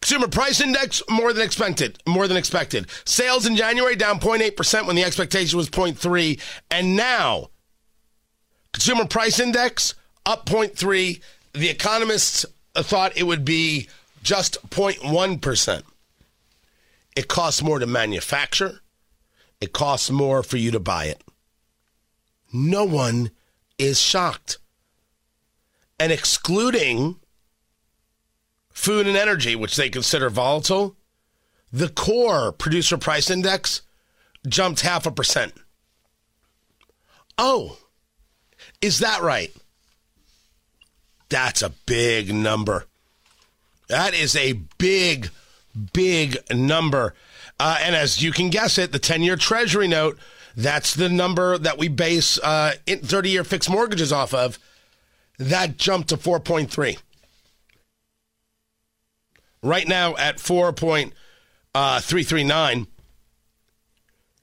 Consumer 0.00 0.28
price 0.28 0.60
index 0.60 1.02
more 1.10 1.32
than 1.32 1.44
expected, 1.44 2.02
more 2.06 2.26
than 2.26 2.36
expected. 2.36 2.86
Sales 3.04 3.44
in 3.44 3.54
January 3.54 3.96
down 3.96 4.18
0.8% 4.18 4.86
when 4.86 4.96
the 4.96 5.04
expectation 5.04 5.56
was 5.56 5.68
0.3, 5.68 6.40
and 6.70 6.96
now 6.96 7.50
consumer 8.72 9.06
price 9.06 9.38
index 9.38 9.94
up 10.24 10.46
0.3. 10.46 11.20
The 11.52 11.68
economists 11.68 12.46
thought 12.74 13.16
it 13.16 13.24
would 13.24 13.44
be 13.44 13.88
just 14.22 14.56
0.1%. 14.70 15.82
It 17.16 17.28
costs 17.28 17.62
more 17.62 17.78
to 17.78 17.86
manufacture, 17.86 18.80
it 19.60 19.72
costs 19.72 20.10
more 20.10 20.42
for 20.42 20.56
you 20.56 20.70
to 20.70 20.80
buy 20.80 21.06
it. 21.06 21.22
No 22.52 22.84
one 22.84 23.30
is 23.78 24.00
shocked. 24.00 24.58
And 25.98 26.10
excluding 26.10 27.19
food 28.80 29.06
and 29.06 29.16
energy, 29.16 29.54
which 29.54 29.76
they 29.76 29.90
consider 29.90 30.30
volatile, 30.30 30.96
the 31.70 31.90
core 31.90 32.50
producer 32.50 32.96
price 32.96 33.30
index 33.30 33.82
jumped 34.48 34.80
half 34.80 35.04
a 35.06 35.10
percent. 35.10 35.52
Oh, 37.36 37.76
is 38.80 38.98
that 39.00 39.20
right? 39.20 39.54
That's 41.28 41.60
a 41.62 41.70
big 41.86 42.34
number. 42.34 42.86
That 43.88 44.14
is 44.14 44.34
a 44.34 44.54
big 44.78 45.30
big 45.92 46.38
number. 46.50 47.14
Uh, 47.58 47.78
and 47.82 47.94
as 47.94 48.22
you 48.22 48.32
can 48.32 48.48
guess 48.48 48.78
it, 48.78 48.92
the 48.92 48.98
10 48.98 49.22
year 49.22 49.36
Treasury 49.36 49.88
note, 49.88 50.18
that's 50.56 50.94
the 50.94 51.08
number 51.08 51.58
that 51.58 51.78
we 51.78 51.88
base 51.88 52.38
30 52.38 52.44
uh, 52.46 53.22
year 53.22 53.44
fixed 53.44 53.70
mortgages 53.70 54.12
off 54.12 54.32
of. 54.32 54.58
That 55.38 55.76
jumped 55.76 56.08
to 56.08 56.16
4.3. 56.16 56.98
right 59.62 59.86
now 59.86 60.16
at 60.16 60.38
4.339. 60.38 62.86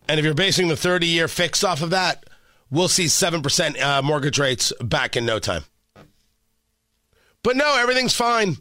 And 0.09 0.19
if 0.19 0.25
you're 0.25 0.33
basing 0.33 0.69
the 0.69 0.77
30 0.77 1.07
year 1.07 1.27
fix 1.27 1.61
off 1.63 1.81
of 1.81 1.89
that, 1.89 2.25
we'll 2.69 2.87
see 2.87 3.05
7% 3.05 3.81
uh, 3.81 4.01
mortgage 4.01 4.39
rates 4.39 4.71
back 4.81 5.17
in 5.17 5.25
no 5.25 5.39
time. 5.39 5.63
But 7.43 7.55
no, 7.55 7.77
everything's 7.77 8.13
fine. 8.13 8.57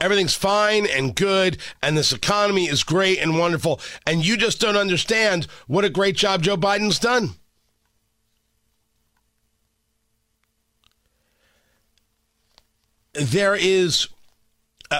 Everything's 0.00 0.34
fine 0.34 0.86
and 0.86 1.14
good, 1.14 1.56
and 1.80 1.96
this 1.96 2.12
economy 2.12 2.68
is 2.68 2.82
great 2.82 3.20
and 3.20 3.38
wonderful. 3.38 3.80
And 4.06 4.26
you 4.26 4.36
just 4.36 4.60
don't 4.60 4.76
understand 4.76 5.46
what 5.68 5.84
a 5.84 5.88
great 5.88 6.16
job 6.16 6.42
Joe 6.42 6.56
Biden's 6.56 6.98
done. 6.98 7.30
There 13.14 13.54
is, 13.54 14.08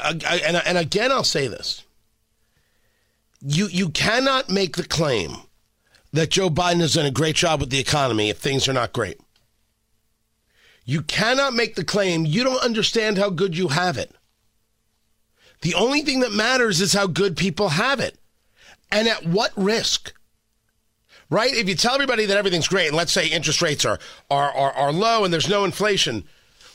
uh, 0.03 0.41
and, 0.45 0.57
and 0.57 0.79
again, 0.79 1.13
I'll 1.13 1.25
say 1.25 1.49
this 1.49 1.85
you 3.45 3.67
you 3.67 3.91
cannot 3.91 4.49
make 4.49 4.77
the 4.77 4.87
claim 4.87 5.37
that 6.13 6.31
Joe 6.31 6.49
Biden 6.49 6.81
has 6.81 6.95
done 6.95 7.07
a 7.07 7.11
great 7.11 7.37
job 7.37 7.61
with 7.61 7.71
the 7.71 7.79
economy 7.79 8.31
if 8.31 8.39
things 8.39 8.69
are 8.69 8.73
not 8.73 8.93
great. 8.93 9.21
You 10.85 11.03
cannot 11.03 11.55
make 11.55 11.75
the 11.75 11.85
claim 11.85 12.25
you 12.25 12.45
don't 12.45 12.63
understand 12.63 13.19
how 13.19 13.31
good 13.31 13.57
you 13.57 13.69
have 13.69 13.99
it. 13.99 14.15
The 15.63 15.75
only 15.75 16.03
thing 16.03 16.21
that 16.21 16.33
matters 16.33 16.81
is 16.81 16.93
how 16.93 17.07
good 17.07 17.37
people 17.37 17.71
have 17.71 18.01
it. 18.01 18.19
And 18.93 19.09
at 19.09 19.27
what 19.27 19.51
risk? 19.57 20.15
Right? 21.31 21.55
If 21.55 21.69
you 21.69 21.75
tell 21.75 21.95
everybody 21.95 22.27
that 22.27 22.37
everything's 22.37 22.69
great, 22.69 22.89
and 22.89 22.97
let's 22.97 23.13
say 23.13 23.27
interest 23.27 23.63
rates 23.63 23.85
are, 23.85 23.99
are, 24.31 24.53
are, 24.53 24.73
are 24.73 24.93
low 24.93 25.25
and 25.25 25.33
there's 25.33 25.49
no 25.49 25.65
inflation, 25.65 26.25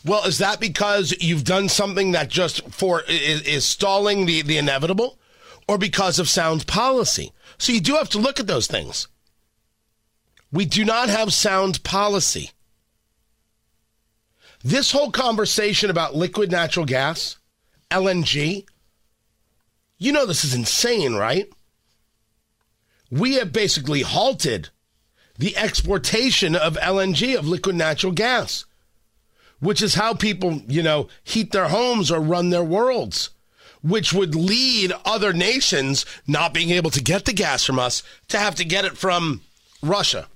well, 0.09 0.23
is 0.23 0.39
that 0.39 0.59
because 0.59 1.15
you've 1.21 1.43
done 1.43 1.69
something 1.69 2.13
that 2.13 2.29
just 2.29 2.67
for 2.71 3.03
is, 3.07 3.43
is 3.43 3.63
stalling 3.63 4.25
the, 4.25 4.41
the 4.41 4.57
inevitable? 4.57 5.19
Or 5.67 5.77
because 5.77 6.17
of 6.17 6.27
sound 6.27 6.65
policy? 6.65 7.31
So 7.59 7.71
you 7.71 7.79
do 7.79 7.93
have 7.93 8.09
to 8.09 8.17
look 8.17 8.39
at 8.39 8.47
those 8.47 8.65
things. 8.65 9.07
We 10.51 10.65
do 10.65 10.83
not 10.83 11.09
have 11.09 11.31
sound 11.31 11.83
policy. 11.83 12.49
This 14.63 14.91
whole 14.91 15.11
conversation 15.11 15.91
about 15.91 16.15
liquid 16.15 16.49
natural 16.49 16.87
gas, 16.87 17.37
LNG, 17.91 18.65
you 19.99 20.11
know 20.11 20.25
this 20.25 20.43
is 20.43 20.55
insane, 20.55 21.13
right? 21.13 21.47
We 23.11 23.35
have 23.35 23.53
basically 23.53 24.01
halted 24.01 24.69
the 25.37 25.55
exportation 25.55 26.55
of 26.55 26.77
LNG, 26.77 27.37
of 27.37 27.47
liquid 27.47 27.75
natural 27.75 28.11
gas, 28.11 28.65
which 29.59 29.81
is 29.81 29.95
how 29.95 30.13
people, 30.13 30.61
you 30.67 30.81
know, 30.81 31.07
heat 31.23 31.51
their 31.51 31.67
homes 31.67 32.11
or 32.11 32.19
run 32.19 32.49
their 32.49 32.63
worlds, 32.63 33.29
which 33.81 34.13
would 34.13 34.35
lead 34.35 34.91
other 35.05 35.33
nations 35.33 36.05
not 36.27 36.53
being 36.53 36.69
able 36.69 36.89
to 36.91 37.03
get 37.03 37.25
the 37.25 37.33
gas 37.33 37.63
from 37.65 37.79
us 37.79 38.03
to 38.27 38.37
have 38.37 38.55
to 38.55 38.65
get 38.65 38.85
it 38.85 38.97
from 38.97 39.41
Russia. 39.81 40.27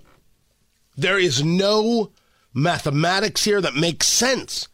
There 0.95 1.19
is 1.19 1.43
no 1.43 2.11
mathematics 2.53 3.43
here 3.43 3.61
that 3.61 3.75
makes 3.75 4.07
sense. 4.07 4.67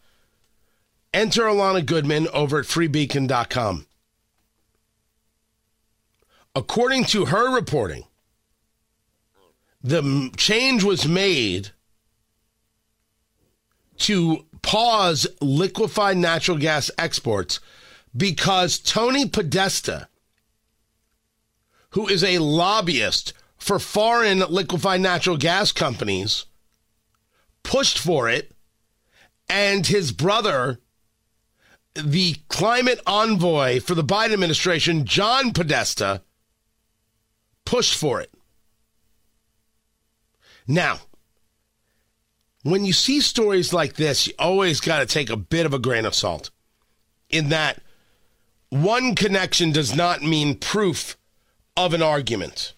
Enter 1.12 1.42
Alana 1.42 1.84
Goodman 1.84 2.28
over 2.28 2.60
at 2.60 2.66
freebeacon.com. 2.66 3.86
According 6.54 7.04
to 7.06 7.26
her 7.26 7.54
reporting, 7.54 8.04
the 9.82 10.30
change 10.36 10.84
was 10.84 11.08
made 11.08 11.70
to 14.00 14.44
pause 14.62 15.26
liquefied 15.40 16.16
natural 16.16 16.58
gas 16.58 16.90
exports 16.98 17.60
because 18.16 18.78
Tony 18.78 19.28
Podesta, 19.28 20.08
who 21.90 22.08
is 22.08 22.24
a 22.24 22.38
lobbyist 22.38 23.32
for 23.56 23.78
foreign 23.78 24.40
liquefied 24.40 25.00
natural 25.00 25.36
gas 25.36 25.72
companies, 25.72 26.46
pushed 27.62 27.98
for 27.98 28.28
it, 28.28 28.52
and 29.48 29.86
his 29.86 30.12
brother, 30.12 30.80
the 31.94 32.36
climate 32.48 33.00
envoy 33.06 33.80
for 33.80 33.94
the 33.94 34.04
Biden 34.04 34.32
administration, 34.32 35.04
John 35.04 35.52
Podesta, 35.52 36.22
pushed 37.64 37.96
for 37.96 38.20
it. 38.20 38.32
Now, 40.66 41.00
when 42.62 42.84
you 42.84 42.92
see 42.92 43.20
stories 43.20 43.72
like 43.72 43.94
this, 43.94 44.26
you 44.26 44.34
always 44.38 44.80
got 44.80 44.98
to 44.98 45.06
take 45.06 45.30
a 45.30 45.36
bit 45.36 45.66
of 45.66 45.74
a 45.74 45.78
grain 45.78 46.04
of 46.04 46.14
salt 46.14 46.50
in 47.30 47.48
that 47.48 47.80
one 48.68 49.14
connection 49.14 49.72
does 49.72 49.94
not 49.94 50.22
mean 50.22 50.56
proof 50.56 51.16
of 51.76 51.94
an 51.94 52.02
argument. 52.02 52.74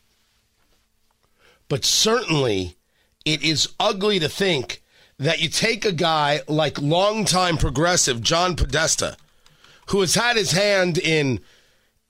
But 1.68 1.84
certainly, 1.84 2.76
it 3.24 3.42
is 3.42 3.68
ugly 3.80 4.18
to 4.18 4.28
think 4.28 4.82
that 5.18 5.40
you 5.40 5.48
take 5.48 5.84
a 5.84 5.92
guy 5.92 6.40
like 6.48 6.80
longtime 6.80 7.56
progressive 7.56 8.22
John 8.22 8.56
Podesta, 8.56 9.16
who 9.88 10.00
has 10.00 10.14
had 10.14 10.36
his 10.36 10.52
hand 10.52 10.98
in 10.98 11.40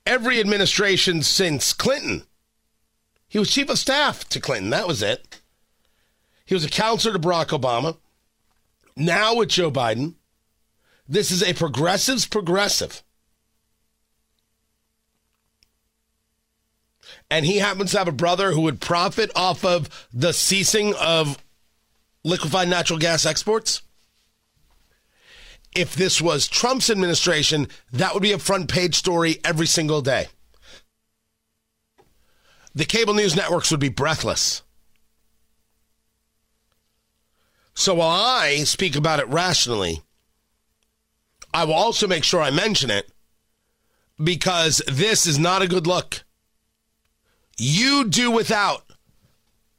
every 0.06 0.40
administration 0.40 1.22
since 1.22 1.72
Clinton. 1.72 2.24
He 3.28 3.38
was 3.38 3.50
chief 3.50 3.68
of 3.70 3.78
staff 3.78 4.28
to 4.30 4.40
Clinton. 4.40 4.70
That 4.70 4.88
was 4.88 5.02
it. 5.02 5.41
He 6.52 6.54
was 6.54 6.66
a 6.66 6.68
counselor 6.68 7.14
to 7.14 7.18
Barack 7.18 7.58
Obama. 7.58 7.96
Now 8.94 9.36
with 9.36 9.48
Joe 9.48 9.70
Biden, 9.70 10.16
this 11.08 11.30
is 11.30 11.42
a 11.42 11.54
progressive's 11.54 12.26
progressive. 12.26 13.02
And 17.30 17.46
he 17.46 17.56
happens 17.56 17.92
to 17.92 17.98
have 18.00 18.06
a 18.06 18.12
brother 18.12 18.52
who 18.52 18.60
would 18.60 18.82
profit 18.82 19.30
off 19.34 19.64
of 19.64 20.06
the 20.12 20.34
ceasing 20.34 20.92
of 21.00 21.42
liquefied 22.22 22.68
natural 22.68 22.98
gas 22.98 23.24
exports. 23.24 23.80
If 25.74 25.94
this 25.94 26.20
was 26.20 26.48
Trump's 26.48 26.90
administration, 26.90 27.66
that 27.92 28.12
would 28.12 28.22
be 28.22 28.32
a 28.32 28.38
front 28.38 28.70
page 28.70 28.94
story 28.94 29.38
every 29.42 29.66
single 29.66 30.02
day. 30.02 30.26
The 32.74 32.84
cable 32.84 33.14
news 33.14 33.34
networks 33.34 33.70
would 33.70 33.80
be 33.80 33.88
breathless. 33.88 34.60
So 37.74 37.94
while 37.94 38.10
I 38.10 38.64
speak 38.64 38.96
about 38.96 39.20
it 39.20 39.28
rationally, 39.28 40.02
I 41.54 41.64
will 41.64 41.74
also 41.74 42.06
make 42.06 42.24
sure 42.24 42.40
I 42.40 42.50
mention 42.50 42.90
it 42.90 43.10
because 44.22 44.82
this 44.86 45.26
is 45.26 45.38
not 45.38 45.62
a 45.62 45.68
good 45.68 45.86
look. 45.86 46.24
You 47.58 48.08
do 48.08 48.30
without 48.30 48.84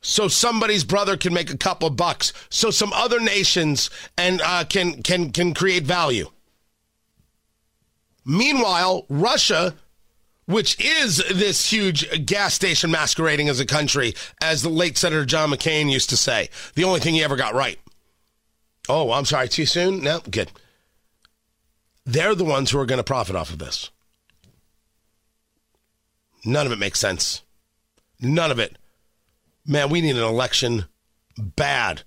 so 0.06 0.28
somebody's 0.28 0.84
brother 0.84 1.15
can 1.15 1.34
make 1.34 1.49
a 1.49 1.57
couple 1.57 1.88
of 1.88 1.95
bucks, 1.95 2.34
so 2.49 2.70
some 2.70 2.91
other 2.94 3.22
nations 3.22 3.90
and 4.18 4.41
uh, 4.44 4.65
can 4.65 5.02
can 5.02 5.32
can 5.32 5.53
create 5.53 5.84
value. 5.84 6.30
Meanwhile, 8.26 9.06
Russia, 9.10 9.76
which 10.45 10.78
is 10.84 11.24
this 11.34 11.72
huge 11.72 12.26
gas 12.26 12.53
station 12.53 12.91
masquerading 12.91 13.48
as 13.48 13.61
a 13.61 13.65
country, 13.65 14.14
as 14.41 14.61
the 14.61 14.70
late 14.70 14.98
Senator 14.98 15.26
John 15.26 15.49
McCain 15.49 15.90
used 15.90 16.10
to 16.10 16.18
say, 16.18 16.49
the 16.76 16.84
only 16.84 16.99
thing 16.99 17.14
he 17.14 17.24
ever 17.24 17.38
got 17.38 17.56
right. 17.56 17.80
Oh, 18.90 19.12
I'm 19.12 19.26
sorry, 19.26 19.48
too 19.48 19.66
soon? 19.66 20.02
No, 20.02 20.20
good. 20.30 20.52
They're 22.06 22.36
the 22.36 22.44
ones 22.44 22.72
who 22.72 22.80
are 22.80 22.86
going 22.86 22.98
to 22.98 23.04
profit 23.04 23.36
off 23.36 23.50
of 23.50 23.60
this. 23.60 23.90
None 26.46 26.66
of 26.66 26.74
it 26.74 26.80
makes 26.80 27.00
sense. 27.00 27.44
None 28.20 28.52
of 28.52 28.60
it. 28.60 28.78
Man, 29.66 29.90
we 29.90 30.02
need 30.02 30.18
an 30.18 30.24
election 30.24 30.86
bad, 31.38 32.04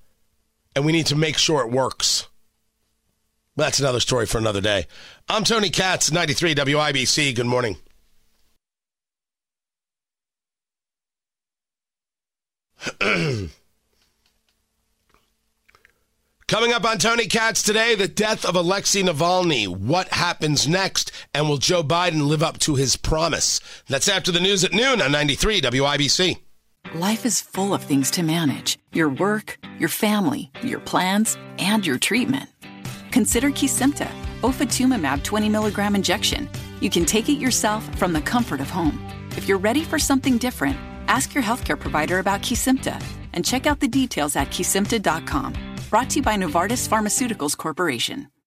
and 0.75 0.85
we 0.85 0.93
need 0.93 1.07
to 1.07 1.17
make 1.17 1.39
sure 1.39 1.63
it 1.63 1.73
works. 1.73 2.29
That's 3.57 3.81
another 3.81 4.01
story 4.01 4.27
for 4.27 4.37
another 4.37 4.61
day. 4.61 4.87
I'm 5.31 5.45
Tony 5.45 5.71
Katz, 5.71 6.13
93 6.13 6.55
WIBC. 6.55 7.35
Good 7.35 7.47
morning. 7.47 7.79
Coming 16.49 16.73
up 16.73 16.85
on 16.85 16.99
Tony 16.99 17.27
Katz 17.27 17.61
today, 17.61 17.97
the 17.97 18.07
death 18.07 18.45
of 18.45 18.55
Alexei 18.55 19.03
Navalny. 19.03 19.67
What 19.67 20.07
happens 20.11 20.69
next? 20.69 21.11
And 21.35 21.49
will 21.49 21.57
Joe 21.57 21.83
Biden 21.83 22.29
live 22.29 22.41
up 22.41 22.59
to 22.59 22.77
his 22.77 22.95
promise? 22.95 23.61
That's 23.89 24.09
after 24.09 24.31
the 24.31 24.39
news 24.39 24.63
at 24.63 24.73
noon 24.73 25.03
on 25.03 25.11
93 25.11 25.61
WIBC. 25.61 26.39
Life 26.95 27.27
is 27.27 27.41
full 27.41 27.75
of 27.75 27.83
things 27.83 28.13
to 28.13 28.23
manage 28.23 28.79
your 28.93 29.09
work, 29.09 29.59
your 29.81 29.89
family, 29.89 30.53
your 30.63 30.79
plans, 30.79 31.37
and 31.59 31.85
your 31.85 31.99
treatment. 31.99 32.49
Consider 33.11 33.51
Kesimpta, 33.51 34.09
ofatumumab 34.43 35.25
20 35.25 35.49
milligram 35.49 35.97
injection. 35.97 36.49
You 36.81 36.91
can 36.91 37.05
take 37.05 37.29
it 37.29 37.41
yourself 37.41 37.83
from 37.99 38.13
the 38.13 38.21
comfort 38.21 38.61
of 38.61 38.71
home. 38.71 39.05
If 39.31 39.49
you're 39.49 39.59
ready 39.59 39.83
for 39.83 39.99
something 39.99 40.39
different, 40.39 40.77
ask 41.09 41.35
your 41.35 41.43
healthcare 41.43 41.79
provider 41.79 42.21
about 42.21 42.43
Kesimpta 42.43 43.03
and 43.33 43.45
check 43.45 43.67
out 43.67 43.81
the 43.81 43.89
details 43.89 44.37
at 44.37 44.51
kesimpta.com. 44.51 45.76
Brought 45.91 46.11
to 46.11 46.17
you 46.17 46.23
by 46.23 46.37
Novartis 46.37 46.89
Pharmaceuticals 46.89 47.57
Corporation. 47.57 48.29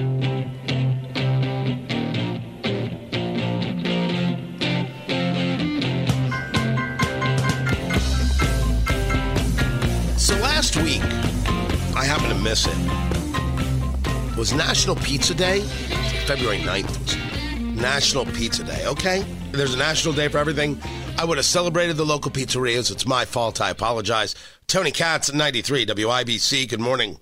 So 0.00 0.06
last 10.36 10.76
week, 10.76 11.02
I 11.94 12.04
happened 12.04 12.30
to 12.30 12.38
miss 12.38 12.66
it. 12.66 14.36
Was 14.38 14.54
National 14.54 14.96
Pizza 14.96 15.34
Day? 15.34 15.60
February 16.24 16.60
9th 16.60 16.98
was 16.98 17.16
National 17.76 18.24
Pizza 18.24 18.64
Day, 18.64 18.86
okay? 18.86 19.22
There's 19.52 19.74
a 19.74 19.78
national 19.78 20.14
day 20.14 20.28
for 20.28 20.38
everything. 20.38 20.80
I 21.18 21.26
would 21.26 21.36
have 21.36 21.44
celebrated 21.44 21.98
the 21.98 22.06
local 22.06 22.30
pizzerias. 22.30 22.90
It's 22.90 23.06
my 23.06 23.26
fault. 23.26 23.60
I 23.60 23.68
apologize. 23.68 24.34
Tony 24.66 24.92
Katz 24.92 25.28
at 25.28 25.34
93 25.34 25.84
WIBC. 25.84 26.70
Good 26.70 26.80
morning. 26.80 27.20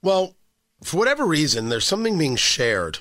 Well, 0.00 0.36
for 0.82 0.98
whatever 0.98 1.26
reason, 1.26 1.68
there's 1.68 1.86
something 1.86 2.18
being 2.18 2.36
shared 2.36 3.00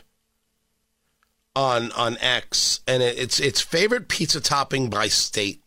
on 1.56 1.92
on 1.94 2.18
X, 2.20 2.82
and 2.88 3.02
it, 3.02 3.18
it's 3.18 3.40
it's 3.40 3.62
favorite 3.62 4.08
pizza 4.08 4.42
topping 4.42 4.90
by 4.90 5.08
state. 5.08 5.62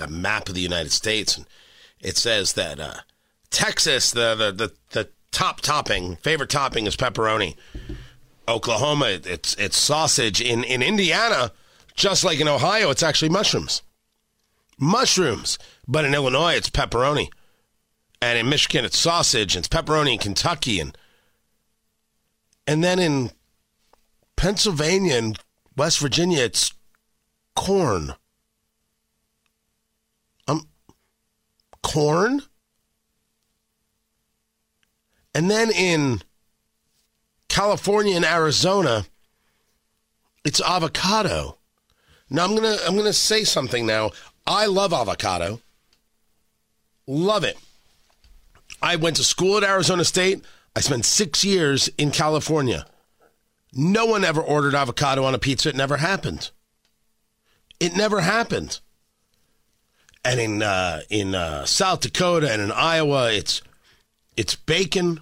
A 0.00 0.08
map 0.08 0.48
of 0.48 0.56
the 0.56 0.60
United 0.60 0.90
States, 0.90 1.36
and 1.36 1.46
it 2.00 2.16
says 2.16 2.54
that 2.54 2.80
uh, 2.80 2.96
Texas, 3.50 4.10
the, 4.10 4.34
the 4.34 4.52
the 4.52 4.72
the 4.90 5.08
top 5.30 5.60
topping, 5.60 6.16
favorite 6.16 6.50
topping 6.50 6.86
is 6.86 6.96
pepperoni. 6.96 7.56
Oklahoma, 8.48 9.20
it's 9.24 9.54
it's 9.54 9.76
sausage. 9.76 10.40
In 10.40 10.64
in 10.64 10.82
Indiana, 10.82 11.52
just 11.94 12.24
like 12.24 12.40
in 12.40 12.48
Ohio, 12.48 12.90
it's 12.90 13.02
actually 13.02 13.28
mushrooms. 13.28 13.82
Mushrooms, 14.76 15.58
but 15.86 16.04
in 16.04 16.14
Illinois, 16.14 16.54
it's 16.54 16.68
pepperoni, 16.68 17.28
and 18.20 18.36
in 18.36 18.48
Michigan, 18.48 18.84
it's 18.84 18.98
sausage. 18.98 19.54
And 19.54 19.64
it's 19.64 19.74
pepperoni 19.74 20.14
in 20.14 20.18
Kentucky, 20.18 20.80
and 20.80 20.98
and 22.66 22.82
then 22.82 22.98
in 22.98 23.30
Pennsylvania 24.36 25.16
and 25.16 25.38
West 25.76 25.98
Virginia, 25.98 26.42
it's 26.42 26.72
corn. 27.54 28.14
Um, 30.48 30.68
corn. 31.82 32.42
And 35.34 35.50
then 35.50 35.70
in 35.70 36.22
California 37.48 38.16
and 38.16 38.24
Arizona, 38.24 39.04
it's 40.44 40.60
avocado. 40.60 41.58
Now 42.30 42.44
I'm 42.44 42.54
gonna 42.54 42.76
I'm 42.86 42.96
gonna 42.96 43.12
say 43.12 43.44
something 43.44 43.86
now. 43.86 44.10
I 44.46 44.66
love 44.66 44.92
avocado. 44.92 45.60
Love 47.06 47.44
it. 47.44 47.58
I 48.82 48.96
went 48.96 49.16
to 49.16 49.24
school 49.24 49.56
at 49.56 49.64
Arizona 49.64 50.04
State. 50.04 50.42
I 50.76 50.80
spent 50.80 51.04
six 51.04 51.44
years 51.44 51.88
in 51.98 52.10
California. 52.10 52.86
No 53.72 54.06
one 54.06 54.24
ever 54.24 54.40
ordered 54.40 54.74
avocado 54.74 55.24
on 55.24 55.34
a 55.34 55.38
pizza. 55.38 55.68
It 55.68 55.76
never 55.76 55.96
happened. 55.98 56.50
It 57.80 57.96
never 57.96 58.20
happened. 58.20 58.80
And 60.24 60.40
in 60.40 60.62
uh, 60.62 61.00
in 61.10 61.34
uh, 61.34 61.66
South 61.66 62.00
Dakota 62.00 62.50
and 62.50 62.62
in 62.62 62.72
Iowa, 62.72 63.32
it's 63.32 63.62
it's 64.36 64.54
bacon, 64.54 65.20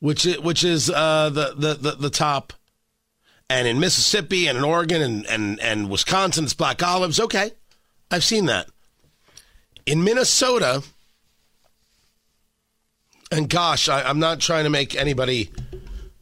which 0.00 0.24
is, 0.24 0.38
which 0.40 0.64
is 0.64 0.88
uh, 0.88 1.30
the, 1.30 1.54
the, 1.56 1.74
the 1.74 1.90
the 1.92 2.10
top. 2.10 2.52
And 3.50 3.68
in 3.68 3.80
Mississippi 3.80 4.46
and 4.46 4.56
in 4.56 4.64
Oregon 4.64 5.02
and, 5.02 5.26
and, 5.26 5.60
and 5.60 5.90
Wisconsin, 5.90 6.44
it's 6.44 6.54
black 6.54 6.82
olives. 6.82 7.20
Okay, 7.20 7.50
I've 8.10 8.24
seen 8.24 8.46
that. 8.46 8.68
In 9.84 10.04
Minnesota, 10.04 10.82
and 13.32 13.48
gosh, 13.48 13.88
I, 13.88 14.02
I'm 14.02 14.18
not 14.18 14.40
trying 14.40 14.64
to 14.64 14.70
make 14.70 14.94
anybody 14.94 15.50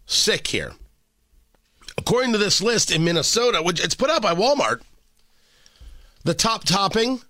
sick 0.06 0.46
here. 0.46 0.72
According 1.98 2.32
to 2.32 2.38
this 2.38 2.62
list 2.62 2.90
in 2.90 3.04
Minnesota, 3.04 3.62
which 3.62 3.84
it's 3.84 3.96
put 3.96 4.10
out 4.10 4.22
by 4.22 4.32
Walmart, 4.32 4.80
the 6.24 6.34
top 6.34 6.64
topping 6.64 7.20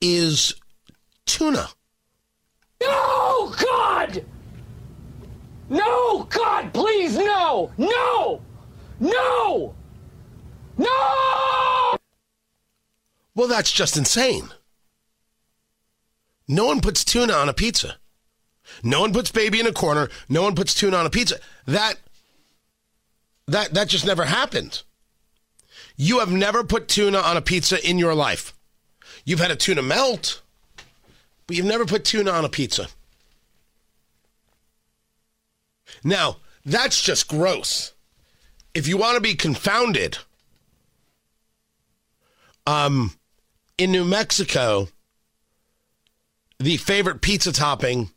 is 0.00 0.54
tuna. 1.26 1.68
No, 2.80 3.54
God! 3.58 4.24
No, 5.68 6.22
God, 6.24 6.72
please, 6.72 7.16
no! 7.16 7.72
No! 7.76 8.40
No! 9.00 9.74
No! 10.78 11.96
Well, 13.34 13.48
that's 13.48 13.72
just 13.72 13.96
insane. 13.96 14.50
No 16.48 16.66
one 16.66 16.80
puts 16.80 17.04
tuna 17.04 17.32
on 17.32 17.48
a 17.48 17.52
pizza. 17.52 17.96
No 18.82 19.00
one 19.00 19.12
puts 19.12 19.30
baby 19.30 19.60
in 19.60 19.66
a 19.66 19.72
corner. 19.72 20.08
No 20.28 20.42
one 20.42 20.54
puts 20.54 20.74
tuna 20.74 20.96
on 20.96 21.06
a 21.06 21.10
pizza. 21.10 21.38
That 21.66 21.96
that 23.46 23.74
that 23.74 23.88
just 23.88 24.06
never 24.06 24.24
happened. 24.24 24.82
You 25.96 26.18
have 26.18 26.30
never 26.30 26.62
put 26.62 26.88
tuna 26.88 27.18
on 27.18 27.36
a 27.36 27.40
pizza 27.42 27.84
in 27.88 27.98
your 27.98 28.14
life. 28.14 28.52
You've 29.24 29.40
had 29.40 29.50
a 29.50 29.56
tuna 29.56 29.82
melt, 29.82 30.42
but 31.46 31.56
you've 31.56 31.66
never 31.66 31.86
put 31.86 32.04
tuna 32.04 32.30
on 32.30 32.44
a 32.44 32.48
pizza. 32.48 32.88
Now, 36.04 36.36
that's 36.64 37.02
just 37.02 37.28
gross. 37.28 37.92
If 38.74 38.86
you 38.86 38.96
want 38.98 39.14
to 39.14 39.20
be 39.20 39.34
confounded, 39.34 40.18
um, 42.66 43.12
in 43.78 43.92
New 43.92 44.04
Mexico, 44.04 44.88
the 46.58 46.76
favorite 46.76 47.20
pizza 47.20 47.52
topping 47.52 48.10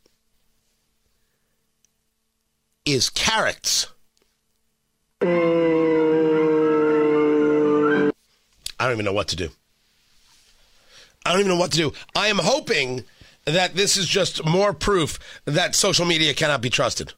is 2.85 3.09
carrots. 3.09 3.87
I 5.21 5.27
don't 8.79 8.93
even 8.93 9.05
know 9.05 9.13
what 9.13 9.27
to 9.29 9.35
do. 9.35 9.49
I 11.25 11.31
don't 11.31 11.41
even 11.41 11.51
know 11.51 11.59
what 11.59 11.71
to 11.71 11.77
do. 11.77 11.93
I 12.15 12.27
am 12.27 12.37
hoping 12.39 13.03
that 13.45 13.75
this 13.75 13.97
is 13.97 14.07
just 14.07 14.45
more 14.45 14.73
proof 14.73 15.19
that 15.45 15.75
social 15.75 16.05
media 16.05 16.33
cannot 16.33 16.61
be 16.61 16.69
trusted. 16.69 17.13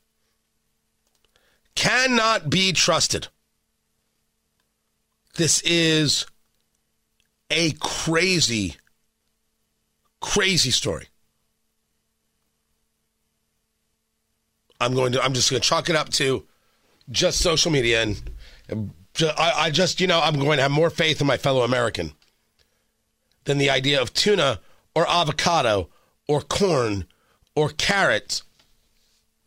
Cannot 1.76 2.50
be 2.50 2.74
trusted. 2.74 3.28
This 5.36 5.62
is 5.62 6.26
a 7.50 7.72
crazy, 7.80 8.78
crazy 10.20 10.72
story. 10.72 11.08
I'm 14.82 14.96
going 14.96 15.12
to. 15.14 15.24
I'm 15.24 15.34
just 15.34 15.50
going 15.50 15.62
to 15.62 15.68
chalk 15.68 15.90
it 15.90 15.96
up 15.96 16.10
to 16.14 16.46
just 17.10 17.40
social 17.40 17.72
media, 17.72 18.02
and 18.02 18.22
I, 19.22 19.54
I 19.56 19.70
just, 19.70 20.02
you 20.02 20.08
know, 20.08 20.20
I'm 20.20 20.40
going 20.40 20.58
to 20.58 20.64
have 20.64 20.72
more 20.72 20.90
faith 20.90 21.22
in 21.22 21.28
my 21.28 21.38
fellow 21.38 21.62
American 21.62 22.14
than 23.44 23.58
the 23.58 23.70
idea 23.70 24.02
of 24.02 24.14
tuna 24.14 24.60
or 24.96 25.08
avocado 25.08 25.90
or 26.28 26.42
corn 26.42 27.06
or 27.56 27.70
carrots 27.70 28.44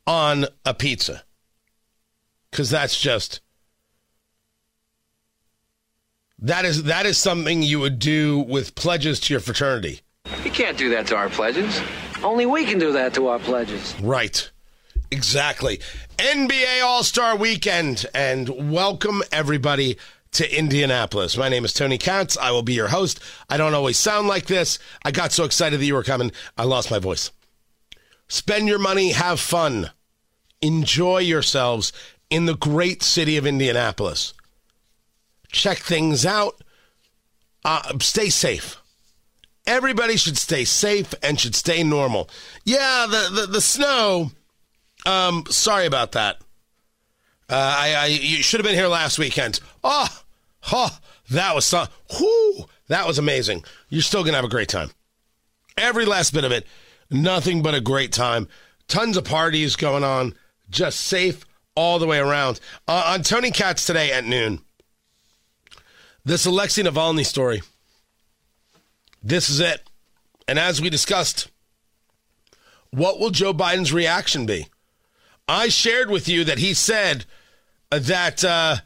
on 0.07 0.47
a 0.65 0.75
pizza, 0.75 1.25
because 2.51 2.71
that's 2.71 3.01
just 3.01 3.41
that 6.39 6.65
is 6.65 6.85
that 6.85 7.07
is 7.07 7.19
something 7.19 7.63
you 7.63 7.81
would 7.81 7.99
do 7.99 8.41
with 8.41 8.75
pledges 8.75 9.19
to 9.21 9.35
your 9.35 9.41
fraternity. 9.41 10.01
You 10.45 10.51
can't 10.51 10.77
do 10.79 10.91
that 10.91 11.07
to 11.09 11.17
our 11.17 11.29
pledges. 11.29 11.81
Only 12.23 12.47
we 12.47 12.65
can 12.65 12.79
do 12.79 12.93
that 12.93 13.15
to 13.15 13.29
our 13.29 13.39
pledges. 13.39 13.95
Right. 14.01 14.51
Exactly. 15.15 15.79
NBA 16.19 16.83
All 16.83 17.05
Star 17.05 17.37
Weekend, 17.37 18.05
and 18.13 18.73
welcome 18.73 19.23
everybody 19.31 19.97
to 20.33 20.59
Indianapolis. 20.59 21.37
My 21.37 21.49
name 21.49 21.65
is 21.65 21.73
Tony 21.73 21.99
Katz. 21.99 22.37
I 22.37 22.51
will 22.51 22.65
be 22.65 22.73
your 22.73 22.89
host. 22.89 23.21
I 23.49 23.57
don't 23.57 23.75
always 23.75 23.97
sound 23.97 24.27
like 24.27 24.47
this. 24.47 24.81
I 25.05 25.13
got 25.13 25.31
so 25.31 25.45
excited 25.45 25.79
that 25.79 25.85
you 25.85 25.95
were 25.95 26.03
coming, 26.03 26.33
I 26.59 26.65
lost 26.65 26.91
my 26.91 26.99
voice. 26.99 27.31
Spend 28.27 28.67
your 28.67 28.81
money, 28.81 29.13
have 29.13 29.39
fun, 29.39 29.93
enjoy 30.61 31.19
yourselves 31.19 31.93
in 32.29 32.47
the 32.47 32.57
great 32.57 33.05
city 33.05 33.37
of 33.37 33.47
Indianapolis. 33.47 34.35
Check 35.53 35.79
things 35.79 36.27
out, 36.27 36.61
uh, 37.65 38.01
stay 38.01 38.31
safe. 38.31 38.79
Everybody 39.65 40.17
should 40.17 40.39
stay 40.39 40.65
safe 40.65 41.15
and 41.23 41.39
should 41.39 41.55
stay 41.55 41.85
normal. 41.85 42.29
Yeah, 42.65 43.07
the 43.09 43.43
the, 43.43 43.47
the 43.47 43.61
snow. 43.61 44.33
Um, 45.07 45.45
sorry 45.49 45.87
about 45.87 46.13
that. 46.13 46.39
Uh, 47.49 47.77
I, 47.79 47.95
I 47.95 48.07
you 48.07 48.43
should 48.43 48.61
have 48.61 48.67
been 48.67 48.75
here 48.75 48.89
last 48.89 49.19
weekend. 49.19 49.61
Oh, 49.83 50.09
oh, 50.73 50.99
that 51.31 51.55
was 51.55 51.67
so. 51.67 51.87
Whoo, 52.19 52.67
that 52.89 53.07
was 53.07 53.19
amazing. 53.19 53.65
You're 53.89 54.03
still 54.03 54.25
gonna 54.25 54.37
have 54.37 54.45
a 54.45 54.49
great 54.49 54.69
time. 54.69 54.91
Every 55.77 56.07
last 56.07 56.33
bit 56.33 56.45
of 56.45 56.53
it, 56.53 56.67
nothing 57.11 57.63
but 57.63 57.75
a 57.75 57.81
great 57.81 58.13
time. 58.13 58.49
Tons 58.89 59.17
of 59.17 59.25
parties 59.25 59.77
going 59.77 60.05
on. 60.05 60.35
Just 60.71 61.01
safe 61.01 61.45
all 61.75 61.99
the 61.99 62.07
way 62.07 62.19
around. 62.19 62.61
Uh, 62.89 63.05
on 63.15 63.23
Tony 63.23 63.51
Katz 63.51 63.85
today 63.85 64.11
at 64.11 64.25
noon, 64.25 64.61
this 66.25 66.47
Alexei 66.47 66.83
Navalny 66.83 67.27
story. 67.27 67.63
This 69.23 69.51
is 69.51 69.61
it. 69.61 69.83
And 70.47 70.59
as 70.59 70.81
we 70.81 70.91
discussed, 70.91 71.51
what 72.91 73.19
will 73.19 73.31
Joe 73.31 73.55
Biden's 73.55 73.93
reaction 73.93 74.47
be? 74.47 74.69
I 75.49 75.69
shared 75.69 76.11
with 76.11 76.29
you 76.29 76.45
that 76.45 76.59
he 76.59 76.75
said 76.75 77.27
that 77.91 78.45
uh, 78.45 78.77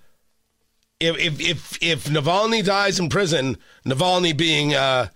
if, 1.01 1.41
if 1.41 1.79
if 1.83 2.05
Navalny 2.07 2.65
dies 2.65 2.99
in 2.99 3.09
prison, 3.09 3.57
Navalny 3.87 4.37
being 4.37 4.75
uh, 4.75 5.09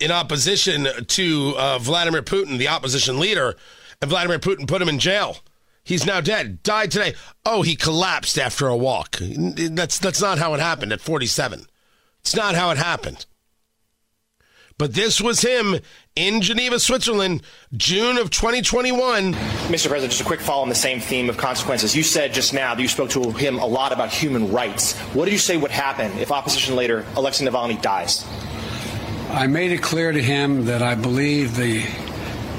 in 0.00 0.10
opposition 0.10 0.88
to 1.06 1.54
uh, 1.56 1.78
Vladimir 1.78 2.22
Putin, 2.22 2.58
the 2.58 2.68
opposition 2.68 3.18
leader, 3.18 3.56
and 4.00 4.10
Vladimir 4.10 4.38
Putin 4.38 4.66
put 4.66 4.80
him 4.80 4.88
in 4.88 4.98
jail. 4.98 5.38
He's 5.84 6.06
now 6.06 6.20
dead. 6.20 6.62
Died 6.62 6.90
today. 6.90 7.14
Oh, 7.44 7.62
he 7.62 7.76
collapsed 7.76 8.38
after 8.38 8.66
a 8.66 8.76
walk. 8.76 9.18
That's 9.20 9.98
that's 9.98 10.20
not 10.20 10.38
how 10.38 10.54
it 10.54 10.60
happened 10.60 10.92
at 10.92 11.00
47. 11.00 11.66
It's 12.20 12.34
not 12.34 12.54
how 12.54 12.70
it 12.70 12.78
happened. 12.78 13.26
But 14.78 14.92
this 14.92 15.22
was 15.22 15.40
him 15.40 15.78
in 16.16 16.42
Geneva, 16.42 16.78
Switzerland, 16.78 17.42
June 17.74 18.18
of 18.18 18.30
2021. 18.30 19.32
Mr. 19.32 19.88
President, 19.88 20.10
just 20.10 20.20
a 20.20 20.24
quick 20.24 20.40
follow 20.40 20.62
on 20.62 20.68
the 20.68 20.74
same 20.74 21.00
theme 21.00 21.30
of 21.30 21.38
consequences. 21.38 21.96
You 21.96 22.02
said 22.02 22.34
just 22.34 22.52
now 22.52 22.74
that 22.74 22.82
you 22.82 22.88
spoke 22.88 23.08
to 23.10 23.30
him 23.32 23.58
a 23.58 23.66
lot 23.66 23.92
about 23.92 24.10
human 24.10 24.52
rights. 24.52 24.94
What 25.14 25.24
did 25.24 25.32
you 25.32 25.38
say 25.38 25.56
would 25.56 25.70
happen 25.70 26.12
if 26.18 26.30
opposition 26.30 26.76
leader 26.76 27.06
Alexei 27.16 27.46
Navalny 27.46 27.80
dies? 27.80 28.26
I 29.30 29.46
made 29.46 29.72
it 29.72 29.82
clear 29.82 30.12
to 30.12 30.22
him 30.22 30.66
that 30.66 30.82
I 30.82 30.94
believe 30.94 31.56
the 31.56 31.84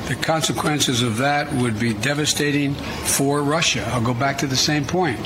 the 0.08 0.16
consequences 0.16 1.02
of 1.02 1.18
that 1.18 1.52
would 1.52 1.78
be 1.78 1.94
devastating 1.94 2.74
for 2.74 3.44
Russia. 3.44 3.84
I'll 3.92 4.02
go 4.02 4.14
back 4.14 4.38
to 4.38 4.48
the 4.48 4.56
same 4.56 4.86
point. 4.86 5.20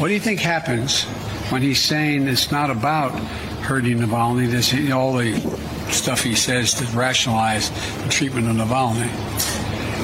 What 0.00 0.08
do 0.08 0.14
you 0.14 0.20
think 0.20 0.40
happens 0.40 1.04
when 1.50 1.60
he's 1.60 1.82
saying 1.82 2.26
it's 2.26 2.50
not 2.50 2.70
about 2.70 3.12
hurting 3.62 3.98
Navalny? 3.98 4.50
This 4.50 4.74
all 4.92 5.14
the 5.14 5.38
stuff 5.90 6.22
he 6.22 6.34
says 6.34 6.74
to 6.74 6.84
rationalize 6.96 7.70
the 8.02 8.08
treatment 8.08 8.48
of 8.48 8.56
Navalny, 8.56 9.08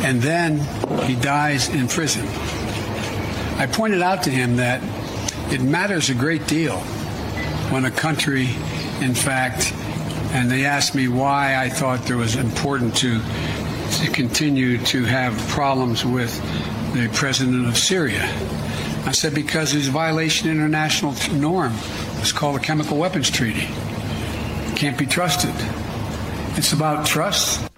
and 0.05 0.21
then 0.21 0.59
he 1.05 1.15
dies 1.15 1.69
in 1.69 1.89
prison. 1.89 2.27
I 3.59 3.67
pointed 3.67 4.03
out 4.03 4.23
to 4.25 4.31
him 4.31 4.57
that 4.57 4.83
it 5.53 5.63
matters 5.63 6.11
a 6.11 6.15
great 6.15 6.47
deal 6.47 6.77
when 7.71 7.85
a 7.85 7.91
country, 7.91 8.49
in 9.01 9.15
fact, 9.15 9.73
and 10.33 10.51
they 10.51 10.65
asked 10.65 10.95
me 10.95 11.09
why 11.09 11.57
I 11.57 11.69
thought 11.69 12.05
there 12.05 12.17
was 12.17 12.37
important 12.37 12.97
to 12.99 13.21
to 13.91 14.11
continue 14.11 14.79
to 14.85 15.05
have 15.05 15.37
problems 15.49 16.05
with 16.05 16.35
the 16.93 17.09
president 17.15 17.67
of 17.67 17.77
Syria. 17.77 18.23
I 19.07 19.13
said 19.13 19.35
because 19.35 19.75
it's 19.75 19.87
violation 19.87 20.51
international 20.51 21.15
norm. 21.33 21.73
It's 22.21 22.33
called 22.33 22.57
the 22.57 22.61
Chemical 22.61 22.97
Weapons 22.97 23.31
Treaty. 23.31 23.69
Can't 24.77 24.97
be 24.97 25.07
trusted. 25.07 25.55
It's 26.57 26.73
about 26.73 27.05
trust. 27.05 27.69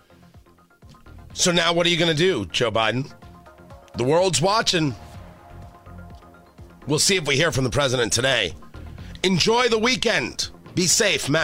So 1.33 1.53
now 1.53 1.73
what 1.73 1.87
are 1.87 1.89
you 1.89 1.97
going 1.97 2.11
to 2.11 2.17
do, 2.17 2.45
Joe 2.47 2.71
Biden? 2.71 3.11
The 3.97 4.05
world's 4.05 4.43
watching. 4.43 4.95
We'll 6.87 6.99
see 6.99 7.17
if 7.17 7.27
we 7.27 7.37
hear 7.37 7.53
from 7.53 7.65
the 7.65 7.71
president 7.71 8.13
today. 8.13 8.55
Enjoy 9.23 9.69
the 9.69 9.79
weekend. 9.79 10.51
Be 10.75 10.87
safe, 10.87 11.31
Matt. 11.31 11.39